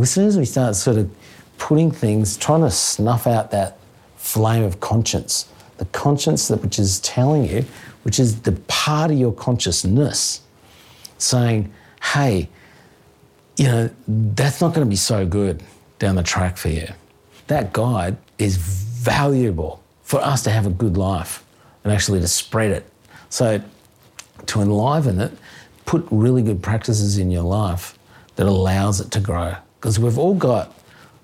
as 0.00 0.10
soon 0.10 0.26
as 0.26 0.38
we 0.38 0.44
start 0.44 0.76
sort 0.76 0.96
of 0.96 1.10
putting 1.58 1.90
things, 1.90 2.36
trying 2.36 2.62
to 2.62 2.70
snuff 2.70 3.26
out 3.26 3.50
that 3.50 3.78
flame 4.16 4.62
of 4.62 4.80
conscience, 4.80 5.48
the 5.78 5.84
conscience 5.86 6.48
that 6.48 6.62
which 6.62 6.78
is 6.78 7.00
telling 7.00 7.44
you 7.44 7.64
which 8.06 8.20
is 8.20 8.42
the 8.42 8.52
part 8.68 9.10
of 9.10 9.18
your 9.18 9.32
consciousness 9.32 10.40
saying, 11.18 11.72
hey, 12.00 12.48
you 13.56 13.64
know, 13.64 13.90
that's 14.06 14.60
not 14.60 14.74
going 14.74 14.86
to 14.86 14.88
be 14.88 14.94
so 14.94 15.26
good 15.26 15.60
down 15.98 16.14
the 16.14 16.22
track 16.22 16.56
for 16.56 16.68
you. 16.68 16.86
That 17.48 17.72
guide 17.72 18.16
is 18.38 18.58
valuable 18.58 19.82
for 20.04 20.20
us 20.20 20.44
to 20.44 20.50
have 20.50 20.66
a 20.66 20.70
good 20.70 20.96
life 20.96 21.44
and 21.82 21.92
actually 21.92 22.20
to 22.20 22.28
spread 22.28 22.70
it. 22.70 22.88
So, 23.28 23.60
to 24.46 24.60
enliven 24.60 25.20
it, 25.20 25.32
put 25.84 26.06
really 26.12 26.42
good 26.42 26.62
practices 26.62 27.18
in 27.18 27.32
your 27.32 27.42
life 27.42 27.98
that 28.36 28.46
allows 28.46 29.00
it 29.00 29.10
to 29.10 29.18
grow. 29.18 29.56
Because 29.80 29.98
we've 29.98 30.16
all 30.16 30.34
got 30.34 30.72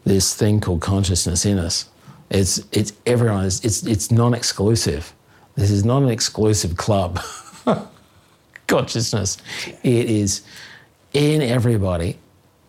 this 0.05 0.35
thing 0.35 0.61
called 0.61 0.81
consciousness 0.81 1.45
in 1.45 1.59
us. 1.59 1.89
It's, 2.31 2.63
it's 2.73 2.93
everyone, 3.07 3.45
it's, 3.45 3.65
it's, 3.65 3.85
it's 3.85 4.11
non 4.11 4.35
exclusive. 4.35 5.13
This 5.55 5.71
is 5.71 5.85
not 5.85 6.03
an 6.03 6.09
exclusive 6.09 6.77
club. 6.77 7.21
Consciousness. 8.67 9.37
It 9.83 10.11
is 10.11 10.43
in 11.13 11.43
everybody. 11.43 12.19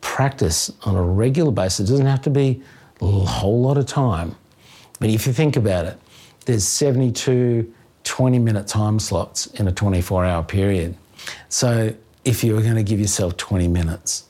Practice 0.02 0.72
on 0.84 0.96
a 0.96 1.02
regular 1.02 1.52
basis. 1.52 1.88
It 1.88 1.92
doesn't 1.92 2.06
have 2.06 2.22
to 2.24 2.30
be 2.30 2.62
a 3.02 3.06
whole 3.06 3.62
lot 3.62 3.78
of 3.78 3.86
time. 3.86 4.36
But 5.00 5.10
if 5.10 5.26
you 5.26 5.34
think 5.34 5.56
about 5.56 5.86
it, 5.86 5.98
there's 6.46 6.68
72 6.68 7.74
20 8.04 8.40
minute 8.40 8.68
time 8.68 9.00
slots 9.00 9.48
in 9.48 9.68
a 9.68 9.72
24 9.72 10.26
hour 10.26 10.44
period. 10.44 10.98
So 11.50 11.96
if 12.26 12.44
you 12.44 12.54
were 12.54 12.62
going 12.62 12.76
to 12.76 12.84
give 12.84 13.00
yourself 13.00 13.38
20 13.38 13.68
minutes, 13.68 14.26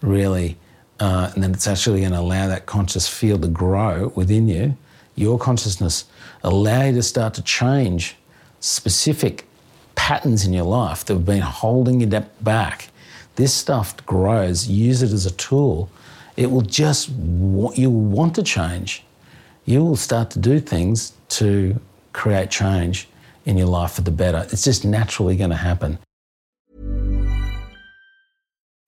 really, 0.00 0.58
uh, 1.00 1.30
and 1.34 1.42
then 1.42 1.52
it's 1.52 1.66
actually 1.66 2.00
going 2.00 2.12
to 2.12 2.20
allow 2.20 2.46
that 2.46 2.66
conscious 2.66 3.08
field 3.08 3.42
to 3.42 3.48
grow 3.48 4.12
within 4.14 4.48
you, 4.48 4.76
your 5.16 5.38
consciousness 5.38 6.04
allow 6.42 6.84
you 6.84 6.92
to 6.92 7.02
start 7.02 7.34
to 7.34 7.42
change 7.42 8.16
specific 8.60 9.46
patterns 9.94 10.46
in 10.46 10.52
your 10.52 10.64
life 10.64 11.04
that 11.04 11.14
have 11.14 11.26
been 11.26 11.42
holding 11.42 12.00
you 12.00 12.06
back. 12.40 12.88
This 13.36 13.52
stuff 13.52 14.04
grows, 14.06 14.68
use 14.68 15.02
it 15.02 15.12
as 15.12 15.26
a 15.26 15.30
tool. 15.32 15.90
It 16.36 16.50
will 16.50 16.62
just, 16.62 17.08
you 17.08 17.90
will 17.90 17.90
want 17.90 18.34
to 18.36 18.42
change. 18.42 19.02
You 19.64 19.84
will 19.84 19.96
start 19.96 20.30
to 20.32 20.38
do 20.38 20.60
things 20.60 21.12
to 21.30 21.80
create 22.12 22.50
change 22.50 23.08
in 23.46 23.56
your 23.56 23.68
life 23.68 23.92
for 23.92 24.02
the 24.02 24.10
better. 24.10 24.46
It's 24.50 24.64
just 24.64 24.84
naturally 24.84 25.36
going 25.36 25.50
to 25.50 25.56
happen. 25.56 25.98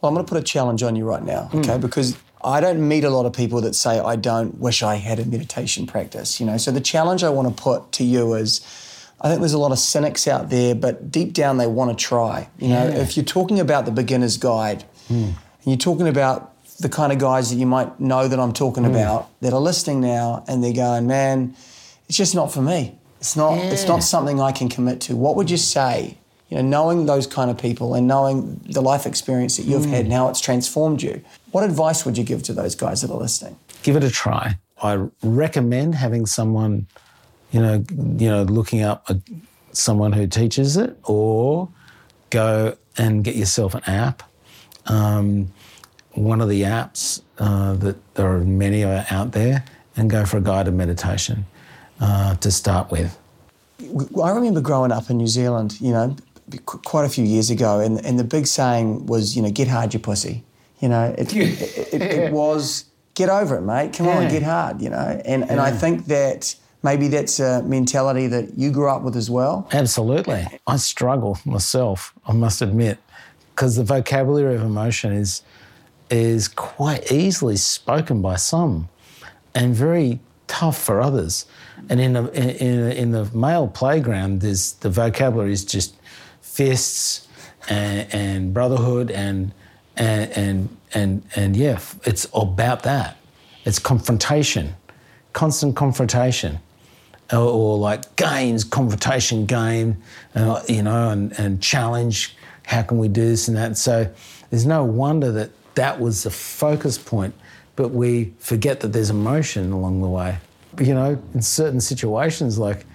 Well, 0.00 0.08
I'm 0.08 0.14
going 0.14 0.24
to 0.24 0.28
put 0.28 0.38
a 0.38 0.44
challenge 0.44 0.82
on 0.82 0.96
you 0.96 1.04
right 1.04 1.22
now, 1.22 1.50
okay? 1.52 1.74
Hmm. 1.74 1.80
Because 1.80 2.16
I 2.44 2.60
don't 2.60 2.86
meet 2.86 3.04
a 3.04 3.10
lot 3.10 3.26
of 3.26 3.32
people 3.32 3.60
that 3.62 3.74
say, 3.74 3.98
I 3.98 4.16
don't 4.16 4.58
wish 4.58 4.82
I 4.82 4.94
had 4.96 5.18
a 5.18 5.24
meditation 5.24 5.86
practice, 5.86 6.38
you 6.38 6.46
know? 6.46 6.56
So 6.56 6.70
the 6.70 6.80
challenge 6.80 7.24
I 7.24 7.30
want 7.30 7.54
to 7.54 7.62
put 7.62 7.90
to 7.92 8.04
you 8.04 8.34
is, 8.34 8.60
I 9.20 9.28
think 9.28 9.40
there's 9.40 9.54
a 9.54 9.58
lot 9.58 9.72
of 9.72 9.78
cynics 9.78 10.28
out 10.28 10.50
there, 10.50 10.74
but 10.74 11.10
deep 11.10 11.32
down 11.32 11.56
they 11.56 11.66
want 11.66 11.96
to 11.96 12.04
try. 12.04 12.48
You 12.58 12.68
know, 12.68 12.86
if 12.86 13.16
you're 13.16 13.26
talking 13.26 13.58
about 13.58 13.84
the 13.84 13.90
beginner's 13.90 14.36
guide, 14.36 14.84
hmm. 15.08 15.14
and 15.24 15.36
you're 15.64 15.76
talking 15.76 16.06
about 16.06 16.54
the 16.78 16.88
kind 16.88 17.12
of 17.12 17.18
guys 17.18 17.50
that 17.50 17.56
you 17.56 17.66
might 17.66 17.98
know 17.98 18.28
that 18.28 18.38
I'm 18.38 18.52
talking 18.52 18.84
hmm. 18.84 18.90
about 18.90 19.28
that 19.40 19.52
are 19.52 19.60
listening 19.60 20.00
now, 20.00 20.44
and 20.46 20.62
they're 20.62 20.72
going, 20.72 21.08
"Man, 21.08 21.56
it's 22.08 22.16
just 22.16 22.36
not 22.36 22.52
for 22.52 22.62
me. 22.62 22.96
It's 23.18 23.34
not. 23.34 23.58
It's 23.58 23.88
not 23.88 24.04
something 24.04 24.40
I 24.40 24.52
can 24.52 24.68
commit 24.68 25.00
to." 25.02 25.16
What 25.16 25.34
would 25.34 25.50
you 25.50 25.56
say? 25.56 26.18
You 26.48 26.56
know, 26.56 26.62
knowing 26.62 27.06
those 27.06 27.26
kind 27.26 27.50
of 27.50 27.58
people 27.58 27.94
and 27.94 28.06
knowing 28.06 28.60
the 28.64 28.80
life 28.80 29.04
experience 29.04 29.58
that 29.58 29.64
you've 29.64 29.84
had 29.84 30.04
and 30.06 30.12
how 30.12 30.28
it's 30.28 30.40
transformed 30.40 31.02
you, 31.02 31.22
what 31.50 31.62
advice 31.62 32.06
would 32.06 32.16
you 32.16 32.24
give 32.24 32.42
to 32.44 32.54
those 32.54 32.74
guys 32.74 33.02
that 33.02 33.10
are 33.10 33.18
listening? 33.18 33.58
give 33.82 33.96
it 33.96 34.04
a 34.04 34.10
try. 34.10 34.58
I 34.82 35.06
recommend 35.22 35.94
having 35.94 36.26
someone, 36.26 36.86
you 37.50 37.60
know, 37.60 37.84
you 37.90 38.28
know, 38.30 38.42
looking 38.42 38.82
up 38.82 39.08
a, 39.10 39.20
someone 39.72 40.12
who 40.12 40.26
teaches 40.26 40.76
it, 40.76 40.96
or 41.04 41.68
go 42.30 42.76
and 42.96 43.24
get 43.24 43.36
yourself 43.36 43.74
an 43.74 43.82
app. 43.84 44.22
Um, 44.86 45.52
one 46.12 46.40
of 46.40 46.48
the 46.48 46.62
apps 46.62 47.22
uh, 47.38 47.74
that 47.74 48.14
there 48.14 48.26
are 48.26 48.40
many 48.40 48.84
out 48.84 49.32
there, 49.32 49.64
and 49.96 50.10
go 50.10 50.24
for 50.24 50.38
a 50.38 50.40
guided 50.40 50.74
meditation 50.74 51.46
uh, 52.00 52.34
to 52.36 52.50
start 52.50 52.90
with. 52.90 53.18
I 53.80 54.30
remember 54.30 54.60
growing 54.60 54.90
up 54.90 55.08
in 55.08 55.18
New 55.18 55.28
Zealand, 55.28 55.80
you 55.80 55.92
know, 55.92 56.16
quite 56.64 57.04
a 57.04 57.08
few 57.08 57.24
years 57.24 57.50
ago, 57.50 57.80
and, 57.80 58.04
and 58.04 58.18
the 58.18 58.24
big 58.24 58.46
saying 58.46 59.06
was, 59.06 59.36
you 59.36 59.42
know, 59.42 59.50
get 59.50 59.68
hard, 59.68 59.94
you 59.94 60.00
pussy. 60.00 60.44
You 60.80 60.88
know, 60.88 61.14
it, 61.18 61.34
it, 61.34 61.94
it, 61.94 62.02
it 62.02 62.32
was 62.42 62.84
get 63.14 63.28
over 63.28 63.56
it, 63.56 63.62
mate. 63.62 63.92
Come 63.92 64.08
on, 64.08 64.28
get 64.28 64.42
hard. 64.42 64.80
You 64.80 64.90
know, 64.90 65.20
and 65.24 65.48
and 65.50 65.60
I 65.60 65.72
think 65.72 66.06
that 66.06 66.54
maybe 66.82 67.08
that's 67.08 67.40
a 67.40 67.62
mentality 67.62 68.26
that 68.28 68.56
you 68.56 68.70
grew 68.70 68.88
up 68.88 69.02
with 69.02 69.16
as 69.16 69.28
well. 69.30 69.68
Absolutely. 69.72 70.46
I 70.66 70.76
struggle 70.76 71.38
myself, 71.44 72.12
I 72.26 72.32
must 72.32 72.62
admit, 72.62 72.98
because 73.50 73.76
the 73.76 73.84
vocabulary 73.84 74.54
of 74.54 74.62
emotion 74.62 75.12
is 75.12 75.42
is 76.10 76.48
quite 76.48 77.12
easily 77.12 77.56
spoken 77.56 78.22
by 78.22 78.36
some 78.36 78.88
and 79.54 79.74
very 79.74 80.20
tough 80.46 80.80
for 80.80 81.00
others. 81.00 81.46
And 81.88 82.00
in, 82.00 82.16
a, 82.16 82.28
in, 82.28 82.90
in 82.92 83.10
the 83.12 83.24
male 83.36 83.68
playground, 83.68 84.40
there's, 84.40 84.72
the 84.74 84.90
vocabulary 84.90 85.52
is 85.52 85.64
just 85.64 85.94
fists 86.48 87.28
and, 87.68 88.12
and 88.12 88.54
brotherhood 88.54 89.10
and, 89.10 89.52
and, 89.96 90.30
and, 90.32 90.76
and, 90.94 91.22
and 91.36 91.56
yeah, 91.56 91.78
it's 92.04 92.26
about 92.32 92.82
that. 92.84 93.16
It's 93.64 93.78
confrontation, 93.78 94.74
constant 95.32 95.76
confrontation 95.76 96.58
or, 97.32 97.38
or 97.38 97.78
like 97.78 98.16
games, 98.16 98.64
confrontation 98.64 99.46
game, 99.46 99.98
uh, 100.34 100.62
you 100.68 100.82
know, 100.82 101.10
and, 101.10 101.38
and 101.38 101.62
challenge. 101.62 102.34
How 102.64 102.82
can 102.82 102.98
we 102.98 103.08
do 103.08 103.20
this 103.20 103.48
and 103.48 103.56
that? 103.56 103.76
So 103.76 104.12
there's 104.50 104.66
no 104.66 104.84
wonder 104.84 105.30
that 105.32 105.50
that 105.74 106.00
was 106.00 106.22
the 106.22 106.30
focus 106.30 106.98
point, 106.98 107.34
but 107.76 107.90
we 107.90 108.32
forget 108.38 108.80
that 108.80 108.88
there's 108.88 109.10
emotion 109.10 109.72
along 109.72 110.00
the 110.00 110.08
way. 110.08 110.38
You 110.80 110.94
know, 110.94 111.22
in 111.34 111.42
certain 111.42 111.80
situations, 111.80 112.58
like 112.58 112.86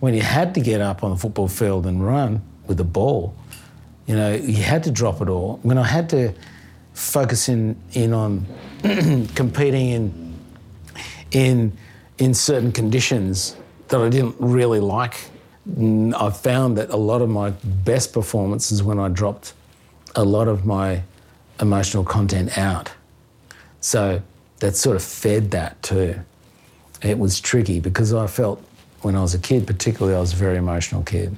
when 0.00 0.14
you 0.14 0.22
had 0.22 0.54
to 0.54 0.60
get 0.60 0.80
up 0.80 1.04
on 1.04 1.10
the 1.10 1.16
football 1.16 1.48
field 1.48 1.86
and 1.86 2.04
run 2.04 2.42
with 2.72 2.78
the 2.78 2.84
ball, 2.84 3.34
you 4.06 4.16
know, 4.16 4.32
you 4.32 4.62
had 4.62 4.82
to 4.84 4.90
drop 4.90 5.20
it 5.20 5.28
all. 5.28 5.60
When 5.62 5.76
I 5.76 5.84
had 5.84 6.08
to 6.10 6.32
focus 6.94 7.50
in, 7.50 7.76
in 7.92 8.14
on 8.14 8.46
competing 9.34 9.90
in 9.90 10.34
in 11.32 11.72
in 12.18 12.34
certain 12.34 12.72
conditions 12.72 13.56
that 13.88 14.00
I 14.00 14.08
didn't 14.08 14.36
really 14.38 14.80
like. 14.80 15.14
I 15.66 16.30
found 16.30 16.78
that 16.78 16.90
a 16.90 16.96
lot 16.96 17.20
of 17.22 17.28
my 17.28 17.50
best 17.90 18.12
performances 18.12 18.82
when 18.82 18.98
I 18.98 19.08
dropped 19.08 19.52
a 20.14 20.24
lot 20.24 20.48
of 20.48 20.64
my 20.64 21.02
emotional 21.60 22.04
content 22.04 22.56
out. 22.58 22.90
So 23.80 24.22
that 24.60 24.76
sort 24.76 24.96
of 24.96 25.02
fed 25.02 25.50
that 25.52 25.82
too. 25.82 26.20
It 27.02 27.18
was 27.18 27.40
tricky 27.40 27.80
because 27.80 28.12
I 28.12 28.26
felt 28.26 28.62
when 29.02 29.14
I 29.14 29.20
was 29.20 29.34
a 29.34 29.38
kid, 29.38 29.66
particularly, 29.66 30.16
I 30.16 30.20
was 30.20 30.32
a 30.32 30.36
very 30.36 30.56
emotional 30.56 31.02
kid. 31.02 31.36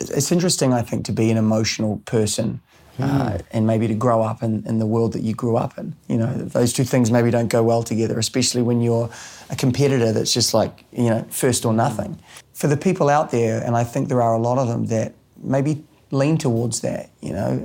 It's 0.00 0.32
interesting, 0.32 0.72
I 0.72 0.82
think, 0.82 1.04
to 1.06 1.12
be 1.12 1.30
an 1.30 1.36
emotional 1.36 2.02
person. 2.04 2.60
Uh, 3.00 3.38
and 3.52 3.64
maybe 3.64 3.86
to 3.86 3.94
grow 3.94 4.22
up 4.22 4.42
in, 4.42 4.66
in 4.66 4.80
the 4.80 4.86
world 4.86 5.12
that 5.12 5.22
you 5.22 5.32
grew 5.32 5.56
up 5.56 5.78
in. 5.78 5.94
You 6.08 6.16
know, 6.16 6.34
those 6.34 6.72
two 6.72 6.82
things 6.82 7.12
maybe 7.12 7.30
don't 7.30 7.46
go 7.46 7.62
well 7.62 7.84
together, 7.84 8.18
especially 8.18 8.60
when 8.60 8.80
you're 8.80 9.08
a 9.50 9.54
competitor 9.54 10.10
that's 10.10 10.34
just 10.34 10.52
like, 10.52 10.84
you 10.90 11.08
know, 11.08 11.24
first 11.30 11.64
or 11.64 11.72
nothing. 11.72 12.18
For 12.54 12.66
the 12.66 12.76
people 12.76 13.08
out 13.08 13.30
there, 13.30 13.62
and 13.62 13.76
I 13.76 13.84
think 13.84 14.08
there 14.08 14.20
are 14.20 14.34
a 14.34 14.40
lot 14.40 14.58
of 14.58 14.66
them 14.66 14.86
that 14.86 15.14
maybe 15.40 15.84
lean 16.10 16.38
towards 16.38 16.80
that, 16.80 17.10
you 17.20 17.34
know, 17.34 17.58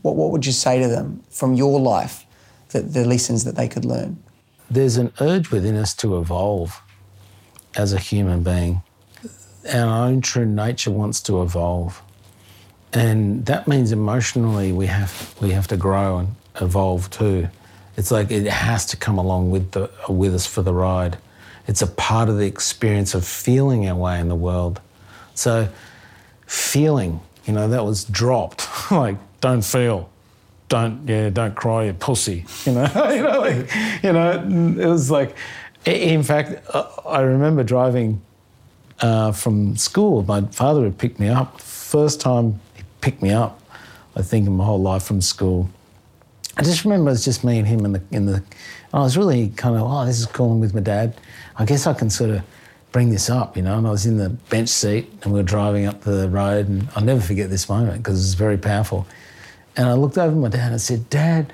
what, 0.00 0.16
what 0.16 0.30
would 0.30 0.46
you 0.46 0.52
say 0.52 0.80
to 0.80 0.88
them 0.88 1.22
from 1.28 1.52
your 1.52 1.78
life, 1.78 2.24
that 2.70 2.94
the 2.94 3.04
lessons 3.04 3.44
that 3.44 3.54
they 3.54 3.68
could 3.68 3.84
learn? 3.84 4.16
there's 4.70 4.96
an 4.96 5.12
urge 5.20 5.50
within 5.50 5.76
us 5.76 5.92
to 5.94 6.16
evolve 6.18 6.80
as 7.74 7.92
a 7.92 7.98
human 7.98 8.42
being. 8.42 8.82
Our 9.72 10.06
own 10.06 10.20
true 10.20 10.46
nature 10.46 10.90
wants 10.90 11.20
to 11.22 11.42
evolve. 11.42 12.02
And 12.92 13.46
that 13.46 13.68
means 13.68 13.92
emotionally 13.92 14.72
we 14.72 14.86
have 14.86 15.34
we 15.40 15.50
have 15.50 15.68
to 15.68 15.76
grow 15.76 16.18
and 16.18 16.34
evolve 16.60 17.10
too. 17.10 17.48
It's 17.96 18.10
like 18.10 18.30
it 18.30 18.46
has 18.46 18.86
to 18.86 18.96
come 18.96 19.18
along 19.18 19.50
with 19.50 19.72
the 19.72 19.90
with 20.08 20.34
us 20.34 20.46
for 20.46 20.62
the 20.62 20.72
ride. 20.72 21.18
It's 21.66 21.82
a 21.82 21.86
part 21.86 22.28
of 22.28 22.38
the 22.38 22.46
experience 22.46 23.14
of 23.14 23.24
feeling 23.24 23.88
our 23.88 23.94
way 23.94 24.18
in 24.18 24.28
the 24.28 24.34
world. 24.34 24.80
So 25.34 25.68
feeling, 26.46 27.20
you 27.44 27.52
know, 27.52 27.68
that 27.68 27.84
was 27.84 28.04
dropped. 28.04 28.66
like, 28.90 29.16
don't 29.40 29.64
feel 29.64 30.10
don't 30.70 31.06
yeah 31.08 31.28
don't 31.28 31.54
cry 31.54 31.84
you 31.84 31.92
pussy 31.92 32.46
you 32.64 32.72
know 32.72 32.84
you 33.12 33.22
know 33.22 33.40
like 33.40 34.02
you 34.02 34.12
know 34.12 34.30
it 34.80 34.86
was 34.86 35.10
like 35.10 35.36
in 35.84 36.22
fact 36.22 36.64
uh, 36.72 36.86
i 37.06 37.20
remember 37.20 37.62
driving 37.62 38.22
uh, 39.00 39.32
from 39.32 39.76
school. 39.76 40.22
My 40.22 40.42
father 40.42 40.84
had 40.84 40.98
picked 40.98 41.18
me 41.18 41.28
up. 41.28 41.60
First 41.60 42.20
time 42.20 42.60
he 42.74 42.82
picked 43.00 43.22
me 43.22 43.30
up 43.30 43.60
i 44.16 44.22
think 44.22 44.46
in 44.46 44.56
my 44.56 44.64
whole 44.64 44.80
life 44.80 45.02
from 45.02 45.20
school. 45.20 45.68
I 46.56 46.62
just 46.62 46.84
remember 46.84 47.10
it 47.10 47.12
was 47.12 47.24
just 47.24 47.44
me 47.44 47.58
and 47.58 47.66
him 47.66 47.84
in 47.84 47.92
the 47.92 48.02
in 48.10 48.26
the 48.26 48.42
i 48.92 49.00
was 49.00 49.16
really 49.16 49.48
kind 49.50 49.76
of 49.76 49.82
oh 49.82 50.04
this 50.04 50.18
is 50.20 50.26
cool 50.26 50.52
I'm 50.52 50.60
with 50.60 50.74
my 50.74 50.80
dad. 50.80 51.14
I 51.56 51.64
guess 51.64 51.86
i 51.86 51.94
can 51.94 52.10
sort 52.10 52.30
of 52.30 52.42
bring 52.92 53.10
this 53.10 53.30
up 53.30 53.56
you 53.56 53.62
know 53.62 53.78
and 53.78 53.86
i 53.86 53.90
was 53.90 54.04
in 54.04 54.16
the 54.16 54.30
bench 54.30 54.68
seat 54.68 55.08
and 55.22 55.32
we 55.32 55.38
were 55.38 55.44
driving 55.44 55.86
up 55.86 56.00
the 56.00 56.28
road 56.28 56.68
and 56.68 56.88
i'll 56.96 57.04
never 57.04 57.20
forget 57.20 57.48
this 57.48 57.68
moment 57.68 57.98
because 57.98 58.18
it 58.18 58.24
was 58.24 58.34
very 58.34 58.58
powerful. 58.58 59.06
And 59.76 59.88
I 59.88 59.94
looked 59.94 60.18
over 60.18 60.32
at 60.32 60.36
my 60.36 60.48
dad 60.48 60.66
and 60.66 60.74
I 60.74 60.78
said, 60.78 61.08
Dad, 61.08 61.52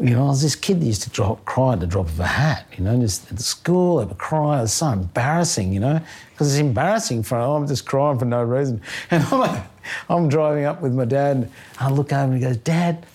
you 0.00 0.10
know, 0.10 0.24
I 0.24 0.28
was 0.28 0.42
this 0.42 0.56
kid 0.56 0.80
that 0.80 0.86
used 0.86 1.02
to 1.02 1.10
drop, 1.10 1.44
cry 1.44 1.74
at 1.74 1.80
the 1.80 1.86
drop 1.86 2.06
of 2.06 2.18
a 2.18 2.26
hat, 2.26 2.66
you 2.76 2.82
know, 2.82 2.98
just 2.98 3.30
at 3.30 3.38
school, 3.40 4.00
I 4.00 4.04
would 4.04 4.18
cry. 4.18 4.58
It 4.58 4.62
was 4.62 4.72
so 4.72 4.88
embarrassing, 4.88 5.72
you 5.72 5.78
know, 5.78 6.00
because 6.30 6.52
it's 6.52 6.60
embarrassing 6.60 7.22
for, 7.22 7.38
oh, 7.38 7.54
I'm 7.54 7.66
just 7.68 7.86
crying 7.86 8.18
for 8.18 8.24
no 8.24 8.42
reason. 8.42 8.80
And 9.10 9.22
I'm, 9.24 9.62
I'm 10.08 10.28
driving 10.28 10.64
up 10.64 10.80
with 10.80 10.94
my 10.94 11.04
dad 11.04 11.36
and 11.36 11.50
I 11.78 11.90
look 11.90 12.12
over 12.12 12.24
and 12.24 12.34
he 12.34 12.40
goes, 12.40 12.56
Dad, 12.56 13.06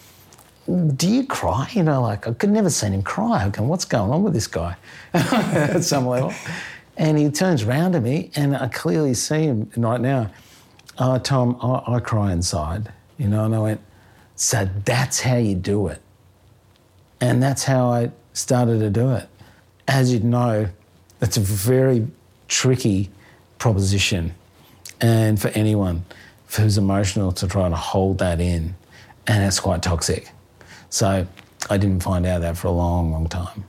do 0.95 1.09
you 1.09 1.25
cry? 1.25 1.67
You 1.73 1.83
know, 1.83 2.01
like 2.01 2.27
I 2.27 2.33
could 2.33 2.51
never 2.51 2.69
seen 2.69 2.93
him 2.93 3.01
cry. 3.01 3.43
I'm 3.43 3.51
going, 3.51 3.67
what's 3.67 3.85
going 3.85 4.11
on 4.11 4.23
with 4.23 4.33
this 4.33 4.47
guy 4.47 4.75
at 5.13 5.83
some 5.83 6.05
level? 6.05 6.31
And 6.95 7.17
he 7.17 7.29
turns 7.31 7.63
around 7.63 7.93
to 7.93 8.01
me 8.01 8.29
and 8.35 8.55
I 8.55 8.67
clearly 8.67 9.15
see 9.15 9.43
him 9.43 9.69
right 9.75 9.99
now. 9.99 10.29
Oh, 10.99 11.17
Tom, 11.17 11.57
I, 11.61 11.95
I 11.95 11.99
cry 11.99 12.31
inside, 12.31 12.91
you 13.17 13.27
know, 13.27 13.45
and 13.45 13.55
I 13.55 13.59
went, 13.59 13.81
so 14.35 14.69
that's 14.85 15.21
how 15.21 15.37
you 15.37 15.55
do 15.55 15.87
it. 15.87 16.01
And 17.21 17.41
that's 17.43 17.63
how 17.63 17.89
I 17.89 18.11
started 18.33 18.79
to 18.79 18.89
do 18.89 19.11
it. 19.11 19.27
As 19.87 20.13
you'd 20.13 20.23
know, 20.23 20.69
it's 21.21 21.37
a 21.37 21.41
very 21.41 22.07
tricky 22.47 23.09
proposition. 23.57 24.33
And 25.01 25.39
for 25.39 25.49
anyone 25.49 26.05
who's 26.55 26.77
emotional 26.77 27.31
to 27.33 27.47
try 27.47 27.69
to 27.69 27.75
hold 27.75 28.19
that 28.19 28.39
in, 28.39 28.75
and 29.27 29.43
it's 29.43 29.59
quite 29.59 29.83
toxic. 29.83 30.31
So 30.89 31.27
I 31.69 31.77
didn't 31.77 32.01
find 32.01 32.25
out 32.25 32.41
that 32.41 32.57
for 32.57 32.67
a 32.67 32.71
long, 32.71 33.11
long 33.11 33.27
time. 33.27 33.65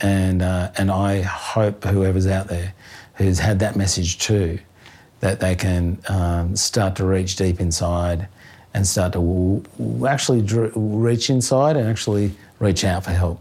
And, 0.00 0.42
uh, 0.42 0.70
and 0.76 0.90
I 0.90 1.22
hope 1.22 1.84
whoever's 1.84 2.26
out 2.26 2.48
there 2.48 2.74
who's 3.14 3.38
had 3.38 3.58
that 3.60 3.76
message 3.76 4.18
too, 4.18 4.58
that 5.20 5.40
they 5.40 5.54
can 5.54 5.98
um, 6.08 6.54
start 6.54 6.96
to 6.96 7.04
reach 7.04 7.36
deep 7.36 7.60
inside 7.60 8.28
and 8.74 8.86
start 8.86 9.14
to 9.14 9.18
w- 9.18 10.06
actually 10.06 10.42
dr- 10.42 10.72
reach 10.74 11.30
inside 11.30 11.76
and 11.76 11.88
actually 11.88 12.32
reach 12.58 12.84
out 12.84 13.04
for 13.04 13.10
help 13.10 13.40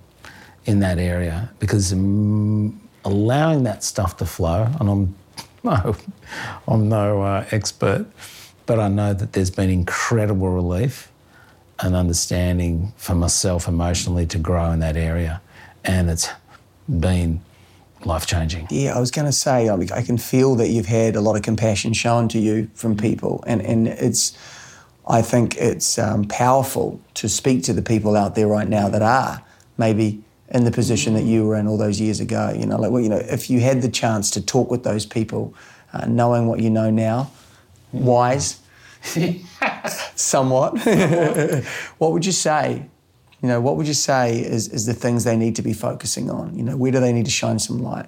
in 0.66 0.80
that 0.80 0.98
area 0.98 1.50
because 1.60 1.92
allowing 1.92 3.64
that 3.64 3.84
stuff 3.84 4.18
to 4.18 4.26
flow, 4.26 4.68
and 4.80 4.90
I'm 4.90 5.16
no, 5.64 5.96
I'm 6.68 6.90
no 6.90 7.22
uh, 7.22 7.46
expert, 7.52 8.06
but 8.66 8.80
I 8.80 8.88
know 8.88 9.14
that 9.14 9.34
there's 9.34 9.52
been 9.52 9.70
incredible 9.70 10.50
relief 10.50 11.12
and 11.80 11.96
understanding 11.96 12.94
for 12.98 13.16
myself 13.16 13.68
emotionally 13.68 14.26
to 14.28 14.38
grow 14.38 14.72
in 14.72 14.80
that 14.80 14.96
area, 14.96 15.42
and 15.84 16.10
it's 16.10 16.30
been 16.88 17.42
life 18.06 18.28
changing. 18.28 18.68
Yeah, 18.70 18.96
I 18.96 19.00
was 19.00 19.12
going 19.12 19.26
to 19.26 19.32
say, 19.32 19.70
I, 19.70 19.76
I 19.76 20.02
can 20.04 20.18
feel 20.18 20.56
that 20.56 20.70
you've 20.70 20.86
had 20.86 21.16
a 21.16 21.22
lot 21.22 21.36
of 21.36 21.42
compassion 21.42 21.94
shown 21.94 22.28
to 22.30 22.40
you 22.40 22.70
from 22.74 22.96
people, 22.98 23.44
and 23.48 23.62
and 23.62 23.88
it's, 23.88 24.38
I 25.08 25.22
think 25.22 25.56
it's 25.58 26.00
um, 26.00 26.26
powerful 26.26 27.00
to 27.16 27.30
speak 27.30 27.64
to 27.64 27.74
the 27.74 27.82
people 27.82 28.16
out 28.16 28.36
there 28.36 28.48
right 28.48 28.68
now 28.68 28.90
that 28.90 29.02
are 29.02 29.44
maybe 29.78 30.24
in 30.50 30.64
the 30.64 30.72
position 30.72 31.14
that 31.14 31.24
you 31.24 31.46
were 31.46 31.56
in 31.56 31.68
all 31.68 31.78
those 31.78 32.00
years 32.00 32.20
ago. 32.20 32.54
You 32.58 32.66
know, 32.66 32.78
like 32.78 32.92
well, 32.92 33.02
you 33.02 33.10
know, 33.10 33.18
if 33.18 33.50
you 33.50 33.60
had 33.60 33.82
the 33.82 33.90
chance 33.90 34.32
to 34.32 34.42
talk 34.42 34.72
with 34.72 34.84
those 34.84 35.06
people, 35.06 35.54
uh, 35.94 36.06
knowing 36.08 36.48
what 36.48 36.60
you 36.60 36.70
know 36.70 36.90
now, 36.90 37.32
wise, 37.92 38.60
somewhat, 40.16 40.78
what 41.98 42.12
would 42.12 42.26
you 42.26 42.32
say? 42.32 42.86
You 43.42 43.50
know, 43.50 43.62
what 43.62 43.78
would 43.78 43.88
you 43.88 43.94
say 43.94 44.40
is, 44.40 44.70
is 44.70 44.88
the 44.88 44.94
things 44.94 45.24
they 45.24 45.38
need 45.38 45.56
to 45.58 45.62
be 45.62 45.74
focusing 45.74 46.32
on? 46.32 46.58
You 46.58 46.64
know, 46.64 46.78
where 46.78 46.92
do 46.92 47.00
they 47.00 47.14
need 47.14 47.26
to 47.26 47.32
shine 47.32 47.60
some 47.60 47.78
light? 47.78 48.08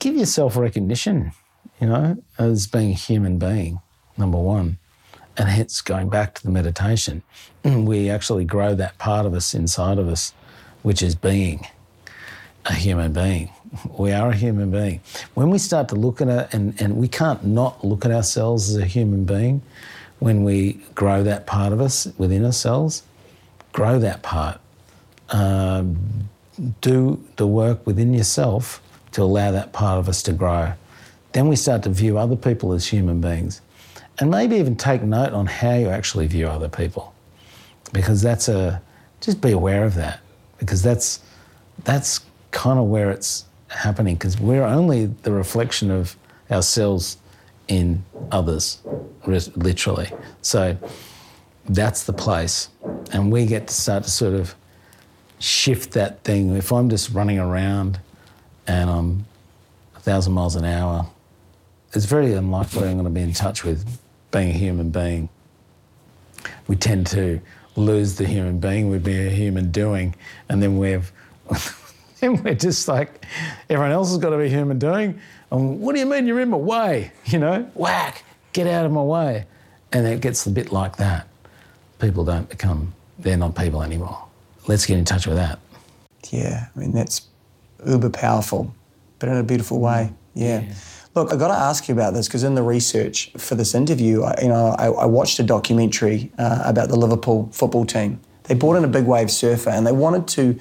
Give 0.00 0.16
yourself 0.16 0.56
recognition, 0.56 1.32
you 1.80 1.86
know, 1.86 2.20
as 2.38 2.66
being 2.66 2.90
a 2.90 2.94
human 2.94 3.38
being, 3.38 3.80
number 4.16 4.38
one. 4.38 4.78
And 5.40 5.48
hence 5.48 5.80
going 5.80 6.10
back 6.10 6.34
to 6.34 6.42
the 6.42 6.50
meditation, 6.50 7.22
we 7.64 8.10
actually 8.10 8.44
grow 8.44 8.74
that 8.74 8.98
part 8.98 9.24
of 9.24 9.32
us 9.32 9.54
inside 9.54 9.96
of 9.96 10.06
us, 10.06 10.34
which 10.82 11.00
is 11.00 11.14
being 11.14 11.66
a 12.66 12.74
human 12.74 13.14
being. 13.14 13.50
We 13.96 14.12
are 14.12 14.32
a 14.32 14.36
human 14.36 14.70
being. 14.70 15.00
When 15.32 15.48
we 15.48 15.56
start 15.56 15.88
to 15.88 15.94
look 15.94 16.20
at 16.20 16.28
it, 16.28 16.52
and, 16.52 16.78
and 16.78 16.98
we 16.98 17.08
can't 17.08 17.42
not 17.42 17.82
look 17.82 18.04
at 18.04 18.10
ourselves 18.10 18.68
as 18.68 18.76
a 18.76 18.84
human 18.84 19.24
being, 19.24 19.62
when 20.18 20.44
we 20.44 20.74
grow 20.94 21.22
that 21.22 21.46
part 21.46 21.72
of 21.72 21.80
us 21.80 22.06
within 22.18 22.44
ourselves, 22.44 23.02
grow 23.72 23.98
that 23.98 24.22
part. 24.22 24.60
Um, 25.30 26.28
do 26.82 27.24
the 27.36 27.46
work 27.46 27.86
within 27.86 28.12
yourself 28.12 28.82
to 29.12 29.22
allow 29.22 29.52
that 29.52 29.72
part 29.72 29.98
of 29.98 30.06
us 30.06 30.22
to 30.24 30.34
grow. 30.34 30.74
Then 31.32 31.48
we 31.48 31.56
start 31.56 31.82
to 31.84 31.88
view 31.88 32.18
other 32.18 32.36
people 32.36 32.74
as 32.74 32.88
human 32.88 33.22
beings. 33.22 33.62
And 34.20 34.30
maybe 34.30 34.56
even 34.56 34.76
take 34.76 35.02
note 35.02 35.32
on 35.32 35.46
how 35.46 35.74
you 35.74 35.88
actually 35.88 36.26
view 36.26 36.46
other 36.46 36.68
people. 36.68 37.14
Because 37.92 38.20
that's 38.20 38.48
a, 38.48 38.80
just 39.20 39.40
be 39.40 39.52
aware 39.52 39.84
of 39.84 39.94
that. 39.94 40.20
Because 40.58 40.82
that's, 40.82 41.20
that's 41.84 42.20
kind 42.50 42.78
of 42.78 42.86
where 42.86 43.10
it's 43.10 43.46
happening. 43.68 44.16
Because 44.16 44.38
we're 44.38 44.62
only 44.62 45.06
the 45.06 45.32
reflection 45.32 45.90
of 45.90 46.16
ourselves 46.50 47.16
in 47.66 48.04
others, 48.30 48.82
literally. 49.24 50.12
So 50.42 50.76
that's 51.66 52.04
the 52.04 52.12
place. 52.12 52.68
And 53.12 53.32
we 53.32 53.46
get 53.46 53.68
to 53.68 53.74
start 53.74 54.04
to 54.04 54.10
sort 54.10 54.34
of 54.34 54.54
shift 55.38 55.92
that 55.92 56.22
thing. 56.24 56.54
If 56.56 56.72
I'm 56.72 56.90
just 56.90 57.10
running 57.10 57.38
around 57.38 57.98
and 58.66 58.90
I'm 58.90 59.24
a 59.96 60.00
thousand 60.00 60.34
miles 60.34 60.56
an 60.56 60.66
hour, 60.66 61.06
it's 61.94 62.04
very 62.04 62.34
unlikely 62.34 62.88
I'm 62.88 62.94
going 62.94 63.04
to 63.04 63.10
be 63.10 63.22
in 63.22 63.32
touch 63.32 63.64
with 63.64 63.98
being 64.30 64.50
a 64.50 64.58
human 64.58 64.90
being. 64.90 65.28
We 66.66 66.76
tend 66.76 67.06
to 67.08 67.40
lose 67.76 68.16
the 68.16 68.26
human 68.26 68.58
being, 68.60 68.90
we'd 68.90 69.02
be 69.02 69.26
a 69.26 69.30
human 69.30 69.70
doing, 69.70 70.14
and 70.48 70.62
then 70.62 70.78
we've 70.78 71.12
then 72.20 72.42
we're 72.42 72.54
just 72.54 72.86
like 72.88 73.24
everyone 73.68 73.92
else 73.92 74.10
has 74.10 74.18
got 74.18 74.30
to 74.30 74.38
be 74.38 74.48
human 74.48 74.78
doing. 74.78 75.20
And 75.50 75.80
what 75.80 75.94
do 75.94 76.00
you 76.00 76.06
mean 76.06 76.26
you're 76.26 76.40
in 76.40 76.50
my 76.50 76.56
way? 76.56 77.12
You 77.26 77.38
know, 77.38 77.70
whack, 77.74 78.24
get 78.52 78.66
out 78.66 78.86
of 78.86 78.92
my 78.92 79.02
way. 79.02 79.46
And 79.92 80.06
it 80.06 80.20
gets 80.20 80.46
a 80.46 80.50
bit 80.50 80.70
like 80.72 80.96
that. 80.96 81.26
People 81.98 82.24
don't 82.24 82.48
become, 82.48 82.94
they're 83.18 83.36
not 83.36 83.56
people 83.56 83.82
anymore. 83.82 84.26
Let's 84.68 84.86
get 84.86 84.98
in 84.98 85.04
touch 85.04 85.26
with 85.26 85.36
that. 85.36 85.58
Yeah, 86.30 86.68
I 86.74 86.78
mean, 86.78 86.92
that's 86.92 87.26
uber 87.84 88.10
powerful, 88.10 88.72
but 89.18 89.28
in 89.28 89.36
a 89.36 89.42
beautiful 89.42 89.80
way. 89.80 90.10
Mm. 90.10 90.16
Yeah. 90.34 90.60
yeah. 90.60 90.74
Look, 91.14 91.32
I 91.32 91.36
got 91.36 91.48
to 91.48 91.54
ask 91.54 91.88
you 91.88 91.94
about 91.94 92.14
this 92.14 92.28
because 92.28 92.44
in 92.44 92.54
the 92.54 92.62
research 92.62 93.32
for 93.36 93.56
this 93.56 93.74
interview, 93.74 94.22
I, 94.22 94.38
you 94.42 94.48
know, 94.48 94.76
I, 94.78 94.86
I 94.86 95.06
watched 95.06 95.40
a 95.40 95.42
documentary 95.42 96.30
uh, 96.38 96.62
about 96.64 96.88
the 96.88 96.96
Liverpool 96.96 97.48
football 97.52 97.84
team. 97.84 98.20
They 98.44 98.54
brought 98.54 98.76
in 98.76 98.84
a 98.84 98.88
big 98.88 99.06
wave 99.06 99.30
surfer 99.30 99.70
and 99.70 99.84
they 99.84 99.92
wanted 99.92 100.28
to 100.28 100.58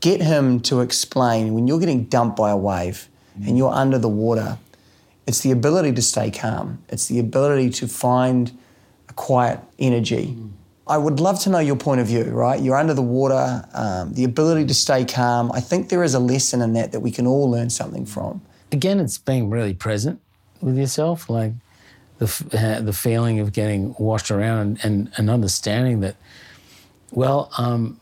get 0.00 0.22
him 0.22 0.60
to 0.60 0.80
explain 0.80 1.52
when 1.52 1.66
you're 1.66 1.80
getting 1.80 2.04
dumped 2.04 2.36
by 2.36 2.50
a 2.50 2.56
wave 2.56 3.08
and 3.44 3.58
you're 3.58 3.72
under 3.72 3.98
the 3.98 4.08
water, 4.08 4.58
it's 5.26 5.40
the 5.40 5.50
ability 5.50 5.92
to 5.92 6.02
stay 6.02 6.30
calm. 6.30 6.82
It's 6.88 7.06
the 7.06 7.18
ability 7.18 7.70
to 7.70 7.88
find 7.88 8.56
a 9.08 9.12
quiet 9.14 9.60
energy. 9.80 10.36
I 10.86 10.96
would 10.96 11.18
love 11.18 11.40
to 11.40 11.50
know 11.50 11.58
your 11.58 11.76
point 11.76 12.00
of 12.00 12.06
view, 12.06 12.24
right? 12.24 12.60
You're 12.60 12.76
under 12.76 12.94
the 12.94 13.02
water, 13.02 13.64
um, 13.74 14.14
the 14.14 14.24
ability 14.24 14.64
to 14.66 14.74
stay 14.74 15.04
calm. 15.04 15.50
I 15.52 15.60
think 15.60 15.88
there 15.88 16.02
is 16.04 16.14
a 16.14 16.20
lesson 16.20 16.62
in 16.62 16.72
that 16.74 16.92
that 16.92 17.00
we 17.00 17.10
can 17.10 17.26
all 17.26 17.50
learn 17.50 17.68
something 17.68 18.06
from. 18.06 18.40
Again, 18.72 19.00
it's 19.00 19.18
being 19.18 19.50
really 19.50 19.74
present 19.74 20.20
with 20.60 20.76
yourself, 20.76 21.30
like 21.30 21.52
the, 22.18 22.80
the 22.82 22.92
feeling 22.92 23.40
of 23.40 23.52
getting 23.52 23.94
washed 23.98 24.30
around 24.30 24.58
and, 24.58 24.84
and, 24.84 25.12
and 25.16 25.30
understanding 25.30 26.00
that, 26.00 26.16
well, 27.12 27.50
um, 27.56 27.98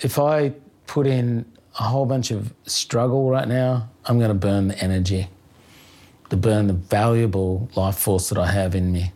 if 0.00 0.18
I 0.18 0.54
put 0.86 1.06
in 1.06 1.44
a 1.78 1.84
whole 1.84 2.06
bunch 2.06 2.30
of 2.30 2.52
struggle 2.66 3.30
right 3.30 3.46
now, 3.46 3.88
I'm 4.06 4.18
going 4.18 4.30
to 4.30 4.34
burn 4.34 4.68
the 4.68 4.78
energy, 4.82 5.28
to 6.30 6.36
burn 6.36 6.66
the 6.66 6.72
valuable 6.72 7.68
life 7.76 7.96
force 7.96 8.28
that 8.30 8.38
I 8.38 8.50
have 8.50 8.74
in 8.74 8.90
me, 8.92 9.12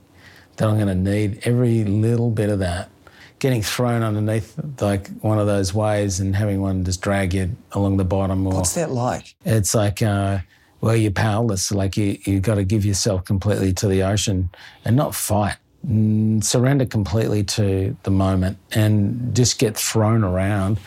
that 0.57 0.69
I'm 0.69 0.77
going 0.77 0.89
to 0.89 0.95
need 0.95 1.41
every 1.45 1.85
little 1.85 2.31
bit 2.31 2.51
of 2.51 2.61
that. 2.61 2.91
Getting 3.41 3.63
thrown 3.63 4.03
underneath 4.03 4.59
like 4.81 5.09
one 5.19 5.39
of 5.39 5.47
those 5.47 5.75
waves 5.75 6.21
and 6.21 6.37
having 6.37 6.61
one 6.61 6.85
just 6.85 7.03
drag 7.03 7.35
you 7.35 7.57
along 7.73 7.97
the 7.97 8.05
bottom. 8.05 8.47
Or, 8.47 8.55
What's 8.55 8.75
that 8.75 8.91
like? 8.91 9.35
It's 9.45 9.75
like, 9.75 10.01
uh, 10.01 10.39
well, 10.85 10.97
you're 10.97 11.11
powerless. 11.11 11.73
Like 11.73 11.97
you, 11.97 12.19
you 12.25 12.41
got 12.41 12.57
to 12.57 12.65
give 12.65 12.85
yourself 12.85 13.25
completely 13.25 13.73
to 13.75 13.89
the 13.89 14.03
ocean 14.03 14.51
and 14.85 14.97
not 14.97 15.15
fight. 15.15 15.57
Mm, 15.87 16.43
surrender 16.43 16.87
completely 16.87 17.45
to 17.45 17.95
the 18.05 18.11
moment 18.11 18.57
and 18.73 19.35
just 19.37 19.59
get 19.59 19.77
thrown 19.77 20.25
around 20.25 20.79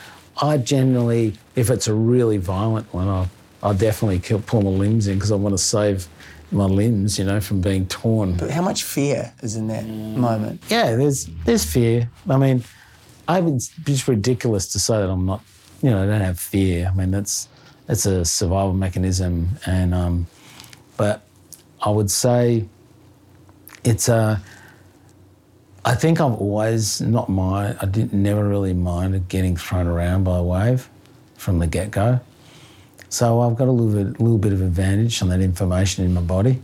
I 0.41 0.57
generally, 0.57 1.33
if 1.55 1.69
it's 1.69 1.87
a 1.87 1.93
really 1.93 2.37
violent 2.37 2.93
one, 2.93 3.07
I'll, 3.07 3.29
I'll 3.63 3.73
definitely 3.73 4.19
kill, 4.19 4.39
pull 4.39 4.61
my 4.61 4.69
limbs 4.69 5.07
in 5.07 5.15
because 5.15 5.31
I 5.31 5.35
want 5.35 5.53
to 5.53 5.63
save 5.63 6.07
my 6.51 6.65
limbs, 6.65 7.17
you 7.17 7.25
know, 7.25 7.41
from 7.41 7.61
being 7.61 7.87
torn. 7.87 8.33
But 8.33 8.51
how 8.51 8.61
much 8.61 8.83
fear 8.83 9.33
is 9.41 9.55
in 9.55 9.67
that 9.67 9.85
moment? 9.85 10.61
Yeah, 10.69 10.95
there's 10.95 11.25
there's 11.43 11.65
fear. 11.65 12.09
I 12.29 12.37
mean, 12.37 12.63
I 13.27 13.39
it's 13.41 14.07
ridiculous 14.07 14.71
to 14.73 14.79
say 14.79 14.97
that 14.97 15.09
I'm 15.09 15.25
not, 15.25 15.41
you 15.81 15.89
know, 15.89 16.03
I 16.03 16.05
don't 16.05 16.21
have 16.21 16.39
fear. 16.39 16.89
I 16.91 16.95
mean, 16.95 17.11
that's 17.11 17.49
that's 17.87 18.05
a 18.05 18.23
survival 18.25 18.73
mechanism, 18.73 19.49
and 19.65 19.93
um, 19.93 20.27
but 20.97 21.23
I 21.81 21.89
would 21.89 22.11
say 22.11 22.65
it's 23.83 24.09
a 24.09 24.41
I 25.87 25.95
think 25.95 26.19
I've 26.19 26.33
always 26.33 26.99
not 26.99 27.29
mind. 27.29 27.77
I 27.81 27.85
didn't 27.85 28.11
never 28.11 28.45
really 28.45 28.73
minded 28.73 29.29
getting 29.29 29.55
thrown 29.55 29.87
around 29.87 30.25
by 30.25 30.37
a 30.37 30.43
wave 30.43 30.89
from 31.37 31.59
the 31.59 31.67
get 31.67 31.91
go. 31.91 32.19
So 33.07 33.39
I've 33.39 33.55
got 33.55 33.69
a 33.69 33.71
little 33.71 34.03
bit, 34.03 34.19
little 34.19 34.37
bit 34.37 34.51
of 34.51 34.61
advantage 34.61 35.21
on 35.21 35.29
that 35.29 35.39
information 35.39 36.03
in 36.03 36.13
my 36.13 36.19
body, 36.19 36.61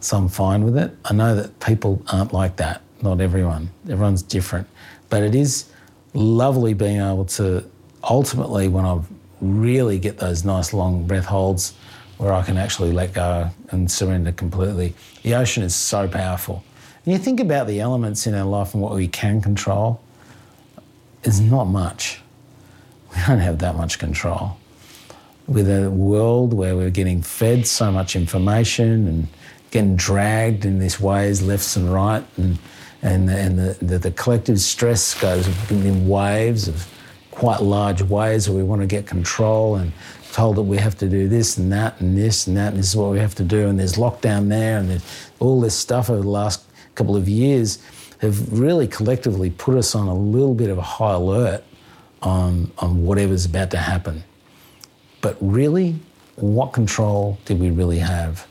so 0.00 0.16
I'm 0.16 0.28
fine 0.28 0.64
with 0.64 0.76
it. 0.76 0.90
I 1.04 1.14
know 1.14 1.36
that 1.36 1.60
people 1.60 2.02
aren't 2.08 2.32
like 2.32 2.56
that. 2.56 2.80
Not 3.00 3.20
everyone. 3.20 3.70
Everyone's 3.88 4.22
different, 4.22 4.66
but 5.08 5.22
it 5.22 5.36
is 5.36 5.66
lovely 6.12 6.74
being 6.74 7.00
able 7.00 7.26
to 7.26 7.64
ultimately 8.02 8.66
when 8.66 8.84
I 8.84 8.98
really 9.44 9.98
get 9.98 10.18
those 10.18 10.44
nice 10.44 10.72
long 10.72 11.06
breath 11.06 11.26
holds 11.26 11.74
where 12.18 12.32
I 12.32 12.42
can 12.42 12.56
actually 12.56 12.92
let 12.92 13.12
go 13.12 13.50
and 13.70 13.90
surrender 13.90 14.32
completely. 14.32 14.94
The 15.22 15.34
ocean 15.34 15.62
is 15.62 15.74
so 15.74 16.06
powerful 16.08 16.64
and 17.04 17.12
you 17.12 17.18
think 17.18 17.38
about 17.38 17.66
the 17.66 17.80
elements 17.80 18.26
in 18.26 18.34
our 18.34 18.46
life 18.46 18.72
and 18.72 18.82
what 18.82 18.94
we 18.94 19.08
can 19.08 19.42
control, 19.42 20.00
it's 21.22 21.38
not 21.38 21.64
much. 21.64 22.20
We 23.10 23.20
don't 23.26 23.40
have 23.40 23.58
that 23.58 23.76
much 23.76 23.98
control. 23.98 24.56
With 25.46 25.68
a 25.68 25.90
world 25.90 26.54
where 26.54 26.74
we're 26.74 26.90
getting 26.90 27.22
fed 27.22 27.66
so 27.66 27.92
much 27.92 28.16
information 28.16 29.06
and 29.06 29.28
getting 29.70 29.96
dragged 29.96 30.64
in 30.64 30.78
these 30.78 30.98
ways, 30.98 31.42
left 31.42 31.76
and 31.76 31.92
right, 31.92 32.24
and, 32.38 32.58
and, 33.02 33.28
and 33.28 33.58
the, 33.58 33.84
the, 33.84 33.98
the 33.98 34.10
collective 34.10 34.58
stress 34.58 35.12
goes 35.20 35.46
in 35.70 36.08
waves 36.08 36.68
of 36.68 36.88
quite 37.34 37.60
large 37.60 38.02
ways 38.02 38.48
where 38.48 38.56
we 38.56 38.62
want 38.62 38.80
to 38.80 38.86
get 38.86 39.06
control 39.06 39.76
and 39.76 39.92
told 40.32 40.56
that 40.56 40.62
we 40.62 40.76
have 40.76 40.96
to 40.98 41.08
do 41.08 41.28
this 41.28 41.58
and 41.58 41.72
that 41.72 42.00
and 42.00 42.16
this 42.16 42.46
and 42.46 42.56
that 42.56 42.72
and 42.72 42.78
this 42.78 42.88
is 42.88 42.96
what 42.96 43.10
we 43.10 43.18
have 43.18 43.34
to 43.34 43.44
do 43.44 43.68
and 43.68 43.78
there's 43.78 43.94
lockdown 43.94 44.48
there 44.48 44.78
and 44.78 45.02
all 45.38 45.60
this 45.60 45.76
stuff 45.76 46.10
over 46.10 46.22
the 46.22 46.28
last 46.28 46.64
couple 46.94 47.16
of 47.16 47.28
years 47.28 47.78
have 48.18 48.58
really 48.58 48.88
collectively 48.88 49.50
put 49.50 49.76
us 49.76 49.94
on 49.94 50.08
a 50.08 50.14
little 50.14 50.54
bit 50.54 50.70
of 50.70 50.78
a 50.78 50.82
high 50.82 51.12
alert 51.12 51.62
on, 52.22 52.72
on 52.78 53.04
whatever's 53.04 53.44
about 53.44 53.70
to 53.70 53.76
happen. 53.76 54.24
But 55.20 55.36
really, 55.40 55.96
what 56.36 56.72
control 56.72 57.38
did 57.44 57.60
we 57.60 57.70
really 57.70 57.98
have? 57.98 58.46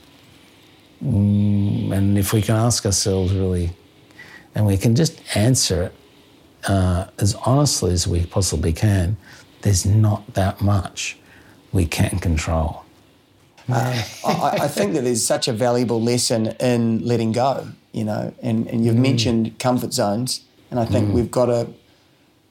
Mm, 1.03 1.91
and 1.91 2.17
if 2.17 2.33
we 2.33 2.41
can 2.41 2.55
ask 2.55 2.85
ourselves 2.85 3.33
really, 3.33 3.71
and 4.55 4.65
we 4.65 4.77
can 4.77 4.95
just 4.95 5.19
answer 5.35 5.83
it 5.83 5.93
uh, 6.67 7.07
as 7.19 7.35
honestly 7.45 7.91
as 7.91 8.07
we 8.07 8.25
possibly 8.25 8.73
can, 8.73 9.17
there's 9.61 9.85
not 9.85 10.33
that 10.33 10.61
much 10.61 11.17
we 11.71 11.85
can 11.85 12.19
control. 12.19 12.83
Uh, 13.69 14.03
I, 14.25 14.57
I, 14.61 14.67
think 14.67 14.93
that 14.93 15.03
there's 15.03 15.25
such 15.25 15.47
a 15.47 15.53
valuable 15.53 16.01
lesson 16.01 16.47
in 16.59 17.05
letting 17.05 17.31
go, 17.31 17.69
you 17.93 18.03
know, 18.03 18.33
and, 18.41 18.67
and 18.67 18.85
you've 18.85 18.97
mm. 18.97 19.01
mentioned 19.01 19.57
comfort 19.57 19.93
zones, 19.93 20.41
and 20.69 20.79
I 20.79 20.85
think 20.85 21.09
mm. 21.09 21.13
we've 21.13 21.31
got 21.31 21.45
to 21.45 21.69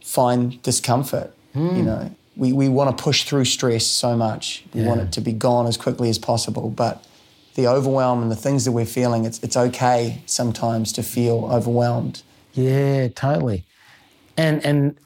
find 0.02 0.60
discomfort, 0.62 1.34
mm. 1.54 1.76
you 1.76 1.82
know. 1.82 2.14
We, 2.34 2.54
we 2.54 2.70
want 2.70 2.96
to 2.96 3.02
push 3.02 3.24
through 3.24 3.44
stress 3.44 3.86
so 3.86 4.16
much. 4.16 4.64
We 4.72 4.80
yeah. 4.80 4.88
want 4.88 5.02
it 5.02 5.12
to 5.12 5.20
be 5.20 5.32
gone 5.32 5.66
as 5.66 5.76
quickly 5.76 6.08
as 6.08 6.18
possible, 6.18 6.70
but 6.70 7.04
the 7.56 7.66
overwhelm 7.66 8.22
and 8.22 8.30
the 8.30 8.36
things 8.36 8.64
that 8.64 8.72
we're 8.72 8.86
feeling, 8.86 9.26
it's, 9.26 9.38
it's 9.42 9.56
okay 9.56 10.22
sometimes 10.24 10.92
to 10.94 11.02
feel 11.02 11.46
overwhelmed. 11.52 12.22
Yeah, 12.54 13.08
totally. 13.08 13.64
And, 14.36 14.64
and, 14.64 14.96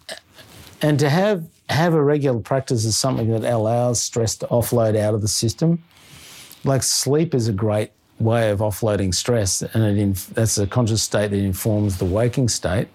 and 0.83 0.99
to 1.01 1.11
have 1.11 1.45
have 1.69 1.95
a 1.95 2.03
regular 2.03 2.41
practice 2.41 2.85
is 2.85 2.97
something 2.97 3.29
that 3.31 3.45
allows 3.45 4.01
stress 4.01 4.37
to 4.37 4.47
offload 4.47 4.97
out 4.97 5.15
of 5.15 5.23
the 5.23 5.29
system. 5.29 5.83
Like 6.65 6.83
sleep 6.83 7.35
is 7.35 7.49
a 7.49 7.53
great 7.53 7.91
way 8.19 8.51
of 8.51 8.61
offloading 8.61 9.15
stress, 9.15 9.63
and 9.63 9.83
it 9.83 9.99
inf- 9.99 10.29
that's 10.29 10.59
a 10.59 10.67
conscious 10.67 11.03
state 11.03 11.31
that 11.31 11.39
informs 11.39 11.99
the 11.99 12.05
waking 12.05 12.49
state. 12.49 12.89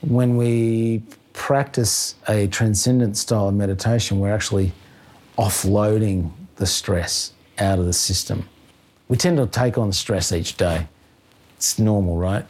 When 0.00 0.36
we 0.36 1.02
practice 1.32 2.14
a 2.28 2.46
transcendent 2.48 3.16
style 3.16 3.48
of 3.48 3.54
meditation, 3.54 4.20
we're 4.20 4.32
actually 4.32 4.72
offloading 5.36 6.30
the 6.56 6.66
stress 6.66 7.32
out 7.58 7.78
of 7.78 7.86
the 7.86 7.92
system. 7.92 8.48
We 9.08 9.16
tend 9.16 9.38
to 9.38 9.46
take 9.46 9.78
on 9.78 9.92
stress 9.92 10.32
each 10.32 10.56
day. 10.56 10.86
It's 11.56 11.78
normal, 11.78 12.16
right? 12.16 12.44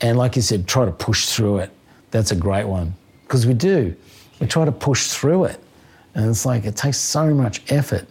And 0.00 0.18
like 0.18 0.36
you 0.36 0.42
said, 0.42 0.68
try 0.68 0.84
to 0.84 0.92
push 0.92 1.26
through 1.26 1.58
it. 1.58 1.70
That's 2.16 2.30
a 2.30 2.36
great 2.36 2.66
one 2.66 2.94
because 3.24 3.46
we 3.46 3.52
do 3.52 3.94
we 4.40 4.46
try 4.46 4.64
to 4.64 4.72
push 4.72 5.08
through 5.08 5.44
it. 5.44 5.60
And 6.14 6.28
it's 6.30 6.46
like 6.46 6.64
it 6.64 6.76
takes 6.76 6.98
so 6.98 7.32
much 7.34 7.60
effort 7.70 8.06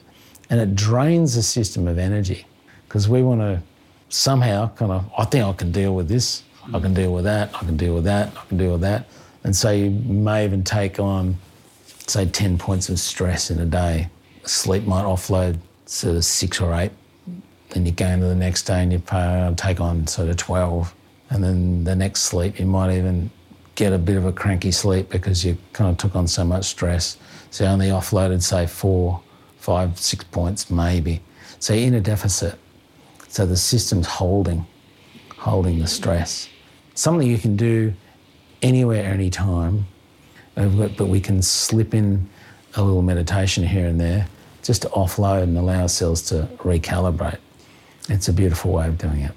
and 0.50 0.60
it 0.60 0.76
drains 0.76 1.36
the 1.36 1.42
system 1.42 1.88
of 1.88 1.98
energy 1.98 2.46
because 2.88 3.10
we 3.10 3.24
want 3.24 3.42
to 3.42 3.62
somehow 4.10 4.70
kind 4.76 4.92
of, 4.92 5.12
I 5.18 5.26
think 5.26 5.44
I 5.44 5.54
can 5.54 5.72
deal 5.72 5.96
with 5.96 6.08
this, 6.08 6.44
I 6.74 6.80
can 6.80 6.94
deal 6.94 7.14
with 7.14 7.24
that, 7.24 7.50
I 7.56 7.60
can 7.60 7.78
deal 7.78 7.96
with 7.96 8.04
that, 8.04 8.32
I 8.38 8.46
can 8.46 8.58
deal 8.58 8.74
with 8.74 8.82
that. 8.82 9.08
And 9.44 9.56
so 9.56 9.72
you 9.72 9.90
may 9.90 10.46
even 10.46 10.64
take 10.64 11.00
on, 11.00 11.38
say, 12.06 12.28
10 12.28 12.58
points 12.58 12.90
of 12.90 13.00
stress 13.00 13.50
in 13.50 13.60
a 13.60 13.66
day. 13.66 14.10
Sleep 14.44 14.84
might 14.84 15.04
offload 15.04 15.58
sort 15.88 16.16
of 16.16 16.26
six 16.26 16.62
or 16.62 16.74
eight. 16.76 16.92
Then 17.70 17.86
you 17.86 17.92
go 17.92 18.06
into 18.06 18.28
the 18.28 18.36
next 18.36 18.64
day 18.64 18.84
and 18.84 18.94
you 18.94 19.02
uh, 19.10 19.54
take 19.56 19.82
on 19.82 20.06
sort 20.08 20.30
of 20.30 20.38
12. 20.38 20.94
And 21.32 21.44
then 21.44 21.84
the 21.84 21.96
next 21.96 22.22
sleep, 22.22 22.60
you 22.60 22.68
might 22.68 22.96
even 22.96 23.32
get 23.76 23.94
a 23.94 23.98
bit 23.98 24.18
of 24.18 24.26
a 24.26 24.32
cranky 24.32 24.72
sleep 24.72 25.10
because 25.10 25.46
you 25.46 25.58
kind 25.74 25.92
of 25.92 25.98
took 25.98 26.16
on 26.16 26.28
so 26.28 26.44
much 26.44 26.66
stress. 26.66 27.18
So 27.52 27.66
only 27.66 27.88
offloaded, 27.88 28.42
say, 28.42 28.68
four, 28.68 29.22
five, 29.58 30.00
six 30.00 30.24
points 30.24 30.70
maybe. 30.70 31.22
So 31.60 31.74
you're 31.74 31.88
in 31.88 31.94
a 31.94 32.02
deficit. 32.02 32.58
So 33.28 33.46
the 33.46 33.58
system's 33.58 34.08
holding, 34.08 34.66
holding 35.38 35.80
the 35.80 35.88
stress. 35.88 36.48
Something 36.94 37.28
you 37.28 37.38
can 37.38 37.56
do 37.58 37.94
anywhere, 38.62 39.04
anytime, 39.04 39.86
uh, 40.56 40.68
but 40.68 41.08
we 41.08 41.20
can 41.20 41.42
slip 41.42 41.94
in 41.94 42.30
a 42.76 42.82
little 42.82 43.02
meditation 43.02 43.66
here 43.66 43.88
and 43.88 44.00
there 44.00 44.28
just 44.64 44.82
to 44.84 44.90
offload 44.90 45.44
and 45.44 45.58
allow 45.58 45.82
ourselves 45.82 46.22
to 46.24 46.48
recalibrate. 46.58 47.38
It's 48.10 48.28
a 48.28 48.34
beautiful 48.34 48.72
way 48.72 48.88
of 48.88 48.98
doing 48.98 49.22
it. 49.22 49.32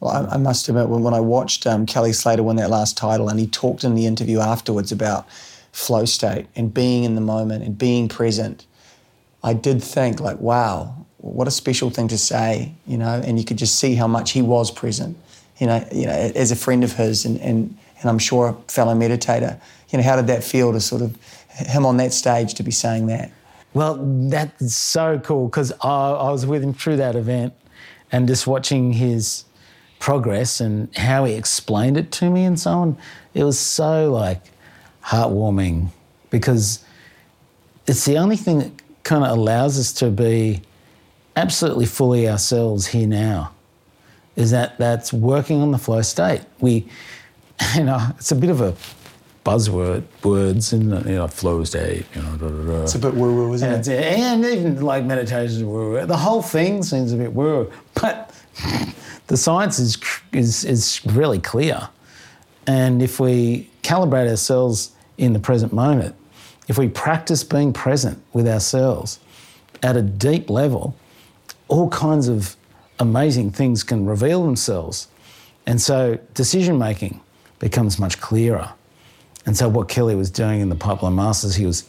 Well, 0.00 0.28
I, 0.30 0.34
I 0.34 0.36
must 0.36 0.68
admit, 0.68 0.88
when, 0.88 1.02
when 1.02 1.14
I 1.14 1.20
watched 1.20 1.66
um, 1.66 1.86
Kelly 1.86 2.12
Slater 2.12 2.42
win 2.42 2.56
that 2.56 2.70
last 2.70 2.96
title, 2.96 3.28
and 3.28 3.40
he 3.40 3.46
talked 3.46 3.84
in 3.84 3.94
the 3.94 4.06
interview 4.06 4.40
afterwards 4.40 4.92
about 4.92 5.28
flow 5.72 6.04
state 6.04 6.46
and 6.56 6.72
being 6.72 7.04
in 7.04 7.14
the 7.14 7.20
moment 7.20 7.64
and 7.64 7.76
being 7.76 8.08
present, 8.08 8.66
I 9.42 9.54
did 9.54 9.82
think, 9.82 10.20
like, 10.20 10.40
wow, 10.40 11.06
what 11.18 11.48
a 11.48 11.50
special 11.50 11.90
thing 11.90 12.08
to 12.08 12.18
say, 12.18 12.72
you 12.86 12.98
know. 12.98 13.22
And 13.24 13.38
you 13.38 13.44
could 13.44 13.58
just 13.58 13.78
see 13.78 13.94
how 13.94 14.06
much 14.06 14.32
he 14.32 14.42
was 14.42 14.70
present, 14.70 15.16
you 15.58 15.66
know, 15.66 15.86
you 15.92 16.06
know, 16.06 16.12
as 16.12 16.50
a 16.50 16.56
friend 16.56 16.84
of 16.84 16.92
his, 16.92 17.24
and 17.24 17.40
and 17.40 17.76
and 18.00 18.10
I'm 18.10 18.18
sure 18.18 18.48
a 18.48 18.70
fellow 18.70 18.94
meditator. 18.94 19.58
You 19.90 19.98
know, 19.98 20.04
how 20.04 20.16
did 20.16 20.26
that 20.26 20.44
feel 20.44 20.72
to 20.72 20.80
sort 20.80 21.02
of 21.02 21.16
him 21.48 21.86
on 21.86 21.96
that 21.96 22.12
stage 22.12 22.54
to 22.54 22.62
be 22.62 22.70
saying 22.70 23.06
that? 23.06 23.30
Well, 23.72 23.98
that's 24.28 24.74
so 24.74 25.18
cool 25.18 25.46
because 25.46 25.72
I, 25.82 26.10
I 26.12 26.30
was 26.30 26.44
with 26.46 26.62
him 26.62 26.74
through 26.74 26.96
that 26.96 27.16
event, 27.16 27.54
and 28.12 28.28
just 28.28 28.46
watching 28.46 28.92
his 28.92 29.44
progress 29.98 30.60
and 30.60 30.94
how 30.96 31.24
he 31.24 31.34
explained 31.34 31.96
it 31.96 32.12
to 32.12 32.30
me 32.30 32.44
and 32.44 32.58
so 32.58 32.70
on, 32.70 32.96
it 33.34 33.44
was 33.44 33.58
so 33.58 34.12
like 34.12 34.42
heartwarming 35.04 35.88
because 36.30 36.84
it's 37.86 38.04
the 38.04 38.18
only 38.18 38.36
thing 38.36 38.58
that 38.58 38.72
kind 39.04 39.24
of 39.24 39.30
allows 39.30 39.78
us 39.78 39.92
to 39.92 40.10
be 40.10 40.62
absolutely 41.36 41.86
fully 41.86 42.28
ourselves 42.28 42.88
here 42.88 43.06
now. 43.06 43.52
Is 44.34 44.50
that 44.50 44.76
that's 44.76 45.12
working 45.12 45.62
on 45.62 45.70
the 45.70 45.78
flow 45.78 46.02
state. 46.02 46.42
We, 46.60 46.86
you 47.74 47.84
know, 47.84 48.08
it's 48.18 48.32
a 48.32 48.36
bit 48.36 48.50
of 48.50 48.60
a 48.60 48.74
buzzword 49.46 50.02
words 50.24 50.72
in 50.72 50.90
the 50.90 50.98
you 51.08 51.14
know, 51.14 51.28
flow 51.28 51.62
state. 51.64 52.04
You 52.14 52.22
know, 52.22 52.36
da, 52.36 52.48
da, 52.48 52.64
da. 52.64 52.82
it's 52.82 52.96
a 52.96 52.98
bit 52.98 53.14
woo 53.14 53.34
woo, 53.34 53.54
isn't 53.54 53.88
it? 53.88 54.18
And 54.18 54.44
even 54.44 54.82
like 54.82 55.04
meditation 55.04 55.70
woo 55.70 55.92
woo. 55.92 56.06
The 56.06 56.16
whole 56.16 56.42
thing 56.42 56.82
seems 56.82 57.12
a 57.12 57.16
bit 57.16 57.32
woo, 57.32 57.72
but 57.94 58.34
the 59.26 59.36
science 59.36 59.78
is, 59.78 59.98
is, 60.32 60.64
is 60.64 61.00
really 61.04 61.38
clear. 61.38 61.88
And 62.66 63.02
if 63.02 63.20
we 63.20 63.70
calibrate 63.82 64.28
ourselves 64.28 64.92
in 65.18 65.32
the 65.32 65.38
present 65.38 65.72
moment, 65.72 66.14
if 66.68 66.78
we 66.78 66.88
practice 66.88 67.44
being 67.44 67.72
present 67.72 68.22
with 68.32 68.48
ourselves 68.48 69.20
at 69.82 69.96
a 69.96 70.02
deep 70.02 70.50
level, 70.50 70.96
all 71.68 71.88
kinds 71.90 72.28
of 72.28 72.56
amazing 72.98 73.50
things 73.50 73.82
can 73.82 74.06
reveal 74.06 74.44
themselves. 74.44 75.08
And 75.66 75.80
so 75.80 76.18
decision 76.34 76.78
making 76.78 77.20
becomes 77.58 77.98
much 77.98 78.20
clearer. 78.20 78.72
And 79.44 79.56
so 79.56 79.68
what 79.68 79.88
Kelly 79.88 80.16
was 80.16 80.30
doing 80.30 80.60
in 80.60 80.68
the 80.68 80.74
Pipeline 80.74 81.14
Masters, 81.14 81.54
he 81.54 81.66
was 81.66 81.88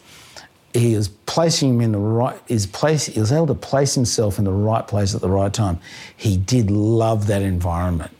he 0.73 0.95
was 0.95 1.07
placing 1.07 1.75
him 1.75 1.81
in 1.81 1.91
the 1.91 1.99
right 1.99 2.39
his 2.47 2.65
place 2.65 3.05
he 3.05 3.19
was 3.19 3.31
able 3.31 3.47
to 3.47 3.55
place 3.55 3.95
himself 3.95 4.37
in 4.37 4.45
the 4.45 4.51
right 4.51 4.87
place 4.87 5.15
at 5.15 5.21
the 5.21 5.29
right 5.29 5.53
time. 5.53 5.79
He 6.15 6.37
did 6.37 6.69
love 6.69 7.27
that 7.27 7.41
environment. 7.41 8.11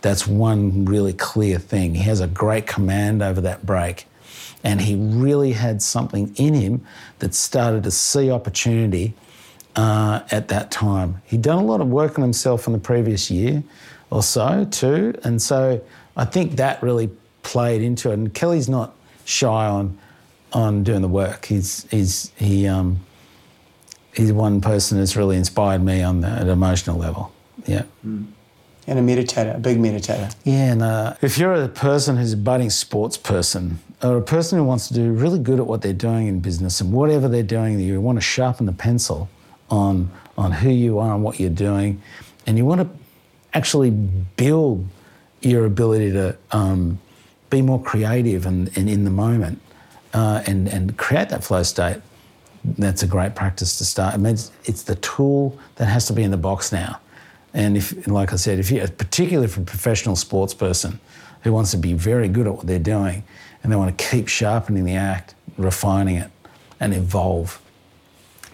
That's 0.00 0.26
one 0.26 0.84
really 0.84 1.12
clear 1.12 1.58
thing. 1.58 1.94
He 1.94 2.02
has 2.04 2.20
a 2.20 2.28
great 2.28 2.66
command 2.66 3.22
over 3.22 3.40
that 3.40 3.66
break. 3.66 4.06
And 4.64 4.80
he 4.80 4.96
really 4.96 5.52
had 5.52 5.82
something 5.82 6.34
in 6.36 6.54
him 6.54 6.84
that 7.20 7.34
started 7.34 7.84
to 7.84 7.90
see 7.90 8.30
opportunity 8.30 9.14
uh, 9.76 10.22
at 10.30 10.48
that 10.48 10.70
time. 10.70 11.22
He'd 11.24 11.42
done 11.42 11.58
a 11.58 11.64
lot 11.64 11.80
of 11.80 11.88
work 11.88 12.18
on 12.18 12.22
himself 12.22 12.66
in 12.66 12.72
the 12.72 12.78
previous 12.78 13.30
year 13.30 13.62
or 14.10 14.22
so 14.22 14.66
too. 14.70 15.14
And 15.24 15.40
so 15.40 15.80
i 16.16 16.24
think 16.24 16.56
that 16.56 16.82
really 16.82 17.10
played 17.42 17.82
into 17.82 18.10
it. 18.10 18.14
And 18.14 18.34
kelly's 18.34 18.68
not 18.68 18.94
shy 19.24 19.66
on 19.66 19.98
on 20.52 20.82
doing 20.82 21.02
the 21.02 21.08
work. 21.08 21.46
He's 21.46 21.86
he's 21.90 22.32
he 22.36 22.66
um, 22.66 23.00
he's 24.14 24.32
one 24.32 24.60
person 24.60 24.98
that's 24.98 25.16
really 25.16 25.36
inspired 25.36 25.82
me 25.82 26.02
on 26.02 26.20
the, 26.20 26.28
an 26.28 26.48
emotional 26.48 26.98
level. 26.98 27.32
Yeah. 27.66 27.84
Mm. 28.06 28.28
And 28.86 28.98
a 28.98 29.02
meditator, 29.02 29.54
a 29.56 29.58
big 29.58 29.78
meditator. 29.78 30.34
Yeah, 30.44 30.72
and 30.72 30.82
uh, 30.82 31.14
if 31.20 31.36
you're 31.36 31.52
a 31.52 31.68
person 31.68 32.16
who's 32.16 32.32
a 32.32 32.38
budding 32.38 32.70
sports 32.70 33.18
person 33.18 33.80
or 34.02 34.16
a 34.16 34.22
person 34.22 34.58
who 34.58 34.64
wants 34.64 34.88
to 34.88 34.94
do 34.94 35.12
really 35.12 35.38
good 35.38 35.60
at 35.60 35.66
what 35.66 35.82
they're 35.82 35.92
doing 35.92 36.26
in 36.26 36.40
business 36.40 36.80
and 36.80 36.90
whatever 36.90 37.28
they're 37.28 37.42
doing, 37.42 37.78
you 37.80 38.00
want 38.00 38.16
to 38.16 38.22
sharpen 38.22 38.64
the 38.64 38.72
pencil 38.72 39.28
on 39.70 40.10
on 40.38 40.52
who 40.52 40.70
you 40.70 40.98
are 40.98 41.14
and 41.14 41.22
what 41.22 41.38
you're 41.38 41.50
doing, 41.50 42.00
and 42.46 42.56
you 42.56 42.64
want 42.64 42.80
to 42.80 42.88
actually 43.52 43.90
build 43.90 44.86
your 45.42 45.66
ability 45.66 46.10
to 46.12 46.36
um, 46.52 46.98
be 47.50 47.62
more 47.62 47.82
creative 47.82 48.46
and, 48.46 48.76
and 48.76 48.88
in 48.88 49.04
the 49.04 49.10
moment 49.10 49.60
uh, 50.18 50.42
and, 50.46 50.68
and 50.68 50.96
create 50.96 51.28
that 51.28 51.44
flow 51.44 51.62
state, 51.62 51.98
that's 52.64 53.02
a 53.04 53.06
great 53.06 53.34
practice 53.36 53.78
to 53.78 53.84
start. 53.84 54.14
It 54.14 54.18
means 54.18 54.50
it's 54.64 54.82
the 54.82 54.96
tool 54.96 55.56
that 55.76 55.86
has 55.86 56.06
to 56.08 56.12
be 56.12 56.24
in 56.24 56.32
the 56.32 56.36
box 56.36 56.72
now. 56.72 57.00
And 57.54 57.76
if, 57.76 58.06
like 58.08 58.32
I 58.32 58.36
said, 58.36 58.58
if 58.58 58.70
you're 58.70 58.88
particularly 58.88 59.48
for 59.48 59.60
a 59.60 59.64
professional 59.64 60.16
sports 60.16 60.54
person 60.54 60.98
who 61.42 61.52
wants 61.52 61.70
to 61.70 61.76
be 61.76 61.92
very 61.92 62.28
good 62.28 62.46
at 62.48 62.54
what 62.54 62.66
they're 62.66 62.78
doing 62.96 63.22
and 63.62 63.70
they 63.70 63.76
want 63.76 63.96
to 63.96 64.10
keep 64.10 64.26
sharpening 64.28 64.84
the 64.84 64.96
act, 64.96 65.34
refining 65.56 66.16
it, 66.16 66.30
and 66.80 66.92
evolve, 66.94 67.62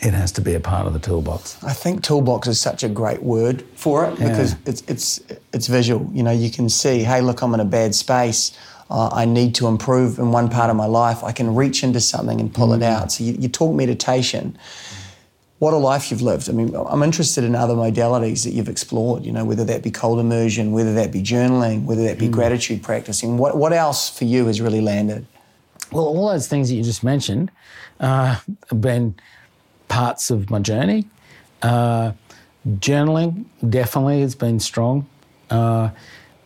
it 0.01 0.13
has 0.13 0.33
to 0.33 0.43
be 0.43 0.55
a 0.55 0.61
part 0.61 0.87
of 0.87 0.93
the 0.93 0.99
toolbox. 0.99 1.63
I 1.65 1.73
think 1.73 2.03
toolbox 2.03 2.47
is 2.47 2.61
such 2.61 2.83
a 2.85 2.89
great 2.89 3.23
word 3.23 3.65
for 3.75 4.05
it 4.05 4.19
because 4.19 4.55
it's 4.67 4.83
it's 4.87 5.21
it's 5.53 5.67
visual. 5.67 6.11
You 6.13 6.23
know, 6.23 6.31
you 6.31 6.51
can 6.51 6.69
see, 6.69 7.03
hey, 7.03 7.21
look, 7.23 7.43
I'm 7.43 7.55
in 7.55 7.61
a 7.61 7.65
bad 7.65 7.95
space. 7.95 8.53
Uh, 8.91 9.09
I 9.13 9.25
need 9.25 9.55
to 9.57 9.67
improve 9.67 10.19
in 10.19 10.31
one 10.31 10.49
part 10.49 10.71
of 10.71 10.77
my 10.77 10.87
life. 10.87 11.25
I 11.25 11.33
can 11.33 11.55
reach 11.55 11.83
into 11.83 12.01
something 12.01 12.41
and 12.41 12.53
pull 12.53 12.73
it 12.75 12.83
out. 12.83 13.13
So 13.13 13.25
you, 13.25 13.35
you 13.39 13.49
talk 13.49 13.75
meditation. 13.75 14.59
What 15.59 15.73
a 15.73 15.79
life 15.79 16.11
you've 16.11 16.21
lived. 16.21 16.51
I 16.51 16.53
mean, 16.53 16.75
I'm 16.77 17.03
interested 17.03 17.45
in 17.45 17.55
other 17.55 17.75
modalities 17.75 18.45
that 18.45 18.51
you've 18.51 18.69
explored. 18.69 19.25
You 19.25 19.33
know, 19.33 19.45
whether 19.45 19.65
that 19.65 19.83
be 19.83 19.91
cold 19.91 20.19
immersion, 20.19 20.73
whether 20.73 20.93
that 20.95 21.11
be 21.13 21.23
journaling, 21.23 21.85
whether 21.85 22.05
that 22.05 22.19
be 22.19 22.29
gratitude 22.29 22.83
practicing. 22.83 23.39
What 23.39 23.57
what 23.57 23.73
else 23.73 24.11
for 24.11 24.25
you 24.25 24.47
has 24.47 24.61
really 24.61 24.83
landed? 24.83 25.27
Well, 25.91 26.05
all 26.05 26.29
those 26.29 26.49
things 26.49 26.69
that 26.69 26.75
you 26.75 26.83
just 26.83 27.05
mentioned 27.05 27.51
uh, 28.01 28.41
have 28.69 28.81
been 28.81 29.15
parts 29.89 30.31
of 30.31 30.51
my 30.51 30.59
journey. 30.59 31.07
Uh, 31.63 32.13
journaling 32.67 33.45
definitely 33.69 34.21
has 34.21 34.35
been 34.35 34.61
strong. 34.61 35.07
Uh, 35.51 35.91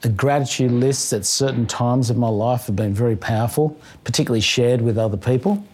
the 0.00 0.08
gratitude 0.08 0.70
lists 0.70 1.12
at 1.12 1.26
certain 1.26 1.66
times 1.66 2.10
of 2.10 2.16
my 2.16 2.28
life 2.28 2.66
have 2.66 2.76
been 2.76 2.94
very 2.94 3.16
powerful, 3.16 3.78
particularly 4.04 4.40
shared 4.40 4.80
with 4.80 4.96
other 4.96 5.16
people 5.16 5.64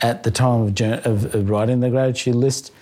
at 0.00 0.22
the 0.22 0.30
time 0.30 0.62
of, 0.62 0.80
of, 1.06 1.34
of 1.34 1.50
writing 1.50 1.80
the 1.80 1.90
gratitude 1.90 2.34
list. 2.34 2.72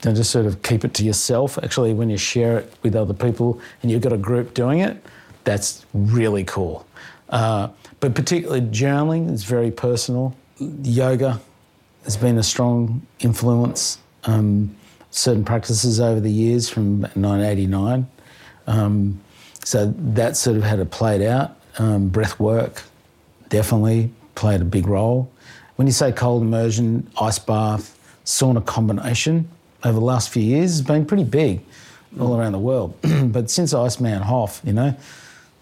Don't 0.00 0.14
just 0.14 0.30
sort 0.30 0.46
of 0.46 0.62
keep 0.62 0.84
it 0.84 0.94
to 0.94 1.04
yourself. 1.04 1.58
Actually, 1.58 1.92
when 1.92 2.08
you 2.08 2.16
share 2.16 2.58
it 2.58 2.72
with 2.82 2.94
other 2.94 3.14
people 3.14 3.60
and 3.82 3.90
you've 3.90 4.02
got 4.02 4.12
a 4.12 4.18
group 4.18 4.54
doing 4.54 4.78
it, 4.78 5.04
that's 5.42 5.84
really 5.92 6.44
cool. 6.44 6.86
Uh, 7.30 7.68
but 8.00 8.14
particularly 8.14 8.60
journaling 8.60 9.30
is 9.32 9.42
very 9.42 9.72
personal. 9.72 10.36
Yoga 10.58 11.40
has 12.04 12.16
been 12.16 12.38
a 12.38 12.42
strong 12.42 13.04
influence. 13.18 13.98
Um, 14.24 14.76
certain 15.10 15.44
practices 15.44 16.00
over 16.00 16.20
the 16.20 16.30
years 16.30 16.68
from 16.68 17.00
1989. 17.00 18.08
Um, 18.66 19.20
so 19.68 19.92
that 19.98 20.34
sort 20.34 20.56
of 20.56 20.62
had 20.62 20.78
it 20.78 20.90
played 20.90 21.20
out. 21.20 21.54
Um, 21.76 22.08
breath 22.08 22.40
work 22.40 22.84
definitely 23.50 24.10
played 24.34 24.62
a 24.62 24.64
big 24.64 24.86
role. 24.86 25.30
When 25.76 25.86
you 25.86 25.92
say 25.92 26.10
cold 26.10 26.40
immersion, 26.40 27.06
ice 27.20 27.38
bath, 27.38 27.94
sauna 28.24 28.64
combination 28.64 29.46
over 29.84 29.98
the 29.98 30.04
last 30.04 30.30
few 30.30 30.42
years 30.42 30.70
has 30.70 30.80
been 30.80 31.04
pretty 31.04 31.24
big 31.24 31.60
all 32.18 32.40
around 32.40 32.52
the 32.52 32.58
world. 32.58 32.96
but 33.24 33.50
since 33.50 33.74
Iceman 33.74 34.22
Hof, 34.22 34.62
you 34.64 34.72
know, 34.72 34.96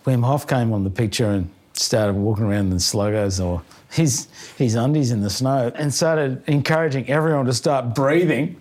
Wim 0.04 0.24
Hof 0.24 0.46
came 0.46 0.72
on 0.72 0.84
the 0.84 0.90
picture 0.90 1.26
and 1.26 1.50
started 1.72 2.12
walking 2.12 2.44
around 2.44 2.70
in 2.70 2.78
sluggos 2.78 3.44
or 3.44 3.60
his, 3.90 4.28
his 4.56 4.76
undies 4.76 5.10
in 5.10 5.20
the 5.20 5.30
snow 5.30 5.72
and 5.74 5.92
started 5.92 6.44
encouraging 6.46 7.10
everyone 7.10 7.46
to 7.46 7.52
start 7.52 7.92
breathing. 7.92 8.56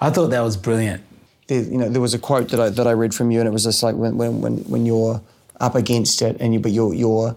I 0.00 0.10
thought 0.10 0.30
that 0.30 0.40
was 0.40 0.56
brilliant. 0.56 1.04
There, 1.48 1.62
you 1.62 1.76
know, 1.76 1.88
there 1.88 2.00
was 2.00 2.14
a 2.14 2.18
quote 2.18 2.48
that 2.50 2.60
I, 2.60 2.68
that 2.70 2.86
I 2.86 2.92
read 2.92 3.14
from 3.14 3.30
you, 3.30 3.40
and 3.40 3.48
it 3.48 3.52
was 3.52 3.64
just 3.64 3.82
like 3.82 3.96
when, 3.96 4.16
when, 4.16 4.40
when, 4.40 4.58
when 4.64 4.86
you're 4.86 5.20
up 5.60 5.74
against 5.74 6.22
it, 6.22 6.36
and 6.40 6.54
you, 6.54 6.60
but 6.60 6.72
you're, 6.72 6.94
you're 6.94 7.36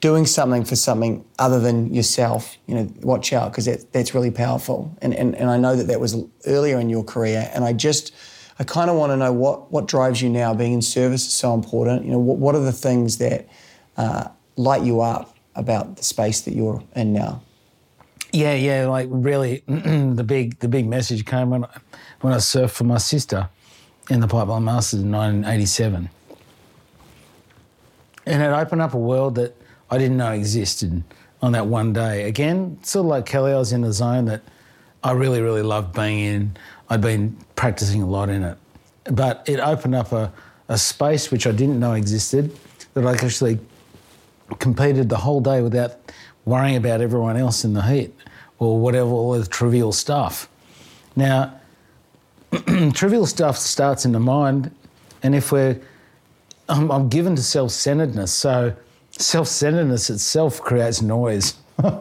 doing 0.00 0.26
something 0.26 0.64
for 0.64 0.76
something 0.76 1.24
other 1.38 1.60
than 1.60 1.92
yourself, 1.94 2.56
you 2.66 2.74
know, 2.74 2.90
watch 3.02 3.32
out 3.32 3.52
because 3.52 3.66
that, 3.66 3.92
that's 3.92 4.14
really 4.14 4.30
powerful. 4.30 4.96
And, 5.02 5.14
and, 5.14 5.36
and 5.36 5.50
I 5.50 5.58
know 5.58 5.76
that 5.76 5.86
that 5.88 6.00
was 6.00 6.16
earlier 6.46 6.80
in 6.80 6.88
your 6.88 7.04
career, 7.04 7.50
and 7.54 7.64
I 7.64 7.72
just, 7.74 8.12
I 8.58 8.64
kind 8.64 8.90
of 8.90 8.96
want 8.96 9.10
to 9.12 9.16
know 9.16 9.32
what, 9.32 9.70
what 9.70 9.86
drives 9.86 10.20
you 10.20 10.28
now. 10.30 10.54
Being 10.54 10.72
in 10.72 10.82
service 10.82 11.26
is 11.26 11.32
so 11.32 11.54
important. 11.54 12.04
You 12.04 12.12
know, 12.12 12.18
what, 12.18 12.38
what 12.38 12.54
are 12.54 12.60
the 12.60 12.72
things 12.72 13.18
that 13.18 13.48
uh, 13.96 14.28
light 14.56 14.82
you 14.82 15.00
up 15.00 15.36
about 15.54 15.96
the 15.96 16.02
space 16.02 16.40
that 16.42 16.54
you're 16.54 16.82
in 16.96 17.12
now? 17.12 17.42
Yeah, 18.32 18.54
yeah, 18.54 18.86
like 18.86 19.08
really, 19.10 19.64
the 19.66 20.24
big 20.24 20.58
the 20.60 20.68
big 20.68 20.86
message 20.86 21.24
came 21.26 21.50
when 21.50 21.64
I, 21.64 21.80
when 22.20 22.32
I 22.32 22.36
surfed 22.36 22.70
for 22.70 22.84
my 22.84 22.98
sister 22.98 23.48
in 24.08 24.20
the 24.20 24.28
Pipeline 24.28 24.64
Masters 24.64 25.00
in 25.00 25.10
1987, 25.10 26.10
and 28.26 28.42
it 28.42 28.46
opened 28.46 28.82
up 28.82 28.94
a 28.94 28.98
world 28.98 29.36
that 29.36 29.56
I 29.90 29.98
didn't 29.98 30.16
know 30.16 30.32
existed 30.32 31.02
on 31.42 31.52
that 31.52 31.66
one 31.66 31.92
day. 31.92 32.28
Again, 32.28 32.78
sort 32.82 33.04
of 33.04 33.10
like 33.10 33.26
Kelly, 33.26 33.52
I 33.52 33.56
was 33.56 33.72
in 33.72 33.80
the 33.80 33.92
zone 33.92 34.26
that 34.26 34.42
I 35.02 35.12
really, 35.12 35.40
really 35.40 35.62
loved 35.62 35.94
being 35.94 36.18
in. 36.20 36.56
I'd 36.88 37.00
been 37.00 37.36
practicing 37.56 38.02
a 38.02 38.06
lot 38.06 38.28
in 38.28 38.44
it, 38.44 38.58
but 39.04 39.42
it 39.48 39.58
opened 39.58 39.94
up 39.94 40.12
a, 40.12 40.32
a 40.68 40.76
space 40.76 41.30
which 41.30 41.46
I 41.46 41.52
didn't 41.52 41.80
know 41.80 41.94
existed 41.94 42.56
that 42.94 43.06
I 43.06 43.12
actually 43.12 43.58
competed 44.58 45.08
the 45.08 45.16
whole 45.16 45.40
day 45.40 45.62
without 45.62 46.12
worrying 46.44 46.76
about 46.76 47.00
everyone 47.00 47.36
else 47.36 47.64
in 47.64 47.72
the 47.72 47.82
heat 47.82 48.14
or 48.58 48.78
whatever, 48.78 49.10
all 49.10 49.32
the 49.32 49.46
trivial 49.46 49.92
stuff. 49.92 50.48
Now, 51.16 51.59
trivial 52.94 53.26
stuff 53.26 53.56
starts 53.56 54.04
in 54.04 54.12
the 54.12 54.20
mind, 54.20 54.70
and 55.22 55.34
if 55.34 55.52
we're, 55.52 55.80
I'm, 56.68 56.90
I'm 56.90 57.08
given 57.08 57.36
to 57.36 57.42
self 57.42 57.70
centeredness, 57.70 58.32
so 58.32 58.74
self 59.10 59.48
centeredness 59.48 60.10
itself 60.10 60.60
creates 60.60 61.02
noise 61.02 61.54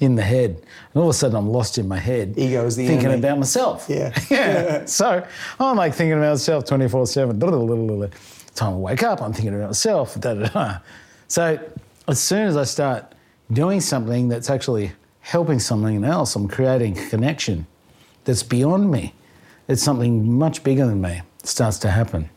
in 0.00 0.14
the 0.16 0.22
head. 0.22 0.50
And 0.50 1.02
all 1.02 1.04
of 1.04 1.14
a 1.14 1.18
sudden, 1.18 1.36
I'm 1.36 1.48
lost 1.48 1.78
in 1.78 1.88
my 1.88 1.98
head. 1.98 2.34
Ego 2.36 2.64
is 2.66 2.76
the 2.76 2.86
Thinking 2.86 3.06
enemy. 3.06 3.20
about 3.20 3.38
myself. 3.38 3.86
Yeah. 3.88 4.16
yeah. 4.30 4.84
so 4.86 5.26
I'm 5.58 5.76
like 5.76 5.94
thinking 5.94 6.18
about 6.18 6.30
myself 6.30 6.64
24 6.64 7.06
7. 7.06 7.40
Time 8.54 8.72
I 8.72 8.76
wake 8.76 9.02
up, 9.02 9.20
I'm 9.20 9.32
thinking 9.32 9.54
about 9.54 9.70
myself. 9.70 10.18
Da, 10.20 10.34
da, 10.34 10.46
da. 10.46 10.78
So 11.26 11.58
as 12.06 12.20
soon 12.20 12.46
as 12.46 12.56
I 12.56 12.64
start 12.64 13.14
doing 13.52 13.80
something 13.80 14.28
that's 14.28 14.48
actually 14.48 14.92
helping 15.20 15.58
something 15.58 16.04
else, 16.04 16.36
I'm 16.36 16.46
creating 16.48 16.96
a 16.98 17.08
connection 17.08 17.66
that's 18.24 18.42
beyond 18.44 18.90
me. 18.90 19.12
It's 19.68 19.82
something 19.82 20.32
much 20.32 20.62
bigger 20.62 20.86
than 20.86 21.00
me. 21.00 21.22
Starts 21.42 21.78
to 21.80 21.90
happen. 21.90 22.28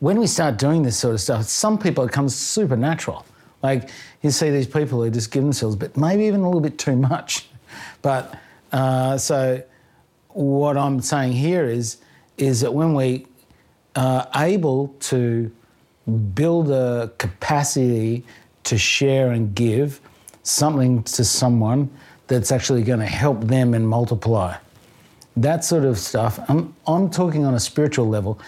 When 0.00 0.18
we 0.18 0.26
start 0.26 0.58
doing 0.58 0.82
this 0.82 0.96
sort 0.96 1.14
of 1.14 1.20
stuff, 1.20 1.44
some 1.44 1.78
people 1.78 2.04
it 2.04 2.12
comes 2.12 2.34
supernatural. 2.34 3.24
Like 3.62 3.90
you 4.22 4.30
see 4.30 4.50
these 4.50 4.66
people 4.66 5.02
who 5.02 5.10
just 5.10 5.30
give 5.30 5.42
themselves, 5.42 5.76
but 5.76 5.96
maybe 5.96 6.24
even 6.24 6.40
a 6.40 6.46
little 6.46 6.60
bit 6.60 6.78
too 6.78 6.96
much. 6.96 7.46
But 8.02 8.34
uh, 8.72 9.16
so 9.16 9.62
what 10.28 10.76
I'm 10.76 11.00
saying 11.00 11.32
here 11.32 11.66
is, 11.66 11.98
is 12.36 12.62
that 12.62 12.74
when 12.74 12.94
we 12.94 13.26
are 13.94 14.28
able 14.34 14.88
to 15.00 15.52
build 16.34 16.70
a 16.70 17.12
capacity 17.18 18.24
to 18.64 18.78
share 18.78 19.30
and 19.32 19.54
give 19.54 20.00
something 20.42 21.02
to 21.04 21.24
someone 21.24 21.90
that's 22.26 22.50
actually 22.50 22.82
going 22.82 23.00
to 23.00 23.06
help 23.06 23.42
them 23.42 23.74
and 23.74 23.88
multiply. 23.88 24.56
That 25.36 25.64
sort 25.64 25.84
of 25.84 25.98
stuff. 25.98 26.40
I'm, 26.48 26.74
I'm 26.86 27.10
talking 27.10 27.44
on 27.44 27.54
a 27.54 27.60
spiritual 27.60 28.08
level 28.08 28.40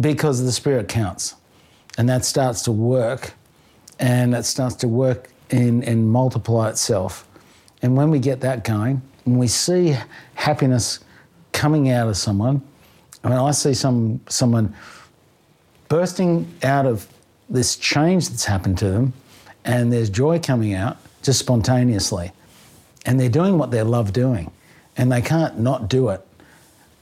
because 0.00 0.44
the 0.44 0.52
spirit 0.52 0.88
counts. 0.88 1.34
And 1.98 2.08
that 2.08 2.24
starts 2.24 2.62
to 2.62 2.72
work 2.72 3.32
and 3.98 4.34
it 4.34 4.44
starts 4.44 4.74
to 4.76 4.88
work 4.88 5.30
and, 5.50 5.82
and 5.84 6.06
multiply 6.06 6.68
itself. 6.68 7.26
And 7.82 7.96
when 7.96 8.10
we 8.10 8.18
get 8.18 8.40
that 8.40 8.64
going, 8.64 9.02
and 9.24 9.38
we 9.38 9.48
see 9.48 9.96
happiness 10.34 11.00
coming 11.52 11.90
out 11.90 12.08
of 12.08 12.16
someone, 12.16 12.62
I 13.24 13.28
mean, 13.28 13.38
I 13.38 13.50
see 13.50 13.74
some 13.74 14.20
someone 14.28 14.74
bursting 15.88 16.52
out 16.62 16.86
of 16.86 17.06
this 17.48 17.76
change 17.76 18.28
that's 18.28 18.44
happened 18.44 18.78
to 18.78 18.90
them, 18.90 19.12
and 19.64 19.92
there's 19.92 20.10
joy 20.10 20.38
coming 20.38 20.74
out 20.74 20.96
just 21.22 21.38
spontaneously. 21.38 22.32
And 23.04 23.20
they're 23.20 23.28
doing 23.28 23.58
what 23.58 23.70
they 23.70 23.82
love 23.82 24.12
doing, 24.12 24.50
and 24.96 25.10
they 25.12 25.22
can't 25.22 25.58
not 25.58 25.88
do 25.88 26.08
it. 26.10 26.24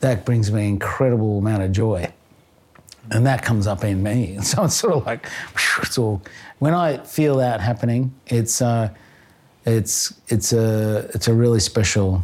That 0.01 0.25
brings 0.25 0.51
me 0.53 0.63
an 0.63 0.69
incredible 0.69 1.39
amount 1.39 1.63
of 1.63 1.73
joy. 1.73 2.13
And 3.11 3.27
that 3.27 3.43
comes 3.43 3.67
up 3.67 3.85
in 3.85 4.03
me. 4.03 4.39
So 4.43 4.65
it's 4.65 4.75
sort 4.77 4.95
of 4.95 5.07
like, 5.07 5.27
it's 5.83 5.99
all, 5.99 6.23
when 6.59 6.75
I 6.75 6.99
feel 6.99 7.37
that 7.39 7.61
happening, 7.61 8.15
it's, 8.27 8.61
uh, 8.63 8.91
it's, 9.65 10.15
it's, 10.29 10.53
a, 10.53 11.11
it's 11.15 11.29
a 11.29 11.35
really 11.35 11.61
special, 11.61 12.23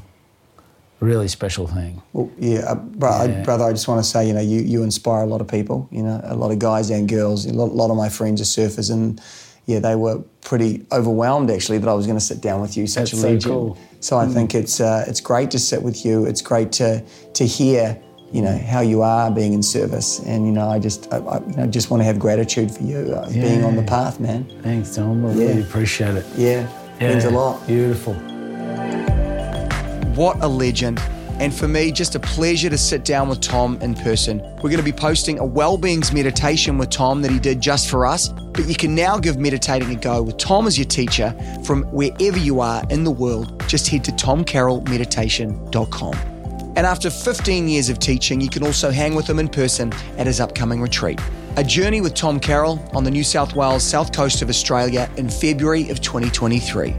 really 1.01 1.29
special 1.29 1.67
thing. 1.67 2.03
Well, 2.13 2.31
yeah, 2.39 2.61
uh, 2.61 2.75
bro, 2.75 3.11
Yeah. 3.11 3.41
I, 3.41 3.45
brother, 3.45 3.65
I 3.65 3.73
just 3.73 3.89
want 3.89 4.03
to 4.03 4.09
say, 4.09 4.27
you 4.27 4.33
know, 4.35 4.41
you, 4.41 4.61
you 4.61 4.83
inspire 4.83 5.23
a 5.23 5.27
lot 5.27 5.41
of 5.41 5.49
people, 5.49 5.89
you 5.91 6.03
know, 6.03 6.21
a 6.25 6.35
lot 6.37 6.51
of 6.51 6.59
guys 6.59 6.91
and 6.91 7.09
girls. 7.09 7.47
A 7.47 7.53
lot, 7.53 7.75
lot 7.75 7.91
of 7.91 7.97
my 7.97 8.09
friends 8.09 8.41
are 8.41 8.45
surfers, 8.45 8.91
and 8.91 9.21
yeah, 9.67 9.79
they 9.81 9.95
were 9.97 10.19
pretty 10.43 10.85
overwhelmed 10.93 11.51
actually 11.51 11.79
that 11.79 11.89
I 11.89 11.95
was 11.95 12.07
going 12.07 12.19
to 12.19 12.25
sit 12.25 12.41
down 12.41 12.61
with 12.61 12.77
you, 12.77 12.87
such 12.87 13.13
That's 13.13 13.13
a 13.13 13.17
so 13.17 13.29
legend. 13.29 13.45
cool. 13.45 13.79
So 14.01 14.17
I 14.17 14.27
think 14.27 14.55
it's 14.55 14.81
uh, 14.81 15.05
it's 15.07 15.21
great 15.21 15.51
to 15.51 15.59
sit 15.59 15.83
with 15.83 16.05
you. 16.07 16.25
It's 16.25 16.41
great 16.41 16.73
to 16.73 17.05
to 17.35 17.47
hear, 17.47 18.01
you 18.33 18.41
know, 18.41 18.57
how 18.57 18.81
you 18.81 19.03
are 19.03 19.31
being 19.31 19.53
in 19.53 19.63
service, 19.63 20.21
and 20.21 20.47
you 20.47 20.53
know, 20.53 20.69
I 20.71 20.79
just 20.79 21.13
I, 21.13 21.19
I 21.19 21.41
you 21.47 21.57
know, 21.57 21.67
just 21.67 21.91
want 21.91 22.01
to 22.01 22.05
have 22.05 22.19
gratitude 22.19 22.71
for 22.71 22.83
you 22.83 23.13
uh, 23.15 23.31
being 23.31 23.63
on 23.63 23.77
the 23.77 23.83
path, 23.83 24.19
man. 24.19 24.47
Thanks, 24.63 24.97
Tom. 24.97 25.27
I 25.27 25.33
really 25.35 25.61
appreciate 25.61 26.15
it. 26.15 26.25
Yeah, 26.35 26.67
means 26.99 27.25
a 27.25 27.31
lot. 27.31 27.67
Beautiful. 27.67 28.15
What 30.15 30.43
a 30.43 30.49
legend. 30.49 30.99
And 31.39 31.55
for 31.55 31.69
me, 31.69 31.91
just 31.91 32.15
a 32.15 32.21
pleasure 32.21 32.69
to 32.69 32.77
sit 32.77 33.05
down 33.05 33.29
with 33.29 33.41
Tom 33.41 33.79
in 33.81 33.95
person. 33.95 34.41
We're 34.57 34.69
going 34.71 34.77
to 34.77 34.83
be 34.83 34.93
posting 34.93 35.39
a 35.39 35.45
well-beings 35.45 36.13
meditation 36.13 36.77
with 36.77 36.91
Tom 36.91 37.23
that 37.23 37.31
he 37.31 37.39
did 37.39 37.63
just 37.63 37.89
for 37.89 38.05
us, 38.05 38.29
but 38.61 38.69
you 38.69 38.77
can 38.77 38.95
now 38.95 39.19
give 39.19 39.39
meditating 39.39 39.91
a 39.91 39.95
go 39.95 40.23
with 40.23 40.37
Tom 40.37 40.67
as 40.67 40.77
your 40.77 40.85
teacher 40.85 41.35
from 41.65 41.85
wherever 41.85 42.37
you 42.37 42.61
are 42.61 42.83
in 42.91 43.05
the 43.05 43.11
world. 43.11 43.67
Just 43.67 43.89
head 43.89 44.05
to 44.05 44.13
tomcarrollmeditation.com. 44.13 46.15
And 46.77 46.87
after 46.87 47.11
15 47.11 47.69
years 47.69 47.89
of 47.89 47.99
teaching, 47.99 48.41
you 48.41 48.49
can 48.49 48.63
also 48.63 48.91
hang 48.91 49.15
with 49.15 49.29
him 49.29 49.39
in 49.39 49.49
person 49.49 49.93
at 50.19 50.27
his 50.27 50.41
upcoming 50.41 50.83
retreat. 50.83 51.21
A 51.57 51.65
journey 51.65 52.01
with 52.01 52.15
Tom 52.15 52.39
Carroll 52.39 52.79
on 52.95 53.03
the 53.03 53.11
New 53.11 53.25
South 53.25 53.57
Wales 53.57 53.83
south 53.83 54.13
coast 54.13 54.43
of 54.43 54.51
Australia 54.51 55.11
in 55.17 55.29
February 55.29 55.91
of 55.91 56.01
2023. 56.01 56.91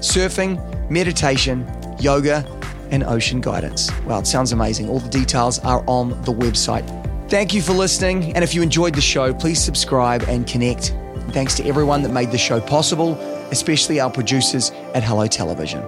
Surfing, 0.00 0.90
meditation, 0.90 1.70
yoga, 2.00 2.44
and 2.90 3.04
ocean 3.04 3.40
guidance. 3.40 3.90
Wow, 4.06 4.18
it 4.20 4.26
sounds 4.26 4.52
amazing. 4.52 4.88
All 4.88 5.00
the 5.00 5.10
details 5.10 5.58
are 5.60 5.84
on 5.86 6.10
the 6.22 6.32
website. 6.32 6.88
Thank 7.30 7.54
you 7.54 7.62
for 7.62 7.72
listening. 7.72 8.34
And 8.34 8.42
if 8.42 8.54
you 8.54 8.62
enjoyed 8.62 8.94
the 8.94 9.00
show, 9.00 9.32
please 9.32 9.62
subscribe 9.62 10.22
and 10.22 10.46
connect. 10.46 10.94
Thanks 11.32 11.54
to 11.56 11.66
everyone 11.66 12.02
that 12.02 12.12
made 12.12 12.32
the 12.32 12.38
show 12.38 12.60
possible, 12.60 13.14
especially 13.52 14.00
our 14.00 14.10
producers 14.10 14.70
at 14.94 15.04
Hello 15.04 15.26
Television. 15.28 15.82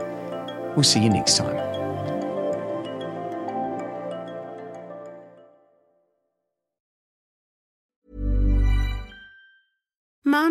We'll 0.77 0.85
see 0.85 1.03
you 1.03 1.11
next 1.11 1.37
time. 1.37 1.72